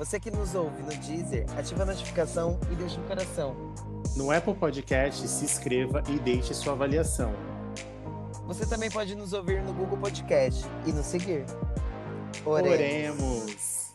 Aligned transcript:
Você 0.00 0.18
que 0.18 0.30
nos 0.30 0.54
ouve 0.54 0.82
no 0.82 0.88
Deezer, 0.88 1.44
ativa 1.58 1.82
a 1.82 1.84
notificação 1.84 2.58
e 2.72 2.74
deixa 2.74 2.98
um 2.98 3.06
coração. 3.06 3.54
No 4.16 4.30
Apple 4.30 4.54
Podcast, 4.54 5.28
se 5.28 5.44
inscreva 5.44 6.02
e 6.08 6.18
deixe 6.18 6.54
sua 6.54 6.72
avaliação. 6.72 7.34
Você 8.46 8.66
também 8.66 8.90
pode 8.90 9.14
nos 9.14 9.34
ouvir 9.34 9.62
no 9.62 9.74
Google 9.74 9.98
Podcast 9.98 10.64
e 10.86 10.92
nos 10.92 11.04
seguir. 11.04 11.44
Oremos. 12.46 12.72
Oremos. 12.72 13.94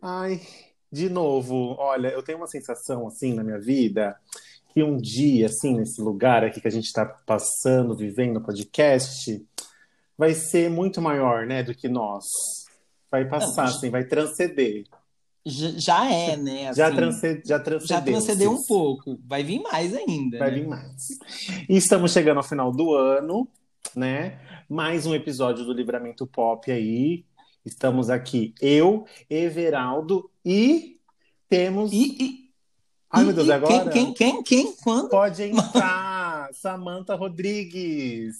Ai, 0.00 0.40
de 0.90 1.10
novo, 1.10 1.76
olha, 1.78 2.08
eu 2.08 2.22
tenho 2.22 2.38
uma 2.38 2.46
sensação 2.46 3.06
assim 3.06 3.34
na 3.34 3.44
minha 3.44 3.60
vida 3.60 4.18
que 4.76 4.82
um 4.82 4.98
dia, 4.98 5.46
assim, 5.46 5.74
nesse 5.74 6.02
lugar 6.02 6.44
aqui 6.44 6.60
que 6.60 6.68
a 6.68 6.70
gente 6.70 6.84
está 6.84 7.06
passando, 7.06 7.96
vivendo 7.96 8.36
o 8.36 8.42
podcast, 8.42 9.42
vai 10.18 10.34
ser 10.34 10.68
muito 10.68 11.00
maior, 11.00 11.46
né, 11.46 11.62
do 11.62 11.74
que 11.74 11.88
nós. 11.88 12.26
Vai 13.10 13.24
passar, 13.26 13.64
assim, 13.64 13.88
vai 13.88 14.04
transcender. 14.04 14.84
Já 15.46 16.12
é, 16.12 16.36
né? 16.36 16.68
Assim, 16.68 16.76
já, 16.76 16.94
transced, 16.94 17.42
já 17.46 17.58
transcendeu. 17.58 17.96
Já 17.96 18.02
transcendeu 18.02 18.52
um 18.52 18.62
pouco. 18.66 19.18
Vai 19.24 19.42
vir 19.42 19.62
mais 19.62 19.94
ainda. 19.94 20.38
Vai 20.38 20.50
né? 20.50 20.58
vir 20.58 20.68
mais. 20.68 21.06
E 21.66 21.74
estamos 21.74 22.12
chegando 22.12 22.36
ao 22.36 22.42
final 22.42 22.70
do 22.70 22.92
ano, 22.92 23.48
né? 23.94 24.38
Mais 24.68 25.06
um 25.06 25.14
episódio 25.14 25.64
do 25.64 25.72
Livramento 25.72 26.26
Pop 26.26 26.70
aí. 26.70 27.24
Estamos 27.64 28.10
aqui, 28.10 28.54
eu, 28.60 29.06
Everaldo 29.30 30.30
e 30.44 31.00
temos. 31.48 31.90
E, 31.94 32.22
e, 32.22 32.45
Ai, 33.16 33.24
meu 33.24 33.32
Deus, 33.32 33.48
e, 33.48 33.52
agora? 33.52 33.90
Quem, 33.90 34.12
quem, 34.12 34.42
quem? 34.42 34.76
Quando? 34.84 35.08
Pode 35.08 35.40
entrar! 35.48 36.50
Samanta 36.52 37.14
Rodrigues! 37.14 38.36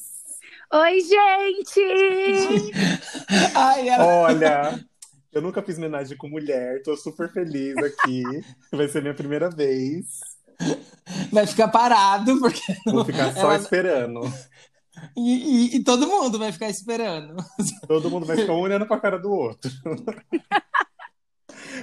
Oi, 0.71 1.01
gente! 1.01 1.81
Ai, 3.57 3.89
ela... 3.89 4.05
Olha, 4.05 4.85
eu 5.33 5.41
nunca 5.41 5.63
fiz 5.63 5.79
homenagem 5.79 6.15
com 6.19 6.29
mulher, 6.29 6.83
tô 6.83 6.95
super 6.95 7.33
feliz 7.33 7.75
aqui. 7.79 8.23
Vai 8.71 8.87
ser 8.87 9.01
minha 9.01 9.15
primeira 9.15 9.49
vez. 9.49 10.21
Vai 11.33 11.47
ficar 11.47 11.69
parado, 11.69 12.39
porque. 12.39 12.61
Vou 12.85 13.05
ficar 13.05 13.33
só 13.33 13.53
ela... 13.53 13.57
esperando. 13.57 14.31
E, 15.17 15.21
e, 15.21 15.77
e, 15.77 15.85
todo 15.85 16.07
mundo 16.07 16.39
vai 16.39 16.53
ficar 16.53 16.69
esperando. 16.69 17.37
Todo 17.87 18.11
mundo 18.11 18.27
vai 18.27 18.37
ficar 18.37 18.53
um 18.53 18.61
olhando 18.61 18.87
para 18.87 18.97
a 18.97 19.01
cara 19.01 19.19
do 19.19 19.31
outro. 19.31 19.71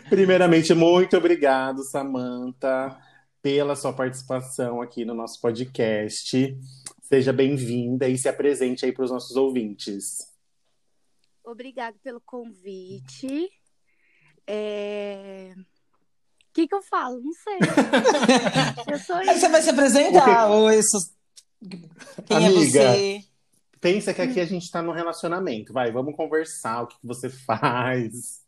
Primeiramente, 0.09 0.73
muito 0.73 1.17
obrigado, 1.17 1.83
Samantha, 1.83 2.97
pela 3.41 3.75
sua 3.75 3.93
participação 3.93 4.81
aqui 4.81 5.05
no 5.05 5.13
nosso 5.13 5.39
podcast. 5.41 6.57
Seja 7.01 7.33
bem-vinda 7.33 8.07
e 8.07 8.17
se 8.17 8.27
apresente 8.27 8.85
aí 8.85 8.91
para 8.91 9.05
os 9.05 9.11
nossos 9.11 9.35
ouvintes. 9.35 10.31
Obrigada 11.43 11.97
pelo 12.03 12.21
convite. 12.21 13.49
É... 14.47 15.53
O 15.57 16.53
que, 16.53 16.67
que 16.67 16.75
eu 16.75 16.83
falo? 16.83 17.19
Não 17.19 17.33
sei. 17.33 17.57
eu 18.93 18.99
sou 18.99 19.17
Você 19.25 19.49
vai 19.49 19.61
se 19.61 19.69
apresentar? 19.69 20.49
Ou 20.51 20.71
isso 20.71 20.97
quem 22.25 22.37
Amiga, 22.37 22.81
é 22.81 23.19
você? 23.19 23.23
Pensa 23.79 24.13
que 24.13 24.21
aqui 24.21 24.39
a 24.39 24.45
gente 24.45 24.69
tá 24.69 24.81
no 24.81 24.91
relacionamento. 24.91 25.73
Vai, 25.73 25.91
vamos 25.91 26.15
conversar. 26.15 26.83
O 26.83 26.87
que, 26.87 26.99
que 26.99 27.07
você 27.07 27.29
faz? 27.29 28.43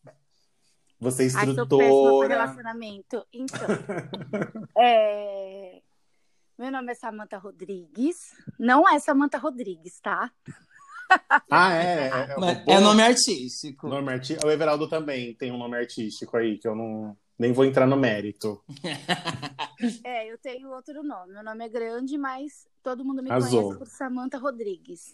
Você 0.99 1.23
é 1.23 1.25
instrutora. 1.27 1.85
Ai, 1.85 2.27
relacionamento. 2.27 3.25
Então, 3.33 3.59
é... 4.77 5.81
meu 6.57 6.71
nome 6.71 6.91
é 6.91 6.95
Samanta 6.95 7.37
Rodrigues. 7.37 8.33
Não 8.57 8.87
é 8.87 8.99
Samanta 8.99 9.37
Rodrigues, 9.37 9.99
tá? 9.99 10.31
Ah, 11.51 11.73
é? 11.73 12.09
É, 12.09 12.35
é, 12.67 12.73
é 12.73 12.79
nome 12.79 13.03
artístico. 13.03 13.87
Nome 13.87 14.11
arti... 14.11 14.37
O 14.43 14.49
Everaldo 14.49 14.87
também 14.87 15.33
tem 15.35 15.51
um 15.51 15.57
nome 15.57 15.77
artístico 15.77 16.35
aí, 16.37 16.57
que 16.57 16.67
eu 16.67 16.75
não 16.75 17.15
nem 17.37 17.51
vou 17.51 17.65
entrar 17.65 17.85
no 17.85 17.97
mérito. 17.97 18.63
é, 20.03 20.31
eu 20.31 20.37
tenho 20.37 20.69
outro 20.69 21.03
nome. 21.03 21.33
Meu 21.33 21.43
nome 21.43 21.65
é 21.65 21.69
grande, 21.69 22.17
mas 22.17 22.67
todo 22.81 23.03
mundo 23.03 23.21
me 23.21 23.31
Azul. 23.31 23.61
conhece 23.61 23.79
por 23.79 23.87
Samanta 23.87 24.37
Rodrigues. 24.37 25.13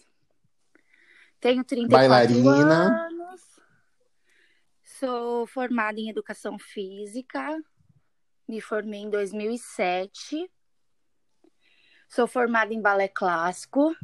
Tenho 1.40 1.64
34 1.64 2.08
Bailarina. 2.08 3.06
anos. 3.06 3.51
Sou 5.04 5.48
formada 5.48 5.98
em 5.98 6.08
Educação 6.08 6.56
Física. 6.60 7.60
Me 8.46 8.60
formei 8.60 9.00
em 9.00 9.10
2007. 9.10 10.48
Sou 12.08 12.28
formada 12.28 12.72
em 12.72 12.80
balé 12.80 13.08
clássico. 13.08 13.96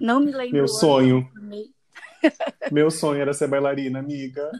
Não 0.00 0.20
me 0.20 0.30
lembro. 0.30 0.52
Meu 0.52 0.68
sonho. 0.68 1.28
Meu 2.70 2.92
sonho 2.92 3.20
era 3.20 3.32
ser 3.32 3.48
bailarina, 3.48 3.98
amiga. 3.98 4.52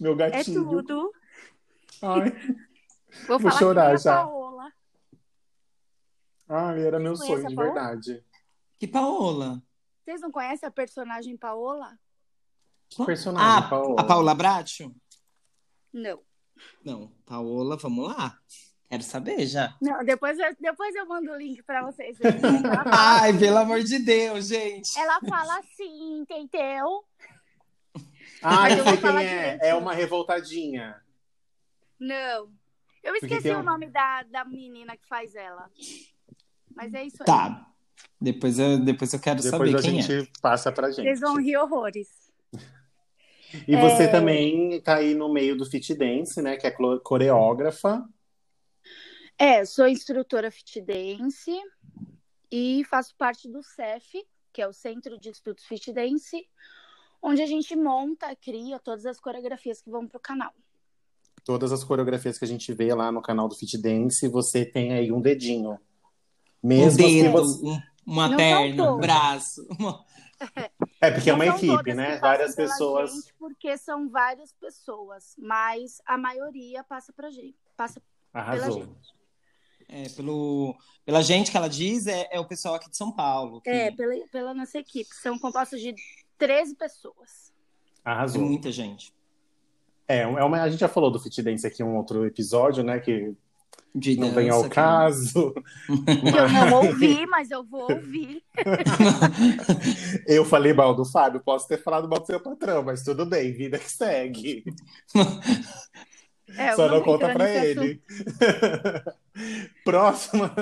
Meu 0.00 0.16
gatinho. 0.16 0.62
É 0.62 0.64
tudo. 0.64 1.12
Ai, 2.00 2.32
vou, 3.26 3.38
vou 3.38 3.50
chorar 3.50 3.98
já. 3.98 4.22
Paola. 4.22 4.72
Ai, 6.48 6.82
era 6.82 6.98
meu 6.98 7.14
sonho, 7.14 7.46
de 7.46 7.54
verdade. 7.54 8.24
Que 8.78 8.86
Paola? 8.86 9.62
Vocês 10.02 10.22
não 10.22 10.32
conhecem 10.32 10.66
a 10.66 10.72
personagem 10.72 11.36
Paola? 11.36 11.98
Que 12.90 13.04
personagem, 13.04 13.48
ah, 13.48 13.68
Paola? 13.68 14.00
A 14.00 14.04
Paola 14.04 14.34
Bracho? 14.34 14.94
Não. 15.92 16.20
Não, 16.84 17.12
Paola, 17.26 17.76
vamos 17.76 18.08
lá. 18.08 18.38
Quero 18.88 19.02
saber 19.02 19.46
já. 19.46 19.76
Não, 19.82 20.02
depois 20.02 20.38
eu, 20.38 20.56
depois 20.58 20.94
eu 20.94 21.06
mando 21.06 21.30
o 21.30 21.36
link 21.36 21.62
pra 21.62 21.84
vocês. 21.84 22.16
Ai, 22.90 23.36
pelo 23.38 23.58
amor 23.58 23.82
de 23.82 23.98
Deus, 23.98 24.46
gente. 24.46 24.98
Ela 24.98 25.20
fala 25.20 25.58
assim, 25.58 26.20
entendeu? 26.20 27.04
Ah, 28.42 28.70
eu 28.70 28.84
sei 28.84 28.96
quem 28.96 29.26
é. 29.26 29.58
É 29.60 29.74
uma 29.74 29.92
revoltadinha. 29.92 31.02
Não. 31.98 32.50
Eu 33.02 33.14
esqueci 33.14 33.42
tem 33.42 33.54
o 33.54 33.58
um- 33.58 33.62
nome 33.62 33.88
da, 33.88 34.22
da 34.22 34.44
menina 34.44 34.96
que 34.96 35.06
faz 35.06 35.34
ela. 35.34 35.70
Mas 36.74 36.94
é 36.94 37.04
isso 37.04 37.22
aí. 37.22 37.26
Tá. 37.26 37.66
Depois 38.20 38.58
eu, 38.58 38.78
depois 38.78 39.12
eu 39.12 39.20
quero 39.20 39.42
Depois 39.42 39.70
saber 39.70 39.78
a 39.78 39.82
quem 39.82 40.02
gente 40.02 40.30
passa 40.40 40.72
pra 40.72 40.90
gente. 40.90 41.04
Vocês 41.04 41.20
vão 41.20 41.36
rir 41.36 41.56
horrores. 41.56 42.08
E 43.66 43.76
você 43.76 44.04
É. 44.04 44.08
também 44.08 44.80
tá 44.80 44.96
aí 44.96 45.14
no 45.14 45.32
meio 45.32 45.56
do 45.56 45.64
fit 45.64 45.94
dance, 45.94 46.40
né? 46.42 46.56
Que 46.56 46.66
é 46.66 46.70
coreógrafa. 47.02 48.06
É, 49.38 49.64
sou 49.64 49.86
instrutora 49.86 50.50
fit 50.50 50.80
dance 50.80 51.50
e 52.50 52.84
faço 52.90 53.14
parte 53.16 53.48
do 53.48 53.62
CEF, 53.62 54.24
que 54.52 54.60
é 54.60 54.66
o 54.66 54.72
Centro 54.72 55.18
de 55.18 55.30
Estudos 55.30 55.64
Fit 55.64 55.92
Dance, 55.92 56.44
onde 57.22 57.40
a 57.42 57.46
gente 57.46 57.76
monta, 57.76 58.34
cria 58.34 58.78
todas 58.80 59.06
as 59.06 59.20
coreografias 59.20 59.80
que 59.80 59.90
vão 59.90 60.06
pro 60.08 60.18
canal. 60.18 60.52
Todas 61.44 61.70
as 61.72 61.84
coreografias 61.84 62.38
que 62.38 62.44
a 62.44 62.48
gente 62.48 62.72
vê 62.74 62.92
lá 62.92 63.12
no 63.12 63.22
canal 63.22 63.48
do 63.48 63.54
Fit 63.54 63.78
Dance, 63.78 64.26
você 64.28 64.64
tem 64.64 64.92
aí 64.92 65.12
um 65.12 65.20
dedinho. 65.20 65.78
Mesmo 66.62 66.92
Um 66.92 66.96
dedo, 66.96 67.24
que 67.24 67.28
você... 67.28 67.66
um- 67.66 67.82
uma 68.04 68.28
Não 68.28 68.36
perna, 68.36 68.92
um 68.94 68.98
braço. 68.98 69.66
uma- 69.78 70.04
É, 70.56 70.70
porque 71.12 71.30
é 71.30 71.32
Não 71.32 71.44
uma 71.44 71.56
são 71.56 71.56
equipe, 71.56 71.94
né? 71.94 72.18
Várias 72.18 72.54
pessoas. 72.54 73.32
porque 73.38 73.76
são 73.78 74.08
várias 74.08 74.52
pessoas, 74.52 75.34
mas 75.38 76.00
a 76.04 76.18
maioria 76.18 76.82
passa 76.82 77.12
pra 77.12 77.30
gente. 77.30 77.56
Passa 77.76 78.02
Arrasou. 78.32 78.80
gente. 78.80 79.18
É, 79.88 80.08
pelo, 80.10 80.76
pela 81.04 81.22
gente 81.22 81.50
que 81.50 81.56
ela 81.56 81.68
diz, 81.68 82.06
é, 82.06 82.28
é 82.30 82.38
o 82.40 82.44
pessoal 82.44 82.74
aqui 82.74 82.90
de 82.90 82.96
São 82.96 83.10
Paulo. 83.12 83.60
que 83.60 83.70
É, 83.70 83.90
pela, 83.90 84.14
pela 84.28 84.54
nossa 84.54 84.78
equipe. 84.78 85.08
São 85.14 85.38
compostos 85.38 85.80
de 85.80 85.94
13 86.36 86.74
pessoas. 86.74 87.52
é 88.04 88.10
Arrasou. 88.10 88.42
muita 88.42 88.70
gente. 88.70 89.14
É, 90.06 90.20
é 90.20 90.26
uma, 90.26 90.62
a 90.62 90.68
gente 90.68 90.80
já 90.80 90.88
falou 90.88 91.10
do 91.10 91.20
Fit 91.20 91.42
Dance 91.42 91.66
aqui 91.66 91.82
em 91.82 91.86
um 91.86 91.96
outro 91.96 92.26
episódio, 92.26 92.82
né? 92.82 92.98
Que 92.98 93.34
De 93.94 94.16
não 94.16 94.30
vem 94.32 94.48
ao 94.50 94.58
dança, 94.58 94.68
que- 94.68 94.74
caso. 94.74 95.54
Que 95.86 96.28
eu 96.38 96.48
não 96.48 96.86
ouvi, 96.86 97.26
mas 97.26 97.50
eu 97.50 97.64
vou 97.64 97.90
ouvir. 97.90 98.42
Eu 100.26 100.44
falei 100.44 100.72
mal 100.72 100.94
do 100.94 101.04
Fábio, 101.04 101.40
posso 101.40 101.66
ter 101.66 101.82
falado 101.82 102.08
mal 102.08 102.20
do 102.20 102.26
seu 102.26 102.38
patrão, 102.40 102.82
mas 102.82 103.02
tudo 103.02 103.24
bem, 103.26 103.52
vida 103.52 103.78
que 103.78 103.90
segue. 103.90 104.62
É, 106.56 106.72
Só 106.74 106.82
não 106.82 107.00
vamos 107.00 107.04
conta 107.04 107.32
pra 107.32 107.48
ele. 107.50 108.02
Próxima. 109.84 110.54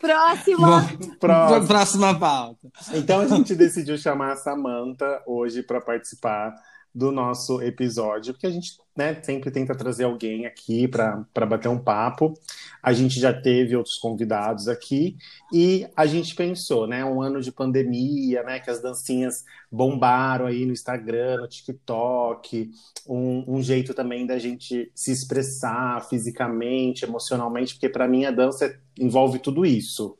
Próxima. 0.00 0.88
Próxima. 1.20 1.66
Próxima 1.66 2.18
pauta. 2.18 2.68
Então 2.94 3.20
a 3.20 3.26
gente 3.28 3.54
decidiu 3.54 3.96
chamar 3.98 4.32
a 4.32 4.36
Samantha 4.36 5.22
hoje 5.26 5.62
para 5.62 5.80
participar 5.80 6.54
do 6.94 7.10
nosso 7.10 7.62
episódio, 7.62 8.34
porque 8.34 8.46
a 8.46 8.50
gente 8.50 8.76
né, 8.94 9.18
sempre 9.22 9.50
tenta 9.50 9.74
trazer 9.74 10.04
alguém 10.04 10.44
aqui 10.44 10.86
para 10.86 11.46
bater 11.46 11.68
um 11.68 11.78
papo. 11.78 12.34
A 12.82 12.92
gente 12.92 13.18
já 13.18 13.32
teve 13.32 13.74
outros 13.74 13.96
convidados 13.96 14.68
aqui 14.68 15.16
e 15.52 15.86
a 15.96 16.04
gente 16.04 16.34
pensou, 16.34 16.86
né, 16.86 17.02
um 17.04 17.22
ano 17.22 17.40
de 17.40 17.50
pandemia, 17.50 18.42
né, 18.42 18.60
que 18.60 18.70
as 18.70 18.82
dancinhas 18.82 19.44
bombaram 19.70 20.46
aí 20.46 20.66
no 20.66 20.72
Instagram, 20.72 21.38
no 21.38 21.48
TikTok, 21.48 22.70
um, 23.08 23.56
um 23.56 23.62
jeito 23.62 23.94
também 23.94 24.26
da 24.26 24.38
gente 24.38 24.92
se 24.94 25.10
expressar 25.10 26.06
fisicamente, 26.08 27.04
emocionalmente, 27.04 27.74
porque 27.74 27.88
para 27.88 28.06
mim 28.06 28.26
a 28.26 28.30
dança 28.30 28.78
envolve 28.98 29.38
tudo 29.38 29.64
isso, 29.64 30.18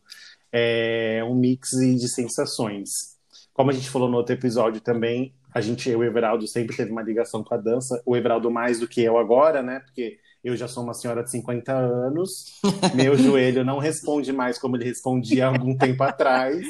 é 0.50 1.22
um 1.24 1.34
mix 1.34 1.70
de 1.70 2.08
sensações. 2.08 3.11
Como 3.52 3.70
a 3.70 3.74
gente 3.74 3.90
falou 3.90 4.08
no 4.08 4.16
outro 4.16 4.34
episódio 4.34 4.80
também, 4.80 5.34
a 5.54 5.60
gente, 5.60 5.88
eu 5.88 6.02
e 6.02 6.06
o 6.06 6.08
Everaldo 6.08 6.46
sempre 6.46 6.76
teve 6.76 6.90
uma 6.90 7.02
ligação 7.02 7.44
com 7.44 7.54
a 7.54 7.58
dança. 7.58 8.02
O 8.06 8.16
Everaldo 8.16 8.50
mais 8.50 8.80
do 8.80 8.88
que 8.88 9.02
eu 9.02 9.18
agora, 9.18 9.62
né? 9.62 9.80
Porque 9.80 10.18
eu 10.42 10.56
já 10.56 10.66
sou 10.66 10.82
uma 10.82 10.94
senhora 10.94 11.22
de 11.22 11.30
50 11.30 11.72
anos. 11.72 12.60
Meu 12.94 13.16
joelho 13.16 13.64
não 13.64 13.78
responde 13.78 14.32
mais 14.32 14.58
como 14.58 14.76
ele 14.76 14.84
respondia 14.84 15.46
há 15.46 15.48
algum 15.48 15.76
tempo 15.76 16.02
atrás. 16.02 16.66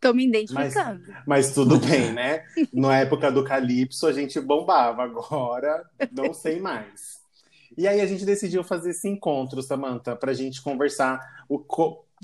Tô 0.00 0.12
me 0.12 0.26
identificando. 0.26 1.02
Mas, 1.08 1.22
mas, 1.26 1.54
tudo 1.54 1.78
bem, 1.78 2.12
né? 2.12 2.44
Na 2.70 2.98
época 2.98 3.32
do 3.32 3.42
Calypso 3.42 4.06
a 4.06 4.12
gente 4.12 4.38
bombava, 4.38 5.02
agora 5.02 5.82
não 6.12 6.34
sei 6.34 6.60
mais. 6.60 7.24
E 7.76 7.88
aí 7.88 8.02
a 8.02 8.06
gente 8.06 8.26
decidiu 8.26 8.62
fazer 8.62 8.90
esse 8.90 9.08
encontro, 9.08 9.62
Samantha, 9.62 10.14
para 10.14 10.30
a 10.30 10.34
gente 10.34 10.60
conversar 10.62 11.18
o, 11.48 11.58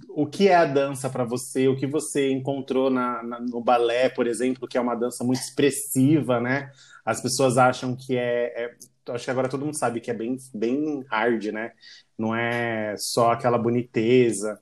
o 0.09 0.27
que 0.27 0.49
é 0.49 0.55
a 0.55 0.65
dança 0.65 1.11
para 1.11 1.25
você, 1.25 1.69
o 1.69 1.77
que 1.77 1.87
você 1.87 2.31
encontrou 2.31 2.91
na, 2.91 3.23
na, 3.23 3.41
no 3.41 3.61
balé, 3.61 4.09
por 4.09 4.27
exemplo, 4.27 4.69
que 4.69 4.79
é 4.79 4.81
uma 4.81 4.95
dança 4.95 5.25
muito 5.25 5.41
expressiva, 5.41 6.41
né? 6.41 6.71
As 7.05 7.21
pessoas 7.21 7.59
acham 7.59 7.97
que 7.97 8.17
é, 8.17 8.65
é, 8.65 8.77
Acho 9.09 9.25
que 9.25 9.31
agora 9.31 9.49
todo 9.49 9.65
mundo 9.65 9.77
sabe 9.77 10.01
que 10.01 10.11
é 10.11 10.15
bem, 10.15 10.37
bem 10.55 11.05
hard, 11.11 11.47
né? 11.47 11.73
Não 12.19 12.35
é 12.35 12.95
só 12.97 13.33
aquela 13.33 13.59
boniteza 13.59 14.61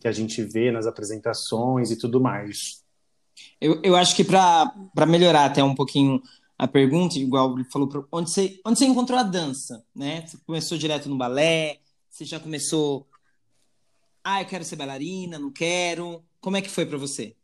que 0.00 0.06
a 0.06 0.12
gente 0.12 0.42
vê 0.42 0.70
nas 0.70 0.86
apresentações 0.86 1.90
e 1.90 1.98
tudo 1.98 2.20
mais. 2.20 2.82
Eu, 3.60 3.80
eu 3.82 3.96
acho 3.96 4.14
que 4.14 4.24
para 4.24 5.06
melhorar 5.06 5.46
até 5.46 5.62
um 5.62 5.74
pouquinho 5.74 6.22
a 6.56 6.68
pergunta, 6.68 7.18
igual 7.18 7.54
ele 7.58 7.68
falou, 7.70 8.06
onde 8.12 8.30
você, 8.30 8.60
onde 8.64 8.78
você 8.78 8.84
encontrou 8.84 9.18
a 9.18 9.22
dança, 9.22 9.84
né? 9.94 10.24
Você 10.26 10.38
começou 10.46 10.78
direto 10.78 11.08
no 11.08 11.18
balé, 11.18 11.78
você 12.08 12.24
já 12.24 12.38
começou 12.38 13.06
ah, 14.22 14.42
eu 14.42 14.46
quero 14.46 14.64
ser 14.64 14.76
bailarina, 14.76 15.38
não 15.38 15.50
quero. 15.50 16.24
Como 16.40 16.56
é 16.56 16.62
que 16.62 16.68
foi 16.68 16.86
para 16.86 16.98
você? 16.98 17.36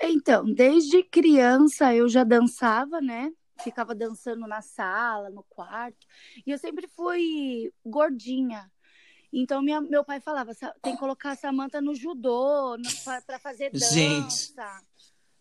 Então, 0.00 0.44
desde 0.52 1.02
criança 1.02 1.94
eu 1.94 2.08
já 2.08 2.22
dançava, 2.24 3.00
né? 3.00 3.32
Ficava 3.62 3.94
dançando 3.94 4.46
na 4.46 4.62
sala, 4.62 5.30
no 5.30 5.42
quarto. 5.42 6.06
E 6.46 6.50
eu 6.50 6.58
sempre 6.58 6.86
fui 6.86 7.72
gordinha. 7.84 8.70
Então, 9.32 9.60
minha, 9.60 9.80
meu 9.80 10.04
pai 10.04 10.20
falava: 10.20 10.54
tem 10.80 10.94
que 10.94 10.98
colocar 10.98 11.32
a 11.32 11.36
Samanta 11.36 11.80
no 11.80 11.94
judô, 11.94 12.76
para 13.04 13.38
fazer 13.38 13.70
dança. 13.70 13.92
Gente 13.92 14.54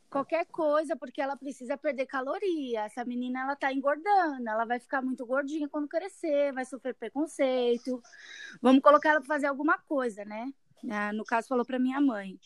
qualquer 0.10 0.46
coisa, 0.48 0.96
porque 0.96 1.22
ela 1.22 1.36
precisa 1.36 1.78
perder 1.78 2.06
caloria. 2.06 2.82
Essa 2.82 3.04
menina, 3.06 3.42
ela 3.42 3.56
tá 3.56 3.72
engordando, 3.72 4.48
ela 4.48 4.66
vai 4.66 4.80
ficar 4.80 5.02
muito 5.02 5.26
gordinha 5.26 5.70
quando 5.70 5.88
crescer, 5.88 6.54
vai 6.54 6.66
sofrer 6.66 6.96
preconceito. 6.96 8.02
Vamos 8.62 8.82
colocar 8.82 9.10
ela 9.10 9.20
para 9.20 9.28
fazer 9.28 9.48
alguma 9.48 9.78
coisa, 9.78 10.24
né? 10.26 10.52
Ah, 10.90 11.12
no 11.12 11.26
caso, 11.26 11.48
falou 11.48 11.66
para 11.66 11.80
minha 11.80 12.00
mãe. 12.00 12.40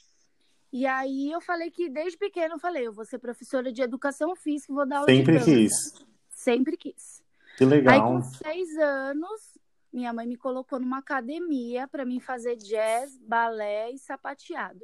E 0.71 0.85
aí 0.85 1.29
eu 1.29 1.41
falei 1.41 1.69
que 1.69 1.89
desde 1.89 2.17
pequeno 2.17 2.55
eu 2.55 2.59
falei, 2.59 2.87
eu 2.87 2.93
vou 2.93 3.03
ser 3.03 3.19
professora 3.19 3.71
de 3.73 3.81
educação 3.81 4.35
física, 4.35 4.73
vou 4.73 4.85
dar 4.85 4.97
aula 4.97 5.07
Sempre 5.07 5.39
de 5.39 5.43
quis. 5.43 6.05
Sempre 6.29 6.77
quis. 6.77 7.21
Que 7.57 7.65
legal. 7.65 7.93
Aí 7.93 7.99
com 7.99 8.21
seis 8.21 8.77
anos, 8.77 9.59
minha 9.91 10.13
mãe 10.13 10.25
me 10.25 10.37
colocou 10.37 10.79
numa 10.79 10.99
academia 10.99 11.87
para 11.89 12.05
mim 12.05 12.21
fazer 12.21 12.55
jazz, 12.55 13.17
balé 13.17 13.91
e 13.91 13.97
sapateado. 13.97 14.79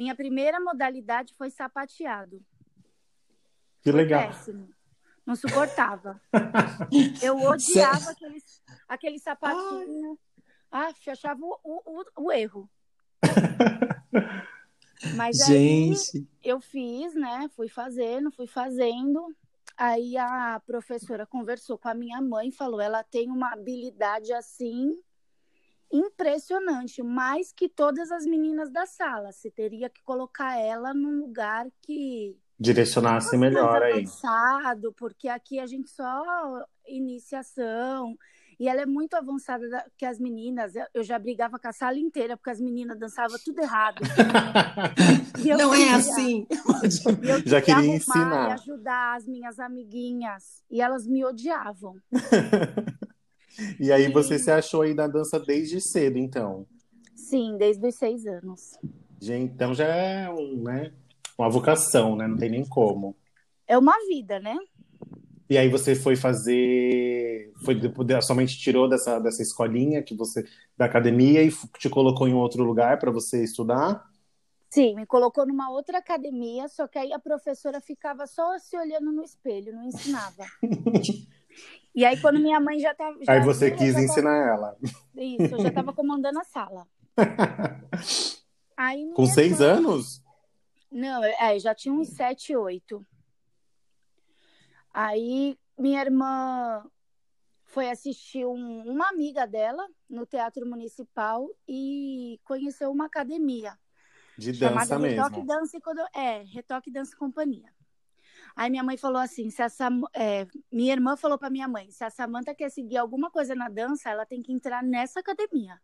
Minha 0.00 0.14
primeira 0.14 0.58
modalidade 0.58 1.34
foi 1.34 1.50
sapateado. 1.50 2.42
Que 3.82 3.92
foi 3.92 3.92
legal. 3.92 4.28
Péssimo. 4.28 4.66
Não 5.26 5.36
suportava. 5.36 6.18
Eu 7.22 7.36
odiava 7.36 8.12
aquele, 8.12 8.42
aquele 8.88 9.18
sapatinho. 9.18 10.18
Ah, 10.72 10.88
achava 11.06 11.38
o, 11.42 11.60
o, 11.62 12.04
o 12.16 12.32
erro. 12.32 12.66
Mas 15.16 15.36
Gente. 15.36 16.16
aí 16.16 16.26
eu 16.44 16.60
fiz, 16.60 17.14
né? 17.14 17.50
Fui 17.54 17.68
fazendo, 17.68 18.30
fui 18.30 18.46
fazendo. 18.46 19.36
Aí 19.76 20.16
a 20.16 20.62
professora 20.66 21.26
conversou 21.26 21.76
com 21.76 21.88
a 21.88 21.94
minha 21.94 22.22
mãe 22.22 22.48
e 22.48 22.52
falou: 22.52 22.80
ela 22.80 23.02
tem 23.04 23.30
uma 23.30 23.52
habilidade 23.52 24.32
assim 24.32 24.98
impressionante, 25.92 27.02
mais 27.02 27.52
que 27.52 27.68
todas 27.68 28.10
as 28.10 28.24
meninas 28.24 28.70
da 28.70 28.86
sala. 28.86 29.32
Você 29.32 29.50
teria 29.50 29.88
que 29.90 30.02
colocar 30.02 30.58
ela 30.58 30.94
num 30.94 31.20
lugar 31.20 31.66
que 31.82 32.38
direcionasse 32.58 33.36
melhor 33.36 33.82
aí. 33.82 34.04
Avançado, 34.04 34.92
porque 34.92 35.28
aqui 35.28 35.58
a 35.58 35.66
gente 35.66 35.90
só 35.90 36.22
iniciação. 36.86 38.16
E 38.58 38.68
ela 38.68 38.82
é 38.82 38.86
muito 38.86 39.14
avançada 39.14 39.66
da, 39.70 39.86
que 39.96 40.04
as 40.04 40.18
meninas. 40.18 40.74
Eu 40.92 41.02
já 41.02 41.18
brigava 41.18 41.58
com 41.58 41.66
a 41.66 41.72
sala 41.72 41.98
inteira, 41.98 42.36
porque 42.36 42.50
as 42.50 42.60
meninas 42.60 42.98
dançavam 42.98 43.38
tudo 43.42 43.58
errado. 43.62 44.02
Não 45.58 45.72
é 45.72 45.78
queria, 45.78 45.92
é 45.92 45.94
assim. 45.94 46.46
Eu 47.26 47.40
já 47.46 47.62
queria 47.62 47.96
ensinar. 47.96 48.50
E 48.50 48.52
ajudar 48.52 49.16
as 49.16 49.26
minhas 49.26 49.58
amiguinhas. 49.58 50.62
E 50.70 50.82
elas 50.82 51.06
me 51.06 51.24
odiavam. 51.24 51.96
E 53.78 53.92
aí 53.92 54.10
você 54.10 54.38
se 54.38 54.50
achou 54.50 54.82
aí 54.82 54.94
na 54.94 55.06
dança 55.06 55.38
desde 55.38 55.80
cedo, 55.80 56.18
então? 56.18 56.66
Sim, 57.14 57.56
desde 57.58 57.86
os 57.86 57.94
seis 57.94 58.26
anos. 58.26 58.78
Gente, 59.20 59.52
então 59.52 59.74
já 59.74 59.86
é 59.86 60.30
um, 60.30 60.62
né, 60.62 60.92
uma 61.38 61.50
vocação, 61.50 62.16
né? 62.16 62.26
Não 62.26 62.36
tem 62.36 62.50
nem 62.50 62.64
como. 62.64 63.16
É 63.66 63.76
uma 63.76 63.94
vida, 64.08 64.40
né? 64.40 64.56
E 65.48 65.58
aí 65.58 65.68
você 65.68 65.94
foi 65.96 66.14
fazer, 66.14 67.52
foi 67.64 67.76
somente 68.22 68.56
tirou 68.56 68.88
dessa 68.88 69.18
dessa 69.18 69.42
escolinha 69.42 70.02
que 70.02 70.14
você 70.14 70.44
da 70.76 70.84
academia 70.84 71.42
e 71.42 71.50
te 71.78 71.90
colocou 71.90 72.28
em 72.28 72.34
outro 72.34 72.62
lugar 72.62 72.98
para 72.98 73.10
você 73.10 73.42
estudar? 73.42 74.08
Sim, 74.70 74.94
me 74.94 75.04
colocou 75.04 75.44
numa 75.44 75.68
outra 75.68 75.98
academia, 75.98 76.68
só 76.68 76.86
que 76.86 76.96
aí 76.96 77.12
a 77.12 77.18
professora 77.18 77.80
ficava 77.80 78.28
só 78.28 78.56
se 78.58 78.76
olhando 78.76 79.10
no 79.10 79.24
espelho, 79.24 79.72
não 79.72 79.82
ensinava. 79.82 80.44
E 81.94 82.04
aí, 82.04 82.20
quando 82.20 82.38
minha 82.38 82.60
mãe 82.60 82.78
já 82.78 82.92
estava. 82.92 83.18
Aí 83.26 83.40
você 83.40 83.70
quis 83.70 83.96
ensinar 83.96 84.36
ela. 84.36 84.76
Isso, 85.14 85.54
eu 85.54 85.60
já 85.60 85.68
estava 85.68 85.92
comandando 85.92 86.38
a 86.38 86.44
sala. 86.44 86.86
aí, 88.76 89.12
Com 89.14 89.26
seis 89.26 89.60
irmã... 89.60 89.72
anos? 89.74 90.22
Não, 90.90 91.22
é, 91.24 91.58
já 91.58 91.74
tinha 91.74 91.94
uns 91.94 92.08
sete, 92.08 92.54
oito. 92.56 93.04
Aí, 94.92 95.56
minha 95.78 96.00
irmã 96.00 96.84
foi 97.64 97.88
assistir 97.88 98.44
um, 98.44 98.82
uma 98.82 99.08
amiga 99.08 99.46
dela 99.46 99.86
no 100.08 100.26
Teatro 100.26 100.66
Municipal 100.66 101.48
e 101.68 102.40
conheceu 102.44 102.90
uma 102.90 103.06
academia. 103.06 103.78
De 104.36 104.52
dança 104.52 104.98
mesmo. 104.98 105.22
Retoque 105.22 105.46
Dança, 105.46 105.78
é, 106.14 106.42
Retoque 106.42 106.90
Dança 106.90 107.16
Companhia. 107.16 107.70
Aí 108.54 108.70
minha 108.70 108.82
mãe 108.82 108.96
falou 108.96 109.20
assim: 109.20 109.50
se 109.50 109.62
a 109.62 109.68
Sam... 109.68 110.02
É, 110.14 110.46
minha 110.70 110.92
irmã 110.92 111.16
falou 111.16 111.38
para 111.38 111.50
minha 111.50 111.68
mãe: 111.68 111.90
se 111.90 112.04
a 112.04 112.10
Samanta 112.10 112.54
quer 112.54 112.70
seguir 112.70 112.96
alguma 112.96 113.30
coisa 113.30 113.54
na 113.54 113.68
dança, 113.68 114.10
ela 114.10 114.26
tem 114.26 114.42
que 114.42 114.52
entrar 114.52 114.82
nessa 114.82 115.20
academia. 115.20 115.80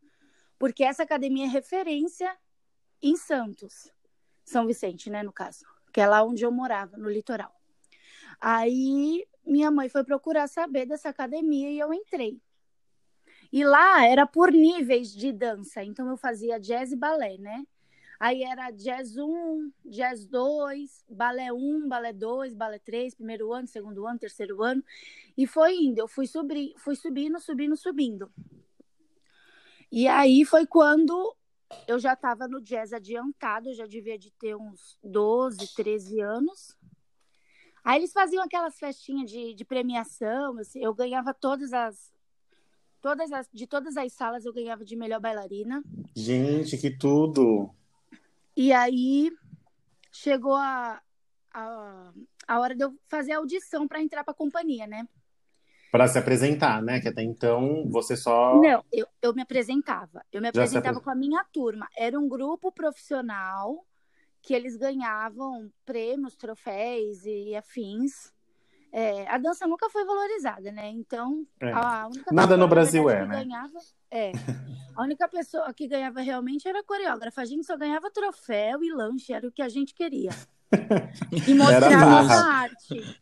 Porque 0.59 0.85
essa 0.85 1.03
academia 1.03 1.45
é 1.45 1.49
referência 1.49 2.35
em 3.03 3.17
Santos, 3.17 3.93
São 4.45 4.67
Vicente, 4.67 5.11
né, 5.11 5.23
no 5.23 5.33
caso, 5.33 5.67
que 5.93 6.01
é 6.01 6.07
lá 6.07 6.23
onde 6.23 6.45
eu 6.45 6.51
morava, 6.51 6.97
no 6.97 7.11
litoral. 7.11 7.55
Aí 8.41 9.27
minha 9.45 9.71
mãe 9.71 9.89
foi 9.89 10.03
procurar 10.03 10.49
saber 10.49 10.87
dessa 10.87 11.09
academia 11.09 11.71
e 11.71 11.79
eu 11.79 11.93
entrei. 11.93 12.41
E 13.53 13.65
lá 13.65 14.05
era 14.05 14.27
por 14.27 14.51
níveis 14.51 15.13
de 15.13 15.33
dança, 15.33 15.85
então 15.85 16.09
eu 16.09 16.17
fazia 16.17 16.59
jazz 16.59 16.93
e 16.93 16.97
balé, 16.97 17.39
né? 17.39 17.65
Aí 18.19 18.43
era 18.43 18.71
jazz 18.71 19.17
1, 19.17 19.71
jazz 19.85 20.27
2, 20.27 21.05
balé 21.09 21.53
1, 21.53 21.89
balé 21.89 22.13
2, 22.13 22.55
balé 22.55 22.79
3, 22.79 23.15
primeiro 23.15 23.53
ano, 23.53 23.69
segundo 23.69 24.07
ano, 24.07 24.19
terceiro 24.19 24.63
ano. 24.63 24.83
E 25.37 25.47
foi 25.47 25.75
indo, 25.77 25.99
eu 25.99 26.09
fui, 26.09 26.27
subir, 26.27 26.75
fui 26.79 26.97
subindo, 26.97 27.39
subindo, 27.39 27.77
subindo. 27.77 28.31
E 29.93 30.09
aí 30.09 30.45
foi 30.45 30.67
quando 30.67 31.37
eu 31.87 31.99
já 31.99 32.15
estava 32.15 32.49
no 32.49 32.61
jazz 32.61 32.93
adiantado, 32.93 33.69
eu 33.69 33.75
já 33.75 33.87
devia 33.87 34.19
de 34.19 34.31
ter 34.33 34.57
uns 34.57 34.99
12, 35.03 35.75
13 35.75 36.21
anos. 36.21 36.77
Aí 37.85 37.99
eles 37.99 38.13
faziam 38.13 38.43
aquelas 38.43 38.79
festinhas 38.79 39.31
de, 39.31 39.55
de 39.55 39.65
premiação, 39.65 40.59
assim, 40.59 40.83
eu 40.83 40.93
ganhava 40.93 41.33
todas 41.33 41.73
as, 41.73 42.13
Todas 43.07 43.31
as, 43.31 43.49
de 43.53 43.69
todas 43.69 43.97
as 43.97 44.13
salas 44.13 44.45
eu 44.45 44.53
ganhava 44.53 44.85
de 44.85 44.97
melhor 44.97 45.21
bailarina. 45.21 45.81
Gente, 46.13 46.77
que 46.77 46.91
tudo! 46.91 47.71
E 48.57 48.73
aí 48.73 49.31
chegou 50.11 50.55
a, 50.55 51.01
a, 51.53 52.13
a 52.49 52.61
hora 52.61 52.75
de 52.75 52.83
eu 52.85 52.95
fazer 53.09 53.33
a 53.33 53.39
audição 53.39 53.87
para 53.87 54.01
entrar 54.01 54.25
para 54.25 54.33
a 54.33 54.37
companhia, 54.37 54.87
né? 54.87 55.07
Para 55.93 56.09
se 56.09 56.19
apresentar, 56.19 56.83
né? 56.83 57.01
Que 57.01 57.09
até 57.09 57.23
então 57.23 57.87
você 57.89 58.17
só. 58.17 58.61
Não, 58.61 58.85
eu, 58.93 59.07
eu 59.23 59.35
me 59.35 59.43
apresentava. 59.43 60.25
Eu 60.33 60.41
me 60.41 60.49
apresentava 60.49 60.89
apres- 60.99 61.05
com 61.05 61.11
a 61.11 61.15
minha 61.15 61.45
turma. 61.53 61.89
Era 61.97 62.19
um 62.19 62.29
grupo 62.29 62.73
profissional 62.73 63.87
que 64.43 64.55
eles 64.55 64.77
ganhavam 64.77 65.71
prêmios, 65.85 66.37
troféus 66.37 67.25
e 67.25 67.55
afins. 67.55 68.33
É, 68.93 69.29
a 69.29 69.39
dança 69.39 69.67
nunca 69.67 69.91
foi 69.91 70.05
valorizada, 70.05 70.71
né? 70.73 70.89
Então, 70.89 71.47
É. 71.61 71.73
a 71.73 72.07
única 72.07 72.33
Nada 72.33 72.57
no 72.57 72.69
Brasil 72.69 73.11
é, 73.11 73.27
né? 73.27 73.45
Ganhava, 73.45 73.79
é. 74.11 74.33
A 74.97 75.03
única 75.03 75.29
pessoa 75.29 75.73
que 75.75 75.87
ganhava 75.87 76.21
realmente 76.21 76.67
era 76.67 76.81
a 76.81 76.85
coreógrafa. 76.85 77.43
A 77.43 77.45
gente 77.45 77.67
só 77.67 77.77
ganhava 77.77 78.11
troféu 78.11 78.83
e 78.83 78.91
lanche, 78.93 79.33
era 79.33 79.47
o 79.47 79.53
que 79.53 79.61
a 79.63 79.69
gente 79.69 79.95
queria. 79.95 80.31
E 81.49 81.55
mostrar 81.55 81.93
a 81.95 82.45
arte. 82.63 83.21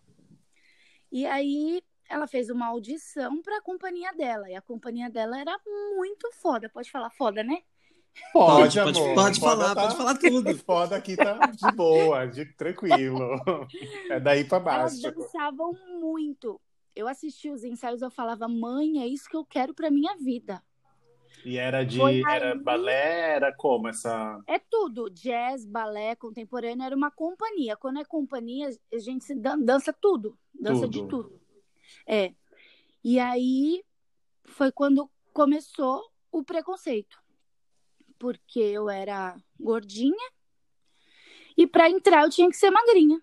E 1.12 1.26
aí 1.26 1.82
ela 2.08 2.26
fez 2.26 2.48
uma 2.50 2.66
audição 2.66 3.40
para 3.42 3.58
a 3.58 3.62
companhia 3.62 4.12
dela. 4.12 4.48
E 4.50 4.54
a 4.54 4.62
companhia 4.62 5.10
dela 5.10 5.38
era 5.38 5.56
muito 5.96 6.30
foda. 6.32 6.68
Pode 6.68 6.90
falar 6.90 7.10
foda, 7.10 7.42
né? 7.42 7.58
Pode, 8.32 8.78
Pode, 8.78 8.80
pode, 8.80 9.00
amor. 9.00 9.14
pode 9.14 9.40
Foda 9.40 9.50
falar, 9.56 9.74
tá- 9.74 9.82
pode 9.82 9.96
falar 9.96 10.14
tudo. 10.18 10.54
Foda 10.64 10.96
aqui 10.96 11.16
tá 11.16 11.46
de 11.46 11.72
boa, 11.76 12.26
de 12.26 12.44
tranquilo. 12.54 13.40
É 14.08 14.20
daí 14.20 14.44
pra 14.44 14.58
Elas 14.58 15.00
baixo. 15.00 15.16
dançavam 15.18 15.72
muito. 16.00 16.60
Eu 16.94 17.08
assisti 17.08 17.50
os 17.50 17.64
ensaios, 17.64 18.02
eu 18.02 18.10
falava, 18.10 18.46
mãe, 18.46 19.02
é 19.02 19.06
isso 19.06 19.28
que 19.28 19.36
eu 19.36 19.44
quero 19.44 19.74
para 19.74 19.90
minha 19.90 20.16
vida. 20.16 20.62
E 21.44 21.56
era 21.58 21.84
de. 21.84 21.98
Foi 21.98 22.20
Era 22.28 22.52
aí- 22.52 22.58
balé, 22.58 23.34
era 23.36 23.54
como 23.54 23.88
essa. 23.88 24.38
É 24.46 24.58
tudo, 24.58 25.08
jazz, 25.10 25.64
balé, 25.66 26.14
contemporâneo, 26.16 26.84
era 26.84 26.96
uma 26.96 27.10
companhia. 27.10 27.76
Quando 27.76 28.00
é 28.00 28.04
companhia, 28.04 28.68
a 28.92 28.98
gente 28.98 29.24
se 29.24 29.34
dança 29.34 29.92
tudo, 29.92 30.38
dança 30.54 30.86
de 30.88 31.00
Tudo. 31.00 31.24
tudo. 31.24 31.40
É. 32.06 32.32
E 33.02 33.18
aí 33.18 33.82
foi 34.44 34.72
quando 34.72 35.10
começou 35.32 36.02
o 36.32 36.42
preconceito. 36.42 37.22
Porque 38.18 38.60
eu 38.60 38.88
era 38.88 39.36
gordinha 39.60 40.30
e 41.56 41.66
para 41.66 41.90
entrar 41.90 42.22
eu 42.24 42.30
tinha 42.30 42.48
que 42.48 42.56
ser 42.56 42.70
magrinha. 42.70 43.20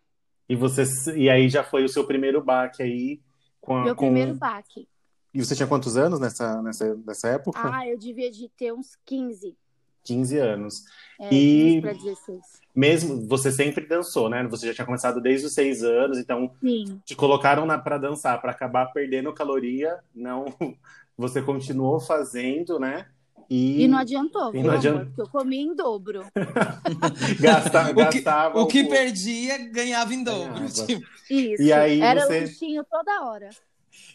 E 0.47 0.55
você. 0.55 0.83
E 1.17 1.29
aí 1.29 1.49
já 1.49 1.63
foi 1.63 1.83
o 1.83 1.89
seu 1.89 2.05
primeiro 2.05 2.43
baque 2.43 2.83
aí 2.83 3.21
com 3.59 3.77
a. 3.77 3.83
Meu 3.83 3.95
com- 3.95 4.05
primeiro 4.05 4.35
baque. 4.35 4.87
E 5.33 5.43
você 5.43 5.55
tinha 5.55 5.67
quantos 5.67 5.95
anos 5.97 6.19
nessa, 6.19 6.61
nessa, 6.61 6.95
nessa 7.05 7.27
época? 7.29 7.59
Ah, 7.63 7.87
eu 7.87 7.97
devia 7.97 8.29
de 8.29 8.49
ter 8.49 8.73
uns 8.73 8.97
15. 9.05 9.55
15 10.03 10.37
anos. 10.37 10.83
É, 11.19 11.27
E- 11.33 11.79
15 11.79 11.81
para 11.81 11.93
16. 11.93 12.41
Mesmo, 12.75 13.27
você 13.27 13.51
sempre 13.51 13.85
dançou, 13.85 14.29
né? 14.29 14.45
Você 14.47 14.67
já 14.67 14.73
tinha 14.73 14.85
começado 14.85 15.21
desde 15.21 15.45
os 15.45 15.53
seis 15.53 15.83
anos, 15.83 16.17
então 16.17 16.51
Sim. 16.61 16.99
te 17.05 17.15
colocaram 17.15 17.65
na, 17.65 17.77
pra 17.77 17.97
dançar, 17.97 18.39
pra 18.41 18.51
acabar 18.51 18.87
perdendo 18.93 19.33
caloria, 19.33 19.99
não. 20.15 20.45
Você 21.17 21.41
continuou 21.41 21.99
fazendo, 21.99 22.79
né? 22.79 23.05
E, 23.49 23.83
E 23.83 23.87
não 23.87 23.97
adiantou, 23.97 24.49
E 24.55 24.59
não 24.59 24.69
amor? 24.69 24.75
adianta- 24.75 25.05
Porque 25.05 25.21
eu 25.21 25.29
comi 25.29 25.57
em 25.59 25.75
dobro. 25.75 26.23
gasta, 27.39 27.91
O 27.91 27.95
que, 28.09 28.21
gastava 28.21 28.59
o 28.61 28.65
que 28.67 28.81
o- 28.83 28.89
perdia, 28.89 29.57
ganhava 29.69 30.13
em 30.13 30.23
dobro. 30.23 30.53
Ganhava. 30.53 30.85
Tipo, 30.87 31.05
Isso. 31.29 31.61
E 31.61 31.71
aí 31.73 32.01
Era 32.01 32.21
você- 32.25 32.39
lanchinho 32.41 32.83
toda 32.89 33.25
hora. 33.25 33.49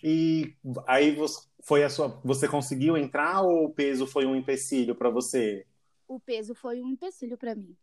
E 0.03 0.55
aí 0.87 1.15
você, 1.15 1.47
foi 1.61 1.85
a 1.85 1.91
sua, 1.91 2.21
você 2.25 2.49
conseguiu 2.49 2.97
entrar 2.97 3.43
ou 3.43 3.67
o 3.67 3.71
peso 3.73 4.07
foi 4.07 4.27
um 4.27 4.37
empecilho 4.37 4.95
pra 4.95 5.11
você? 5.11 5.67
o 6.09 6.21
peso 6.21 6.55
foi 6.55 6.81
um 6.81 6.89
empecilho 6.89 7.37
para 7.37 7.55
mim. 7.55 7.77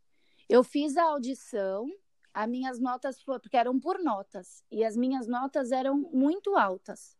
Eu 0.48 0.64
fiz 0.64 0.98
a 0.98 1.04
audição, 1.04 1.90
as 2.34 2.50
minhas 2.50 2.80
notas 2.80 3.22
foram, 3.22 3.40
porque 3.40 3.58
eram 3.58 3.80
por 3.80 4.00
notas, 4.00 4.64
e 4.72 4.84
as 4.84 4.96
minhas 4.96 5.28
notas 5.28 5.72
eram 5.72 5.98
muito 5.98 6.56
altas. 6.56 7.18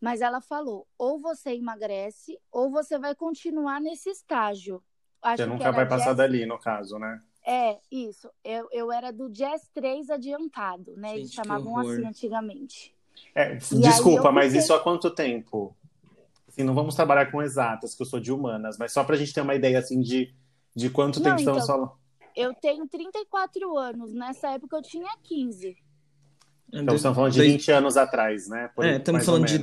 Mas 0.00 0.20
ela 0.20 0.40
falou: 0.40 0.86
ou 0.98 1.18
você 1.18 1.50
emagrece, 1.50 2.38
ou 2.50 2.70
você 2.70 2.98
vai 2.98 3.14
continuar 3.14 3.80
nesse 3.80 4.10
estágio. 4.10 4.82
Acho 5.20 5.44
Você 5.44 5.48
nunca 5.48 5.70
vai 5.70 5.86
passar 5.88 6.06
jazz- 6.06 6.16
dali, 6.16 6.46
no 6.46 6.58
caso, 6.58 6.98
né? 6.98 7.22
É, 7.44 7.80
isso. 7.90 8.30
Eu, 8.44 8.68
eu 8.70 8.92
era 8.92 9.12
do 9.12 9.28
Jazz 9.28 9.68
3 9.74 10.10
adiantado, 10.10 10.96
né? 10.96 11.16
Eles 11.16 11.30
Gente, 11.30 11.30
que 11.30 11.36
chamavam 11.36 11.76
assim 11.76 12.06
antigamente. 12.06 12.91
É, 13.34 13.54
desculpa, 13.56 14.30
mas 14.30 14.46
fiquei- 14.46 14.60
isso 14.60 14.74
há 14.74 14.80
quanto 14.80 15.10
tempo? 15.10 15.74
Assim, 16.48 16.62
não 16.64 16.74
vamos 16.74 16.94
trabalhar 16.94 17.30
com 17.32 17.40
exatas, 17.42 17.94
que 17.94 18.02
eu 18.02 18.06
sou 18.06 18.20
de 18.20 18.30
humanas, 18.30 18.76
mas 18.78 18.92
só 18.92 19.02
pra 19.02 19.16
gente 19.16 19.32
ter 19.32 19.40
uma 19.40 19.54
ideia 19.54 19.78
assim 19.78 20.00
de, 20.00 20.34
de 20.74 20.90
quanto 20.90 21.16
Não, 21.18 21.24
tempo 21.24 21.38
estamos 21.38 21.62
então, 21.64 21.76
falando. 21.76 21.92
Eu 22.36 22.54
tenho 22.54 22.86
34 22.86 23.76
anos, 23.78 24.12
nessa 24.12 24.50
época 24.50 24.76
eu 24.76 24.82
tinha 24.82 25.10
15. 25.22 25.76
Então, 26.72 26.94
estamos 26.94 27.16
falando 27.16 27.32
de 27.32 27.38
dois- 27.38 27.52
20 27.52 27.70
anos 27.72 27.96
atrás, 27.96 28.48
né? 28.48 28.70
Por, 28.74 28.84
É, 28.84 28.96
estamos 28.96 29.24
falando 29.24 29.46
de- 29.46 29.58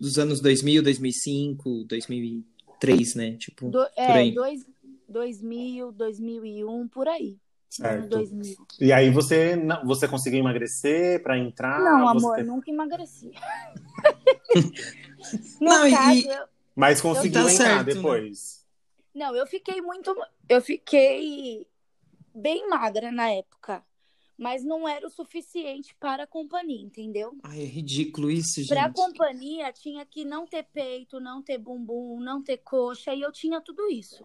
dos 0.00 0.18
anos 0.18 0.40
2000, 0.40 0.82
2005, 0.82 1.84
2003, 1.84 3.14
né? 3.14 3.32
Tipo, 3.36 3.66
Do, 3.70 3.78
por 3.84 3.90
é, 3.96 4.12
aí. 4.12 4.32
dois, 4.34 4.64
2000, 5.08 5.92
2001, 5.92 6.88
por 6.88 7.06
aí. 7.08 7.36
Certo. 7.70 8.08
2000. 8.08 8.56
E 8.80 8.92
aí 8.92 9.10
você, 9.10 9.54
não- 9.56 9.84
você 9.86 10.06
conseguiu 10.08 10.40
emagrecer 10.40 11.22
pra 11.22 11.38
entrar? 11.38 11.78
Não, 11.80 12.00
Você 12.14 12.18
amor, 12.18 12.36
teve- 12.36 12.48
nunca 12.48 12.70
emagreci. 12.70 13.30
no 15.60 15.68
Não, 15.68 15.86
e- 15.86 15.90
caso, 15.90 16.20
e- 16.20 16.28
eu, 16.28 16.46
Mas 16.74 17.00
conseguiu 17.00 17.44
Tá 17.44 17.52
entrar 17.52 17.66
certo, 17.66 17.86
né? 17.86 17.94
depois. 17.94 18.64
não, 19.14 19.34
eu 19.34 19.46
fiquei 19.46 19.80
muito. 19.82 20.14
Eu 20.48 20.60
fiquei 20.62 21.66
bem 22.34 22.68
magra 22.68 23.10
na 23.12 23.30
época. 23.30 23.84
Mas 24.40 24.62
não 24.64 24.88
era 24.88 25.04
o 25.04 25.10
suficiente 25.10 25.96
para 25.98 26.22
a 26.22 26.26
companhia, 26.26 26.80
entendeu? 26.80 27.32
Ai, 27.42 27.60
é 27.60 27.64
ridículo 27.64 28.30
isso, 28.30 28.60
gente. 28.60 28.68
Para 28.68 28.84
a 28.84 28.92
companhia 28.92 29.72
tinha 29.72 30.06
que 30.06 30.24
não 30.24 30.46
ter 30.46 30.62
peito, 30.72 31.18
não 31.18 31.42
ter 31.42 31.58
bumbum, 31.58 32.20
não 32.20 32.40
ter 32.40 32.58
coxa, 32.58 33.12
e 33.12 33.20
eu 33.20 33.32
tinha 33.32 33.60
tudo 33.60 33.90
isso. 33.90 34.24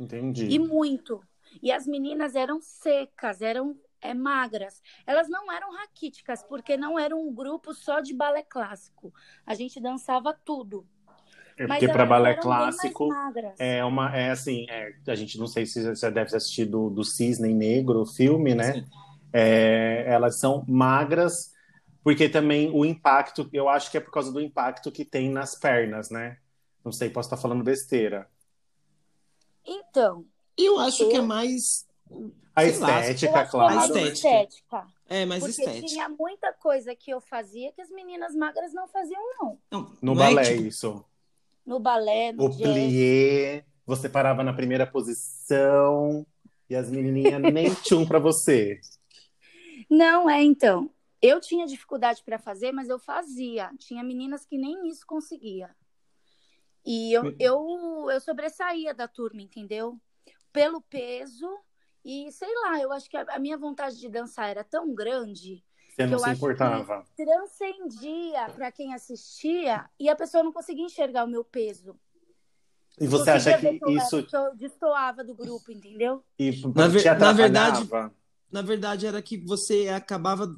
Entendi. 0.00 0.46
E 0.46 0.58
muito. 0.58 1.22
E 1.62 1.72
as 1.72 1.86
meninas 1.86 2.34
eram 2.34 2.60
secas, 2.60 3.40
eram 3.40 3.76
é, 4.00 4.14
magras. 4.14 4.82
Elas 5.06 5.28
não 5.28 5.50
eram 5.50 5.72
raquíticas, 5.72 6.42
porque 6.42 6.76
não 6.76 6.98
era 6.98 7.14
um 7.14 7.32
grupo 7.32 7.72
só 7.74 8.00
de 8.00 8.14
balé 8.14 8.42
clássico. 8.42 9.12
A 9.46 9.54
gente 9.54 9.80
dançava 9.80 10.32
tudo. 10.44 10.86
É 11.56 11.66
porque 11.66 11.88
para 11.88 12.04
balé 12.04 12.34
clássico 12.34 13.08
magras. 13.08 13.54
é 13.60 13.84
uma 13.84 14.14
é 14.16 14.30
assim, 14.30 14.66
é, 14.68 14.92
a 15.06 15.14
gente 15.14 15.38
não 15.38 15.46
sei 15.46 15.64
se 15.64 15.88
você 15.88 16.10
deve 16.10 16.30
ter 16.30 16.36
assistido 16.36 16.90
do 16.90 17.04
Cisne 17.04 17.54
Negro, 17.54 18.00
o 18.00 18.06
filme, 18.06 18.56
né? 18.56 18.84
É, 19.32 20.04
elas 20.08 20.40
são 20.40 20.64
magras 20.66 21.54
porque 22.04 22.28
também 22.28 22.70
o 22.70 22.84
impacto, 22.84 23.48
eu 23.50 23.66
acho 23.66 23.90
que 23.90 23.96
é 23.96 24.00
por 24.00 24.10
causa 24.10 24.30
do 24.30 24.38
impacto 24.38 24.92
que 24.92 25.06
tem 25.06 25.30
nas 25.30 25.54
pernas, 25.54 26.10
né? 26.10 26.36
Não 26.84 26.92
sei, 26.92 27.08
posso 27.08 27.28
estar 27.28 27.38
falando 27.38 27.64
besteira. 27.64 28.28
Então, 29.64 30.26
Eu 30.56 30.78
acho 30.78 31.08
que 31.08 31.16
é 31.16 31.20
mais. 31.20 31.86
A 32.56 32.62
lá, 32.62 32.68
estética, 32.68 33.14
que 33.14 33.26
é 33.26 33.46
claro. 33.46 33.74
mais 33.74 33.84
estética. 33.90 34.12
estética. 34.12 34.86
É, 35.08 35.26
mais 35.26 35.42
Porque 35.42 35.60
estética. 35.60 35.86
tinha 35.86 36.08
muita 36.08 36.52
coisa 36.52 36.94
que 36.94 37.10
eu 37.10 37.20
fazia 37.20 37.72
que 37.72 37.80
as 37.82 37.90
meninas 37.90 38.34
magras 38.34 38.72
não 38.72 38.86
faziam, 38.86 39.20
não. 39.40 39.58
Não, 39.70 39.80
No 40.00 40.14
não 40.14 40.24
é 40.24 40.34
balé, 40.34 40.44
tipo, 40.44 40.62
isso. 40.62 41.04
No 41.66 41.80
balé, 41.80 42.32
no 42.32 42.44
O 42.44 42.48
jazz. 42.48 42.60
plié, 42.60 43.64
você 43.84 44.08
parava 44.08 44.44
na 44.44 44.52
primeira 44.52 44.86
posição 44.86 46.24
e 46.70 46.76
as 46.76 46.90
menininhas 46.90 47.40
nem 47.52 47.74
tchum 47.74 48.06
pra 48.06 48.18
você. 48.18 48.80
Não, 49.90 50.30
é 50.30 50.42
então. 50.42 50.90
Eu 51.20 51.40
tinha 51.40 51.66
dificuldade 51.66 52.22
para 52.22 52.38
fazer, 52.38 52.70
mas 52.70 52.88
eu 52.88 52.98
fazia. 52.98 53.70
Tinha 53.78 54.02
meninas 54.04 54.44
que 54.44 54.56
nem 54.58 54.88
isso 54.88 55.06
conseguia. 55.06 55.74
E 56.84 57.12
eu, 57.12 57.34
eu, 57.40 58.10
eu 58.10 58.20
sobressaía 58.20 58.92
da 58.94 59.08
turma, 59.08 59.40
entendeu? 59.40 59.98
Pelo 60.54 60.80
peso. 60.80 61.46
E 62.04 62.30
sei 62.32 62.48
lá, 62.62 62.80
eu 62.80 62.90
acho 62.92 63.10
que 63.10 63.16
a, 63.16 63.26
a 63.30 63.38
minha 63.38 63.58
vontade 63.58 63.98
de 63.98 64.08
dançar 64.08 64.48
era 64.48 64.62
tão 64.64 64.94
grande, 64.94 65.62
Você 65.90 66.06
não 66.06 66.12
eu 66.14 66.18
se 66.18 66.24
acho 66.24 66.32
que- 66.32 66.36
importava. 66.46 67.04
transcendia 67.16 68.46
para 68.54 68.70
quem 68.72 68.94
assistia 68.94 69.88
e 69.98 70.08
a 70.08 70.16
pessoa 70.16 70.42
não 70.42 70.52
conseguia 70.52 70.84
enxergar 70.84 71.24
o 71.24 71.28
meu 71.28 71.44
peso. 71.44 71.98
E 73.00 73.06
você 73.08 73.30
acha 73.30 73.58
que 73.58 73.78
que 73.78 73.84
eu- 73.84 73.90
isso 73.90 74.22
que 74.22 74.36
eu 74.36 74.54
destoava 74.54 75.24
do 75.24 75.34
grupo, 75.34 75.72
entendeu? 75.72 76.22
e, 76.38 76.50
Na 76.74 76.86
ver- 76.88 77.18
na 77.18 77.32
verdade-? 77.32 77.88
Na 78.52 78.62
verdade, 78.62 79.06
era 79.06 79.20
que 79.20 79.36
você 79.38 79.88
acabava. 79.88 80.54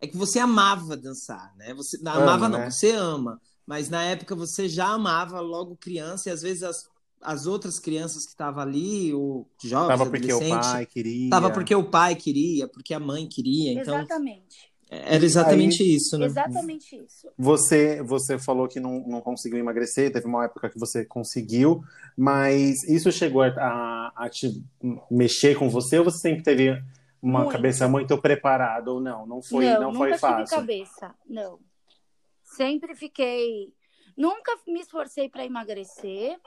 É 0.00 0.06
que 0.06 0.16
você 0.16 0.38
amava 0.38 0.96
dançar, 0.96 1.54
né? 1.56 1.74
Você 1.74 1.98
Ama, 2.00 2.12
amava, 2.14 2.48
não, 2.48 2.58
né? 2.60 2.70
você 2.70 2.92
ama. 2.92 3.40
Mas 3.66 3.90
na 3.90 4.02
época 4.04 4.34
você 4.34 4.68
já 4.68 4.86
amava 4.88 5.40
logo 5.40 5.76
criança, 5.76 6.28
e 6.30 6.32
às 6.32 6.40
vezes 6.42 6.62
as, 6.62 6.88
as 7.20 7.46
outras 7.46 7.78
crianças 7.78 8.24
que 8.24 8.30
estavam 8.30 8.62
ali, 8.62 9.12
ou 9.12 9.48
jovens, 9.62 9.98
Tava 9.98 10.10
porque 10.10 10.32
o 10.32 10.48
pai 10.48 10.86
queria. 10.86 11.30
Tava 11.30 11.50
porque 11.50 11.74
o 11.74 11.84
pai 11.84 12.14
queria, 12.14 12.68
porque 12.68 12.94
a 12.94 13.00
mãe 13.00 13.26
queria. 13.28 13.72
Então, 13.72 13.98
Exatamente. 13.98 14.76
Era 14.88 15.24
exatamente 15.24 15.82
isso, 15.82 16.16
né? 16.16 16.26
Exatamente 16.26 16.96
isso. 16.96 17.28
Você, 17.36 18.00
você 18.02 18.38
falou 18.38 18.68
que 18.68 18.78
não, 18.78 19.00
não 19.00 19.20
conseguiu 19.20 19.58
emagrecer, 19.58 20.12
teve 20.12 20.26
uma 20.26 20.44
época 20.44 20.70
que 20.70 20.78
você 20.78 21.04
conseguiu, 21.04 21.82
mas 22.16 22.84
isso 22.84 23.10
chegou 23.10 23.42
a, 23.42 23.48
a, 23.48 24.12
a 24.14 24.28
te 24.30 24.62
mexer 25.10 25.58
com 25.58 25.68
você 25.68 25.98
ou 25.98 26.04
você 26.04 26.18
sempre 26.18 26.44
teve 26.44 26.80
uma 27.20 27.40
Muito. 27.40 27.52
cabeça 27.52 27.88
muito 27.88 28.16
preparada 28.20 28.92
ou 28.92 29.00
não? 29.00 29.26
Não 29.26 29.42
foi, 29.42 29.64
não, 29.64 29.90
nunca 29.92 29.98
foi 29.98 30.08
tive 30.10 30.20
fácil. 30.20 30.56
cabeça, 30.56 31.14
não. 31.28 31.58
Sempre 32.44 32.94
fiquei. 32.94 33.74
Nunca 34.16 34.56
me 34.68 34.80
esforcei 34.80 35.28
para 35.28 35.44
emagrecer. 35.44 36.38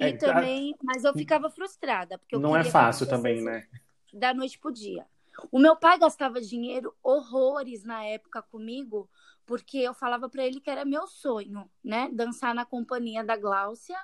E 0.00 0.04
É, 0.04 0.12
também, 0.16 0.74
mas 0.82 1.04
eu 1.04 1.12
ficava 1.12 1.50
frustrada, 1.50 2.18
porque 2.18 2.34
eu 2.34 2.40
Não 2.40 2.56
é 2.56 2.64
fácil 2.64 3.06
também, 3.08 3.42
né? 3.42 3.66
Da 4.12 4.32
noite 4.32 4.58
pro 4.58 4.72
dia. 4.72 5.06
O 5.50 5.58
meu 5.58 5.76
pai 5.76 5.98
gastava 5.98 6.40
dinheiro 6.40 6.94
horrores 7.02 7.84
na 7.84 8.04
época 8.04 8.42
comigo, 8.42 9.08
porque 9.46 9.78
eu 9.78 9.94
falava 9.94 10.28
para 10.28 10.44
ele 10.44 10.60
que 10.60 10.70
era 10.70 10.84
meu 10.84 11.06
sonho, 11.06 11.70
né? 11.82 12.08
Dançar 12.12 12.54
na 12.54 12.64
companhia 12.64 13.24
da 13.24 13.36
Gláucia 13.36 13.98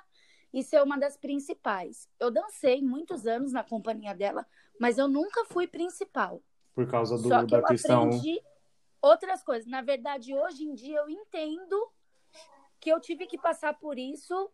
e 0.53 0.63
ser 0.63 0.81
uma 0.81 0.97
das 0.97 1.17
principais. 1.17 2.09
Eu 2.19 2.31
dancei 2.31 2.81
muitos 2.81 3.25
anos 3.27 3.51
na 3.51 3.63
companhia 3.63 4.13
dela, 4.15 4.45
mas 4.79 4.97
eu 4.97 5.07
nunca 5.07 5.45
fui 5.45 5.67
principal. 5.67 6.41
Por 6.73 6.87
causa 6.89 7.17
do, 7.17 7.27
Só 7.27 7.43
que 7.45 7.51
da 7.51 7.57
eu 7.57 7.63
questão. 7.65 8.03
aprendi 8.03 8.41
outras 9.01 9.43
coisas. 9.43 9.67
Na 9.67 9.81
verdade, 9.81 10.33
hoje 10.33 10.63
em 10.63 10.73
dia 10.73 10.99
eu 10.99 11.09
entendo 11.09 11.89
que 12.79 12.89
eu 12.89 12.99
tive 12.99 13.27
que 13.27 13.37
passar 13.37 13.73
por 13.73 13.97
isso 13.97 14.49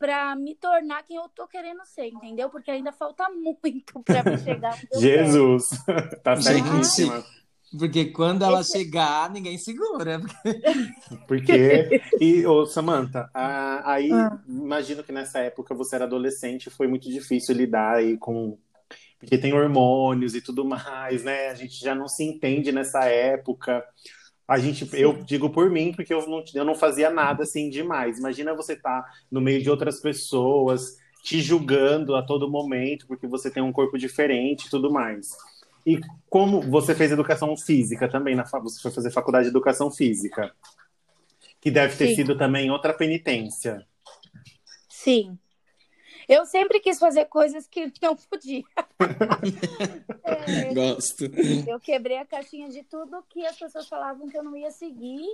para 0.00 0.34
me 0.34 0.54
tornar 0.56 1.02
quem 1.04 1.16
eu 1.18 1.28
tô 1.28 1.46
querendo 1.46 1.84
ser, 1.84 2.06
entendeu? 2.08 2.48
Porque 2.48 2.70
ainda 2.70 2.90
falta 2.90 3.28
muito 3.30 4.02
para 4.02 4.24
me 4.24 4.38
chegar. 4.38 4.76
Jesus, 4.98 5.68
tá 6.24 6.34
certíssima. 6.40 7.22
Porque 7.78 8.06
quando 8.06 8.44
ela 8.44 8.62
Esse- 8.62 8.72
chegar, 8.72 9.30
ninguém 9.30 9.56
segura. 9.56 10.20
Porque. 11.28 12.02
E, 12.20 12.44
ô, 12.46 12.66
Samantha, 12.66 13.30
a- 13.32 13.92
aí 13.92 14.10
Ah. 14.12 14.38
imagino 14.48 15.04
que 15.04 15.12
nessa 15.12 15.38
época 15.40 15.74
você 15.74 15.94
era 15.96 16.04
adolescente, 16.04 16.70
foi 16.70 16.88
muito 16.88 17.08
difícil 17.08 17.54
lidar 17.54 17.96
aí 17.96 18.16
com. 18.16 18.58
Porque 19.20 19.36
tem 19.36 19.52
hormônios 19.52 20.34
e 20.34 20.40
tudo 20.40 20.64
mais, 20.64 21.22
né? 21.22 21.48
A 21.48 21.54
gente 21.54 21.78
já 21.78 21.94
não 21.94 22.08
se 22.08 22.24
entende 22.24 22.72
nessa 22.72 23.04
época. 23.04 23.84
A 24.50 24.58
gente, 24.58 24.88
eu 24.94 25.12
digo 25.12 25.48
por 25.48 25.70
mim, 25.70 25.92
porque 25.92 26.12
eu 26.12 26.26
não, 26.26 26.42
eu 26.52 26.64
não 26.64 26.74
fazia 26.74 27.08
nada 27.08 27.44
assim 27.44 27.70
demais. 27.70 28.18
Imagina 28.18 28.52
você 28.52 28.72
estar 28.72 29.04
no 29.30 29.40
meio 29.40 29.62
de 29.62 29.70
outras 29.70 30.00
pessoas, 30.00 30.96
te 31.22 31.40
julgando 31.40 32.16
a 32.16 32.22
todo 32.22 32.50
momento, 32.50 33.06
porque 33.06 33.28
você 33.28 33.48
tem 33.48 33.62
um 33.62 33.70
corpo 33.70 33.96
diferente 33.96 34.66
e 34.66 34.70
tudo 34.70 34.92
mais. 34.92 35.36
E 35.86 36.00
como 36.28 36.60
você 36.62 36.96
fez 36.96 37.12
educação 37.12 37.56
física 37.56 38.08
também, 38.08 38.34
na, 38.34 38.42
você 38.42 38.82
foi 38.82 38.90
fazer 38.90 39.12
faculdade 39.12 39.44
de 39.44 39.50
educação 39.50 39.88
física, 39.88 40.52
que 41.60 41.70
deve 41.70 41.94
ter 41.96 42.08
Sim. 42.08 42.16
sido 42.16 42.36
também 42.36 42.72
outra 42.72 42.92
penitência. 42.92 43.86
Sim. 44.88 45.38
Eu 46.32 46.46
sempre 46.46 46.78
quis 46.78 46.96
fazer 46.98 47.24
coisas 47.24 47.66
que 47.66 47.92
não 48.00 48.14
podia. 48.14 48.62
É, 50.22 50.72
Gosto. 50.74 51.24
eu 51.66 51.80
quebrei 51.80 52.18
a 52.18 52.24
caixinha 52.24 52.68
de 52.68 52.82
tudo 52.84 53.24
que 53.28 53.44
as 53.44 53.58
pessoas 53.58 53.88
falavam 53.88 54.28
que 54.28 54.38
eu 54.38 54.42
não 54.44 54.56
ia 54.56 54.70
seguir. 54.70 55.26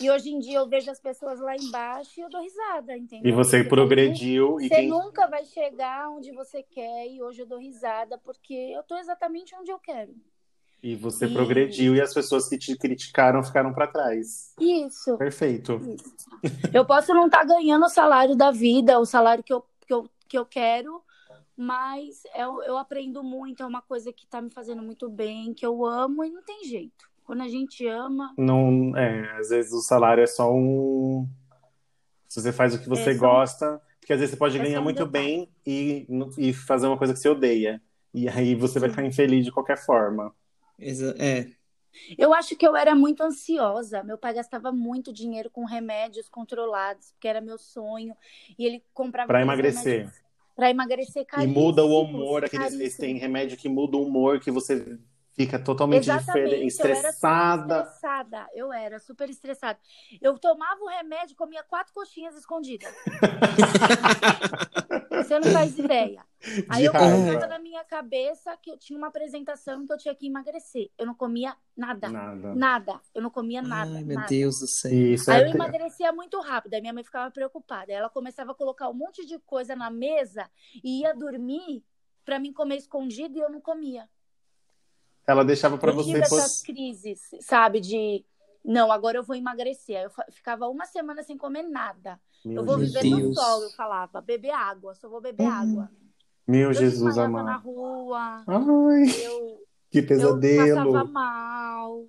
E 0.00 0.10
hoje 0.10 0.30
em 0.30 0.38
dia 0.40 0.58
eu 0.58 0.68
vejo 0.68 0.90
as 0.90 1.00
pessoas 1.00 1.38
lá 1.40 1.54
embaixo 1.56 2.18
e 2.18 2.22
eu 2.22 2.28
dou 2.28 2.42
risada, 2.42 2.96
entendeu? 2.96 3.30
E 3.30 3.32
você 3.34 3.58
Porque 3.58 3.68
progrediu 3.70 4.60
e 4.60 4.68
Você 4.68 4.74
quem 4.74 4.88
nunca 4.88 5.28
vai 5.28 5.44
chegar 5.44 6.10
onde 6.10 6.32
você 6.32 6.62
quer 6.62 7.06
e 7.08 7.22
hoje 7.22 7.42
eu 7.42 7.46
dou 7.46 7.58
risada 7.58 8.18
porque 8.18 8.52
eu 8.52 8.82
tô 8.82 8.96
exatamente 8.98 9.54
onde 9.54 9.70
eu 9.70 9.78
quero. 9.78 10.12
e 10.82 10.96
você 10.96 11.26
E- 11.26 11.32
progrediu 11.32 11.94
e 11.94 12.00
as 12.00 12.12
pessoas 12.12 12.48
que 12.48 12.58
te 12.58 12.76
criticaram 12.76 13.42
ficaram 13.44 13.72
para 13.72 13.86
trás. 13.86 14.52
Isso. 14.60 15.16
Perfeito. 15.16 15.80
Eu 16.74 16.84
posso 16.84 17.14
não 17.14 17.26
estar 17.26 17.44
ganhando 17.44 17.84
o 17.84 17.88
salário 17.88 18.34
da 18.34 18.50
vida, 18.50 18.98
o 18.98 19.06
salário 19.06 19.44
que 19.44 19.52
eu, 19.52 19.64
que 20.32 20.38
eu, 20.38 20.38
que 20.38 20.38
eu 20.38 20.46
quero, 20.46 21.02
mas 21.56 22.22
eu, 22.34 22.62
eu 22.62 22.78
aprendo 22.78 23.22
muito, 23.22 23.62
é 23.62 23.66
uma 23.66 23.82
coisa 23.82 24.12
que 24.12 24.26
tá 24.26 24.40
me 24.40 24.50
fazendo 24.50 24.82
muito 24.82 25.08
bem, 25.10 25.54
que 25.54 25.64
eu 25.64 25.84
amo 25.84 26.24
e 26.24 26.30
não 26.30 26.42
tem 26.42 26.64
jeito. 26.64 27.10
Quando 27.24 27.42
a 27.42 27.48
gente 27.48 27.86
ama, 27.86 28.34
Não, 28.36 28.96
é, 28.96 29.38
às 29.38 29.50
vezes 29.50 29.72
o 29.72 29.80
salário 29.80 30.22
é 30.22 30.26
só 30.26 30.52
um. 30.52 31.28
Se 32.28 32.40
você 32.40 32.52
faz 32.52 32.74
o 32.74 32.78
que 32.80 32.88
você 32.88 33.10
É 33.10 33.14
só 33.14 33.20
gosta, 33.20 33.80
porque 34.00 34.12
às 34.12 34.18
vezes 34.20 34.34
você 34.34 34.38
pode 34.38 34.58
É 34.58 34.62
ganhar 34.62 34.80
muito 34.80 35.06
bem 35.06 35.48
e, 35.66 36.06
e 36.38 36.52
fazer 36.52 36.86
uma 36.86 36.98
coisa 36.98 37.12
que 37.12 37.20
você 37.20 37.28
odeia. 37.28 37.82
E 38.14 38.28
aí 38.28 38.54
você 38.54 38.78
vai 38.80 38.88
Sim. 38.88 38.94
ficar 38.96 39.06
infeliz 39.06 39.44
de 39.44 39.52
qualquer 39.52 39.76
forma. 39.76 40.34
É. 41.18 41.61
eu 42.18 42.32
acho 42.32 42.56
que 42.56 42.66
eu 42.66 42.76
era 42.76 42.94
muito 42.94 43.22
ansiosa. 43.22 44.02
Meu 44.02 44.18
pai 44.18 44.34
gastava 44.34 44.72
muito 44.72 45.12
dinheiro 45.12 45.50
com 45.50 45.64
remédios 45.64 46.28
controlados, 46.28 47.12
porque 47.12 47.28
era 47.28 47.40
meu 47.40 47.58
sonho. 47.58 48.16
E 48.58 48.64
ele 48.64 48.84
comprava 48.92 49.26
Para 49.26 49.42
emagrecer. 49.42 50.12
Pra 50.54 50.70
emagrecer 50.70 51.26
E 51.40 51.46
muda 51.46 51.84
o 51.84 52.02
humor, 52.02 52.44
aqueles, 52.44 52.74
esse 52.74 52.98
tem 52.98 53.16
remédio 53.16 53.56
que 53.56 53.68
muda 53.68 53.96
o 53.96 54.06
humor, 54.06 54.38
que 54.38 54.50
você 54.50 54.98
fica 55.34 55.58
totalmente 55.58 56.02
diferente, 56.02 56.22
Exatamente, 56.22 56.50
eu 56.50 56.56
era 56.56 56.66
estressada. 56.66 57.78
estressada. 57.80 58.46
Eu 58.54 58.72
era 58.72 58.98
super 58.98 59.30
estressada. 59.30 59.78
Eu 60.20 60.38
tomava 60.38 60.80
o 60.82 60.88
remédio 60.88 61.32
e 61.32 61.36
comia 61.36 61.62
quatro 61.62 61.92
coxinhas 61.94 62.36
escondidas. 62.36 62.92
Você 65.32 65.38
não 65.38 65.52
faz 65.52 65.78
ideia. 65.78 66.26
Aí 66.68 66.84
eu 66.84 66.92
colocava 66.92 67.46
na 67.46 67.58
minha 67.58 67.82
cabeça 67.84 68.54
que 68.56 68.70
eu 68.70 68.76
tinha 68.76 68.98
uma 68.98 69.06
apresentação 69.06 69.86
que 69.86 69.92
eu 69.92 69.96
tinha 69.96 70.14
que 70.14 70.26
emagrecer. 70.26 70.90
Eu 70.98 71.06
não 71.06 71.14
comia 71.14 71.56
nada. 71.74 72.08
Nada. 72.08 72.54
Nada. 72.54 73.00
Eu 73.14 73.22
não 73.22 73.30
comia 73.30 73.62
nada. 73.62 73.90
Ai, 73.94 74.04
meu 74.04 74.16
nada. 74.16 74.28
Deus 74.28 74.58
do 74.58 74.66
céu. 74.66 74.92
Isso 74.92 75.30
Aí 75.30 75.42
é 75.42 75.46
eu 75.46 75.54
emagrecia 75.54 76.12
muito 76.12 76.38
rápido. 76.40 76.74
Aí 76.74 76.80
minha 76.80 76.92
mãe 76.92 77.04
ficava 77.04 77.30
preocupada. 77.30 77.92
Ela 77.92 78.10
começava 78.10 78.52
a 78.52 78.54
colocar 78.54 78.90
um 78.90 78.94
monte 78.94 79.24
de 79.24 79.38
coisa 79.38 79.74
na 79.74 79.90
mesa 79.90 80.50
e 80.84 81.00
ia 81.00 81.14
dormir 81.14 81.82
pra 82.24 82.38
mim 82.38 82.52
comer 82.52 82.76
escondido 82.76 83.38
e 83.38 83.40
eu 83.40 83.50
não 83.50 83.60
comia. 83.60 84.06
Ela 85.26 85.44
deixava 85.44 85.78
para 85.78 85.92
você. 85.92 86.08
tive 86.08 86.20
essas 86.20 86.60
crises, 86.60 87.20
sabe? 87.40 87.80
De 87.80 88.24
não, 88.64 88.92
agora 88.92 89.16
eu 89.16 89.22
vou 89.22 89.34
emagrecer. 89.34 89.96
Aí 89.96 90.04
eu 90.04 90.10
ficava 90.30 90.68
uma 90.68 90.84
semana 90.84 91.22
sem 91.22 91.38
comer 91.38 91.62
nada. 91.62 92.20
Meu 92.44 92.60
eu 92.60 92.66
vou 92.66 92.78
viver 92.78 93.04
no 93.04 93.34
sol, 93.34 93.62
eu 93.62 93.70
falava. 93.70 94.20
Beber 94.20 94.50
água, 94.50 94.94
só 94.94 95.08
vou 95.08 95.20
beber 95.20 95.44
Hum. 95.44 95.50
água. 95.50 95.90
Meu 96.46 96.68
Eu 96.68 96.74
Jesus 96.74 97.16
desmaiava 97.16 97.42
na 97.42 97.56
amado. 97.56 97.62
rua. 97.62 98.44
Ai, 98.46 99.22
Eu, 99.22 99.64
que 99.90 99.98
eu 99.98 100.06
pesadelo. 100.06 100.92
passava 100.92 101.04
mal. 101.04 102.06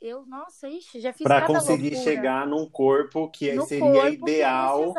Eu, 0.00 0.26
nossa, 0.26 0.68
ixi, 0.68 1.00
já 1.00 1.12
fiz 1.12 1.22
Para 1.26 1.46
conseguir 1.46 1.90
loucura. 1.90 2.02
chegar 2.04 2.46
num 2.46 2.68
corpo 2.68 3.30
que 3.30 3.52
no 3.52 3.66
seria 3.66 3.92
corpo 3.92 4.06
eu 4.06 4.12
ideal 4.12 4.94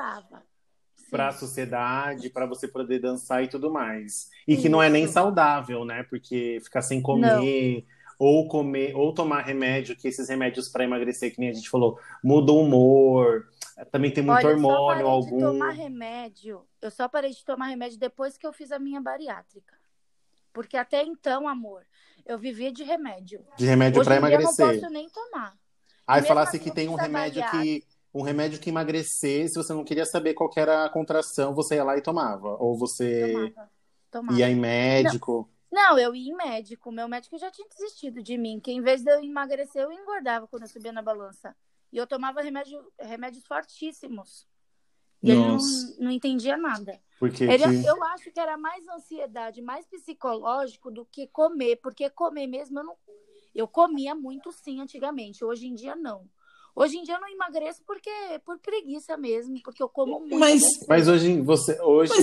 para 1.10 1.28
a 1.30 1.32
sociedade, 1.32 2.30
para 2.30 2.45
você 2.45 2.67
poder 2.67 3.00
dançar 3.00 3.43
e 3.43 3.47
tudo 3.47 3.71
mais. 3.71 4.30
E 4.47 4.58
que 4.58 4.67
não 4.67 4.82
é 4.82 4.89
nem 4.89 5.04
Isso. 5.06 5.13
saudável, 5.13 5.86
né? 5.86 6.04
Porque 6.04 6.60
ficar 6.63 6.82
sem 6.82 7.02
comer, 7.02 7.86
ou 8.19 8.47
comer, 8.47 8.95
ou 8.95 9.13
tomar 9.13 9.41
remédio, 9.41 9.95
que 9.95 10.08
esses 10.08 10.28
remédios 10.28 10.67
para 10.67 10.84
emagrecer, 10.84 11.34
que 11.34 11.39
nem 11.39 11.50
a 11.50 11.54
gente 11.54 11.69
falou, 11.69 12.00
muda 12.23 12.52
o 12.52 12.62
humor. 12.62 13.47
Também 13.85 14.11
tem 14.11 14.23
muito 14.23 14.37
Olha, 14.37 14.47
eu 14.47 14.55
hormônio, 14.55 14.87
parei 14.87 15.03
algum. 15.03 15.37
de 15.37 15.43
tomar 15.43 15.69
remédio. 15.71 16.67
Eu 16.81 16.89
só 16.89 17.07
parei 17.07 17.31
de 17.31 17.45
tomar 17.45 17.67
remédio 17.67 17.99
depois 17.99 18.37
que 18.37 18.45
eu 18.45 18.51
fiz 18.51 18.71
a 18.71 18.79
minha 18.79 18.99
bariátrica. 18.99 19.77
Porque 20.51 20.75
até 20.75 21.03
então, 21.03 21.47
amor, 21.47 21.85
eu 22.25 22.39
vivia 22.39 22.71
de 22.71 22.83
remédio. 22.83 23.45
De 23.55 23.65
remédio 23.65 24.03
para 24.03 24.15
em 24.15 24.19
dia 24.19 24.27
eu 24.27 24.31
não 24.31 24.39
emagrecer. 24.41 24.81
posso 24.81 24.91
nem 24.91 25.09
tomar. 25.09 25.55
Aí 26.07 26.23
falasse 26.23 26.55
assim, 26.55 26.63
que 26.63 26.69
eu 26.69 26.73
tem 26.73 26.89
um 26.89 26.95
remédio 26.95 27.41
bariátrica. 27.41 27.81
que 27.81 27.97
um 28.13 28.21
remédio 28.23 28.59
que 28.59 28.69
emagrecer, 28.69 29.47
se 29.47 29.55
você 29.55 29.73
não 29.73 29.83
queria 29.83 30.05
saber 30.05 30.33
qual 30.33 30.49
era 30.55 30.85
a 30.85 30.89
contração, 30.89 31.53
você 31.53 31.75
ia 31.75 31.83
lá 31.83 31.95
e 31.97 32.01
tomava. 32.01 32.57
Ou 32.59 32.75
você 32.75 33.31
Tomava. 33.31 33.71
Tomava. 34.09 34.39
ia 34.39 34.49
em 34.49 34.55
médico. 34.55 35.47
Não, 35.71 35.99
eu 35.99 36.15
ia 36.15 36.31
em 36.31 36.35
médico. 36.35 36.91
Meu 36.91 37.07
médico 37.07 37.37
já 37.37 37.51
tinha 37.51 37.67
desistido 37.69 38.23
de 38.23 38.37
mim. 38.37 38.59
Que 38.59 38.71
em 38.71 38.81
vez 38.81 39.03
de 39.03 39.11
eu 39.11 39.23
emagrecer, 39.23 39.83
eu 39.83 39.91
engordava 39.91 40.47
quando 40.47 40.63
eu 40.63 40.69
subia 40.69 40.91
na 40.91 41.01
balança. 41.03 41.55
E 41.91 41.97
eu 41.97 42.06
tomava 42.08 42.41
remédio, 42.41 42.86
remédios 43.00 43.45
fortíssimos. 43.45 44.45
E 45.23 45.32
ele 45.32 45.39
não, 45.41 45.54
Nossa. 45.54 45.95
não 46.00 46.12
entendia 46.12 46.56
nada. 46.58 47.00
Porque 47.19 47.43
Ele- 47.43 47.82
que- 47.82 47.86
eu 47.88 48.04
acho 48.04 48.32
que 48.32 48.39
era 48.39 48.56
mais 48.58 48.88
ansiedade, 48.88 49.62
mais 49.62 49.86
psicológico 49.88 50.91
do 50.91 51.06
que 51.06 51.28
comer. 51.28 51.78
Porque 51.78 52.10
comer 52.10 52.45
mesmo 52.47 52.80
eu 52.80 52.84
não. 52.84 52.95
Eu 53.56 53.67
comia 53.67 54.13
muito 54.13 54.52
sim 54.52 54.80
antigamente. 54.80 55.43
Hoje 55.43 55.65
em 55.67 55.73
dia 55.73 55.95
não. 55.95 56.30
Hoje 56.76 56.97
em 56.97 57.04
dia 57.04 57.15
eu 57.15 57.21
não 57.21 57.28
emagreço 57.28 57.82
porque 57.88 58.12
por 58.45 58.60
preguiça 58.60 59.17
mesmo, 59.17 59.60
porque 59.63 59.82
eu 59.82 59.89
como 59.89 60.19
muito. 60.19 60.38
Mas- 60.38 60.86
Mas 60.88 61.08
hoje 61.08 61.41
você 61.41 61.82
hoje 61.82 62.13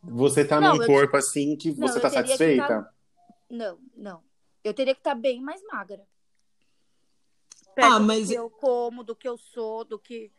você 0.00 0.44
tá 0.44 0.60
Não, 0.60 0.76
num 0.76 0.86
corpo 0.86 1.16
assim 1.16 1.56
que 1.56 1.70
Não, 1.72 1.88
você 1.88 1.98
tá 1.98 2.08
satisfeita? 2.10 2.66
tá- 2.68 2.92
Não, 3.50 3.78
não. 3.96 4.22
Eu 4.62 4.72
teria 4.72 4.94
que 4.94 5.00
estar 5.00 5.16
bem 5.16 5.40
mais 5.40 5.60
magra. 5.64 6.06
Ah, 7.72 7.74
Perto 7.74 8.00
mas- 8.02 8.28
do 8.28 8.32
que 8.34 8.38
eu 8.38 8.50
como, 8.50 9.04
do 9.04 9.16
que 9.16 9.28
eu 9.28 9.36
sou, 9.38 9.84
do 9.84 9.98
que. 9.98 10.30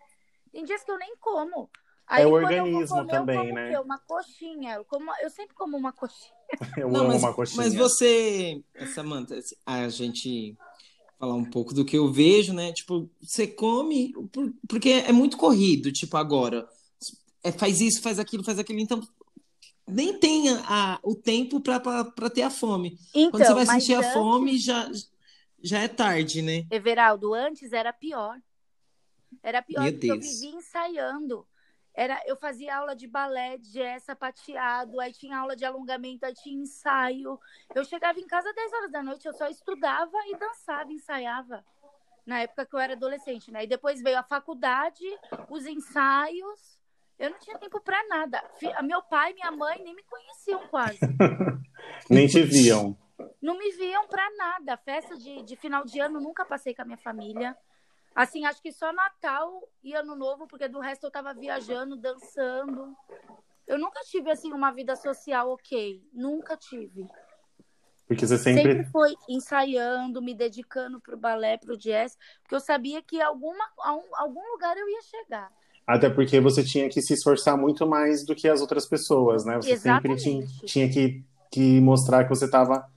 Tem 0.52 0.64
dias 0.64 0.84
que 0.84 0.92
eu 0.92 0.98
nem 0.98 1.16
como. 1.18 1.70
Aí, 2.06 2.24
É 2.24 2.28
o 2.28 2.32
organismo 2.34 2.88
comer, 2.98 3.12
também, 3.12 3.36
eu 3.38 3.44
como 3.44 3.56
né? 3.56 3.70
quê? 3.72 3.78
Uma 3.80 3.98
coxinha. 4.00 4.74
Eu, 4.76 4.86
como... 4.86 5.12
eu 5.22 5.30
sempre 5.30 5.56
como 5.56 5.78
uma 5.78 5.92
coxinha. 5.94 6.34
Eu 6.78 6.92
Não, 6.92 7.00
amo 7.02 7.10
mas, 7.14 7.24
uma 7.24 7.34
coxinha. 7.34 7.64
mas 7.64 7.74
você, 7.74 8.62
Samantha, 8.94 9.40
a 9.66 9.88
gente 9.90 10.56
falar 11.18 11.34
um 11.34 11.46
pouco 11.46 11.74
do 11.74 11.86
que 11.86 11.98
eu 11.98 12.12
vejo, 12.12 12.54
né? 12.54 12.74
Tipo, 12.74 13.10
você 13.22 13.48
come 13.48 14.12
por- 14.32 14.54
porque 14.68 14.90
é 14.90 15.12
muito 15.14 15.38
corrido, 15.38 15.92
tipo, 15.92 16.16
agora. 16.18 16.68
É, 17.42 17.52
faz 17.52 17.80
isso, 17.82 18.02
faz 18.02 18.20
aquilo, 18.20 18.44
faz 18.44 18.60
aquilo, 18.60 18.80
então 18.80 19.02
nem 19.88 20.18
tem 20.20 20.50
a, 20.50 20.64
a- 20.68 21.00
o 21.04 21.16
tempo 21.16 21.60
pra 21.62 22.30
ter 22.30 22.42
a 22.44 22.50
fome. 22.50 22.98
Então, 23.16 23.32
Quando 23.32 23.46
você 23.46 23.54
vai 23.54 23.66
mas 23.66 23.84
sentir 23.84 23.96
a 23.96 24.00
antes- 24.00 24.14
fome, 24.14 24.58
já, 24.60 24.92
já 25.64 25.80
é 25.80 25.88
tarde, 25.88 26.42
né? 26.42 26.66
Everaldo, 26.70 27.34
antes 27.34 27.72
era 27.72 27.94
pior. 27.94 28.38
Era 29.42 29.62
pior 29.62 29.84
Meu 29.84 29.94
porque 29.94 30.12
eu 30.12 30.20
Deus. 30.20 30.42
vivia 30.42 30.58
ensaiando. 30.58 31.48
Era, 31.96 32.22
eu 32.26 32.36
fazia 32.36 32.76
aula 32.76 32.96
de 32.96 33.08
balé, 33.08 33.58
jazz, 33.60 34.04
sapateado, 34.04 35.00
aí 35.00 35.14
tinha 35.14 35.38
aula 35.38 35.56
de 35.56 35.64
alongamento, 35.64 36.26
aí 36.26 36.34
tinha 36.34 36.62
ensaio. 36.62 37.40
Eu 37.74 37.86
chegava 37.86 38.20
em 38.20 38.26
casa 38.26 38.50
às 38.50 38.56
10 38.56 38.74
horas 38.74 38.92
da 38.92 39.04
noite, 39.04 39.28
eu 39.28 39.34
só 39.34 39.48
estudava 39.48 40.18
e 40.28 40.36
dançava, 40.36 40.92
ensaiava. 40.92 41.64
Na 42.26 42.40
época 42.40 42.66
que 42.66 42.76
eu 42.76 42.80
era 42.80 42.94
adolescente, 42.94 43.52
né? 43.52 43.64
E 43.64 43.68
depois 43.68 44.02
veio 44.02 44.18
a 44.18 44.24
faculdade, 44.24 45.04
os 45.50 45.66
ensaios. 45.66 46.80
Eu 47.20 47.30
não 47.30 47.40
tinha 47.40 47.60
tempo 47.60 47.80
pra 47.80 48.06
nada. 48.08 48.44
Meu 48.84 49.02
pai 49.04 49.32
e 49.32 49.36
minha 49.36 49.52
mãe 49.52 49.82
nem 49.84 49.96
me 49.96 50.04
conheciam 50.04 50.68
quase. 50.70 51.00
Nem 52.10 52.28
te 52.28 52.42
viam. 52.42 52.98
Não 53.42 53.58
me 53.58 53.72
viam 53.72 54.08
pra 54.08 54.28
nada. 54.38 54.78
Festa 54.78 55.18
de, 55.18 55.42
de 55.44 55.56
final 55.56 55.84
de 55.84 56.00
ano 56.00 56.20
nunca 56.20 56.46
passei 56.46 56.74
com 56.74 56.82
a 56.82 56.86
minha 56.86 56.98
família. 56.98 57.56
Assim, 58.16 58.46
acho 58.46 58.62
que 58.62 58.72
só 58.72 58.94
Natal 58.94 59.68
e 59.84 59.94
Ano 59.96 60.16
Novo, 60.16 60.48
porque 60.48 60.68
do 60.68 60.80
resto 60.80 61.06
eu 61.06 61.12
tava 61.12 61.34
viajando, 61.34 61.96
dançando. 61.98 62.96
Eu 63.68 63.80
nunca 63.80 64.00
tive, 64.02 64.30
assim, 64.30 64.52
uma 64.54 64.72
vida 64.72 64.96
social 64.96 65.52
ok. 65.52 66.02
Nunca 66.14 66.56
tive. 66.56 67.08
Porque 68.08 68.28
você 68.28 68.38
Sempre, 68.38 68.74
sempre. 68.74 68.92
foi 68.92 69.16
ensaiando, 69.30 70.22
me 70.22 70.36
dedicando 70.36 71.00
pro 71.00 71.18
balé, 71.18 71.58
pro 71.58 71.78
jazz, 71.78 72.18
porque 72.42 72.54
eu 72.54 72.60
sabia 72.60 73.02
que 73.02 73.20
alguma, 73.22 73.66
um- 73.88 74.16
algum 74.16 74.52
lugar 74.52 74.78
eu 74.78 74.88
ia 74.90 75.02
chegar. 75.02 75.52
Até 75.88 76.10
porque 76.10 76.40
você 76.40 76.64
tinha 76.64 76.88
que 76.90 77.02
se 77.02 77.14
esforçar 77.14 77.58
muito 77.58 77.88
mais 77.88 78.26
do 78.26 78.36
que 78.36 78.48
as 78.48 78.62
outras 78.62 78.86
pessoas, 78.88 79.44
né? 79.46 79.56
Você 79.56 79.76
sempre 79.78 80.16
tinha, 80.18 80.44
Exatamente. 80.44 80.66
tinha 80.66 80.90
que, 80.90 81.24
que 81.52 81.82
mostrar 81.82 82.24
que 82.26 82.30
você 82.30 82.46
estava. 82.46 82.88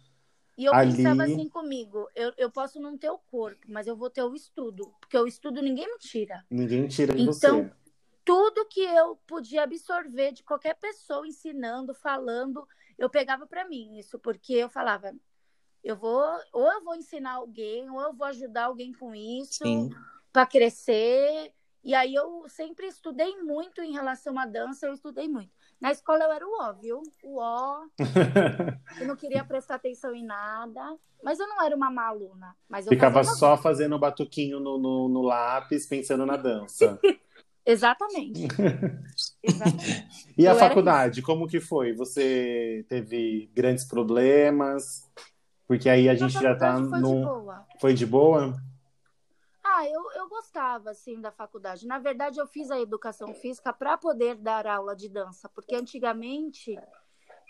E 0.56 0.64
eu 0.64 0.74
Ali- 0.74 0.96
pensava 0.96 1.24
assim 1.24 1.48
comigo, 1.48 2.08
eu, 2.14 2.32
eu 2.38 2.50
posso 2.50 2.80
não 2.80 2.96
ter 2.96 3.10
o 3.10 3.18
corpo, 3.18 3.60
mas 3.68 3.86
eu 3.86 3.96
vou 3.96 4.08
ter 4.08 4.22
o 4.22 4.34
estudo. 4.34 4.94
Porque 5.00 5.16
o 5.18 5.26
estudo 5.26 5.60
ninguém 5.60 5.86
me 5.86 5.98
tira. 5.98 6.44
Ninguém 6.50 6.88
tira 6.88 7.14
de 7.14 7.22
Então, 7.22 7.64
você. 7.64 7.72
tudo 8.24 8.64
que 8.66 8.80
eu 8.80 9.16
podia 9.26 9.64
absorver 9.64 10.32
de 10.32 10.42
qualquer 10.42 10.74
pessoa 10.76 11.26
ensinando, 11.26 11.94
falando, 11.94 12.66
eu 12.96 13.10
pegava 13.10 13.46
para 13.46 13.68
mim 13.68 13.98
isso, 13.98 14.18
porque 14.18 14.54
eu 14.54 14.68
falava, 14.70 15.14
eu 15.84 15.94
vou, 15.96 16.24
ou 16.52 16.72
eu 16.72 16.82
vou 16.82 16.94
ensinar 16.94 17.34
alguém, 17.34 17.88
ou 17.90 18.00
eu 18.00 18.14
vou 18.14 18.26
ajudar 18.26 18.64
alguém 18.64 18.92
com 18.92 19.14
isso 19.14 19.62
para 20.32 20.46
crescer. 20.46 21.52
E 21.84 21.94
aí 21.94 22.14
eu 22.14 22.48
sempre 22.48 22.86
estudei 22.86 23.36
muito 23.42 23.80
em 23.82 23.92
relação 23.92 24.38
à 24.38 24.46
dança, 24.46 24.86
eu 24.86 24.94
estudei 24.94 25.28
muito. 25.28 25.52
Na 25.80 25.92
escola 25.92 26.24
eu 26.24 26.32
era 26.32 26.46
o 26.46 26.56
ó, 26.60 26.72
viu? 26.72 27.02
O 27.22 27.38
ó, 27.38 27.84
eu 29.00 29.06
não 29.06 29.16
queria 29.16 29.44
prestar 29.44 29.74
atenção 29.74 30.14
em 30.14 30.24
nada, 30.24 30.96
mas 31.22 31.38
eu 31.38 31.46
não 31.46 31.62
era 31.62 31.76
uma 31.76 31.90
má 31.90 32.06
aluna. 32.06 32.56
Mas 32.68 32.86
eu 32.86 32.92
Ficava 32.92 33.22
fazia 33.22 33.34
só 33.34 33.56
fazendo 33.56 33.98
batuquinho 33.98 34.58
no, 34.58 34.78
no, 34.78 35.08
no 35.08 35.22
lápis, 35.22 35.86
pensando 35.86 36.24
na 36.24 36.36
dança. 36.36 36.98
Exatamente. 37.66 38.46
Exatamente. 39.42 40.06
E 40.38 40.46
a 40.46 40.52
Eu 40.52 40.58
era 40.58 40.68
faculdade, 40.68 41.22
como 41.22 41.48
que 41.48 41.60
foi? 41.60 41.94
Você 41.94 42.84
teve 42.90 43.50
grandes 43.54 43.86
problemas? 43.86 45.10
Porque 45.66 45.88
aí 45.88 46.10
a 46.10 46.14
gente 46.14 46.34
já 46.34 46.54
tá 46.54 46.74
faculdade 46.74 46.90
foi 46.90 47.02
de 47.02 47.24
boa. 47.24 47.66
Foi 47.80 47.94
de 47.94 48.06
boa? 48.06 48.62
Ah, 49.76 49.86
eu, 49.86 50.10
eu 50.12 50.26
gostava, 50.26 50.90
assim, 50.90 51.20
da 51.20 51.30
faculdade. 51.30 51.86
Na 51.86 51.98
verdade, 51.98 52.40
eu 52.40 52.46
fiz 52.46 52.70
a 52.70 52.80
educação 52.80 53.34
física 53.34 53.74
para 53.74 53.98
poder 53.98 54.34
dar 54.36 54.66
aula 54.66 54.96
de 54.96 55.06
dança, 55.06 55.50
porque 55.50 55.74
antigamente 55.74 56.78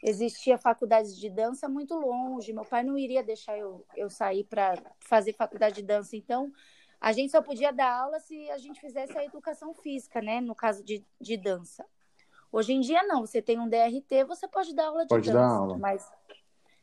existia 0.02 0.58
faculdades 0.58 1.16
de 1.16 1.30
dança 1.30 1.68
muito 1.68 1.94
longe. 1.94 2.52
Meu 2.52 2.64
pai 2.64 2.82
não 2.82 2.98
iria 2.98 3.22
deixar 3.22 3.56
eu, 3.56 3.86
eu 3.94 4.10
sair 4.10 4.42
para 4.42 4.74
fazer 4.98 5.34
faculdade 5.34 5.76
de 5.76 5.82
dança. 5.82 6.16
Então, 6.16 6.52
a 7.00 7.12
gente 7.12 7.30
só 7.30 7.40
podia 7.40 7.72
dar 7.72 7.92
aula 7.92 8.18
se 8.18 8.50
a 8.50 8.58
gente 8.58 8.80
fizesse 8.80 9.16
a 9.16 9.24
educação 9.24 9.72
física, 9.72 10.20
né? 10.20 10.40
No 10.40 10.54
caso 10.54 10.82
de, 10.82 11.06
de 11.20 11.36
dança. 11.36 11.86
Hoje 12.50 12.72
em 12.72 12.80
dia, 12.80 13.04
não. 13.04 13.24
Você 13.24 13.40
tem 13.40 13.60
um 13.60 13.68
DRT, 13.68 14.24
você 14.26 14.48
pode 14.48 14.74
dar 14.74 14.88
aula 14.88 15.02
de 15.02 15.10
Pode 15.10 15.30
dança. 15.30 15.38
dar 15.38 15.46
aula. 15.46 15.78
Mas 15.78 16.10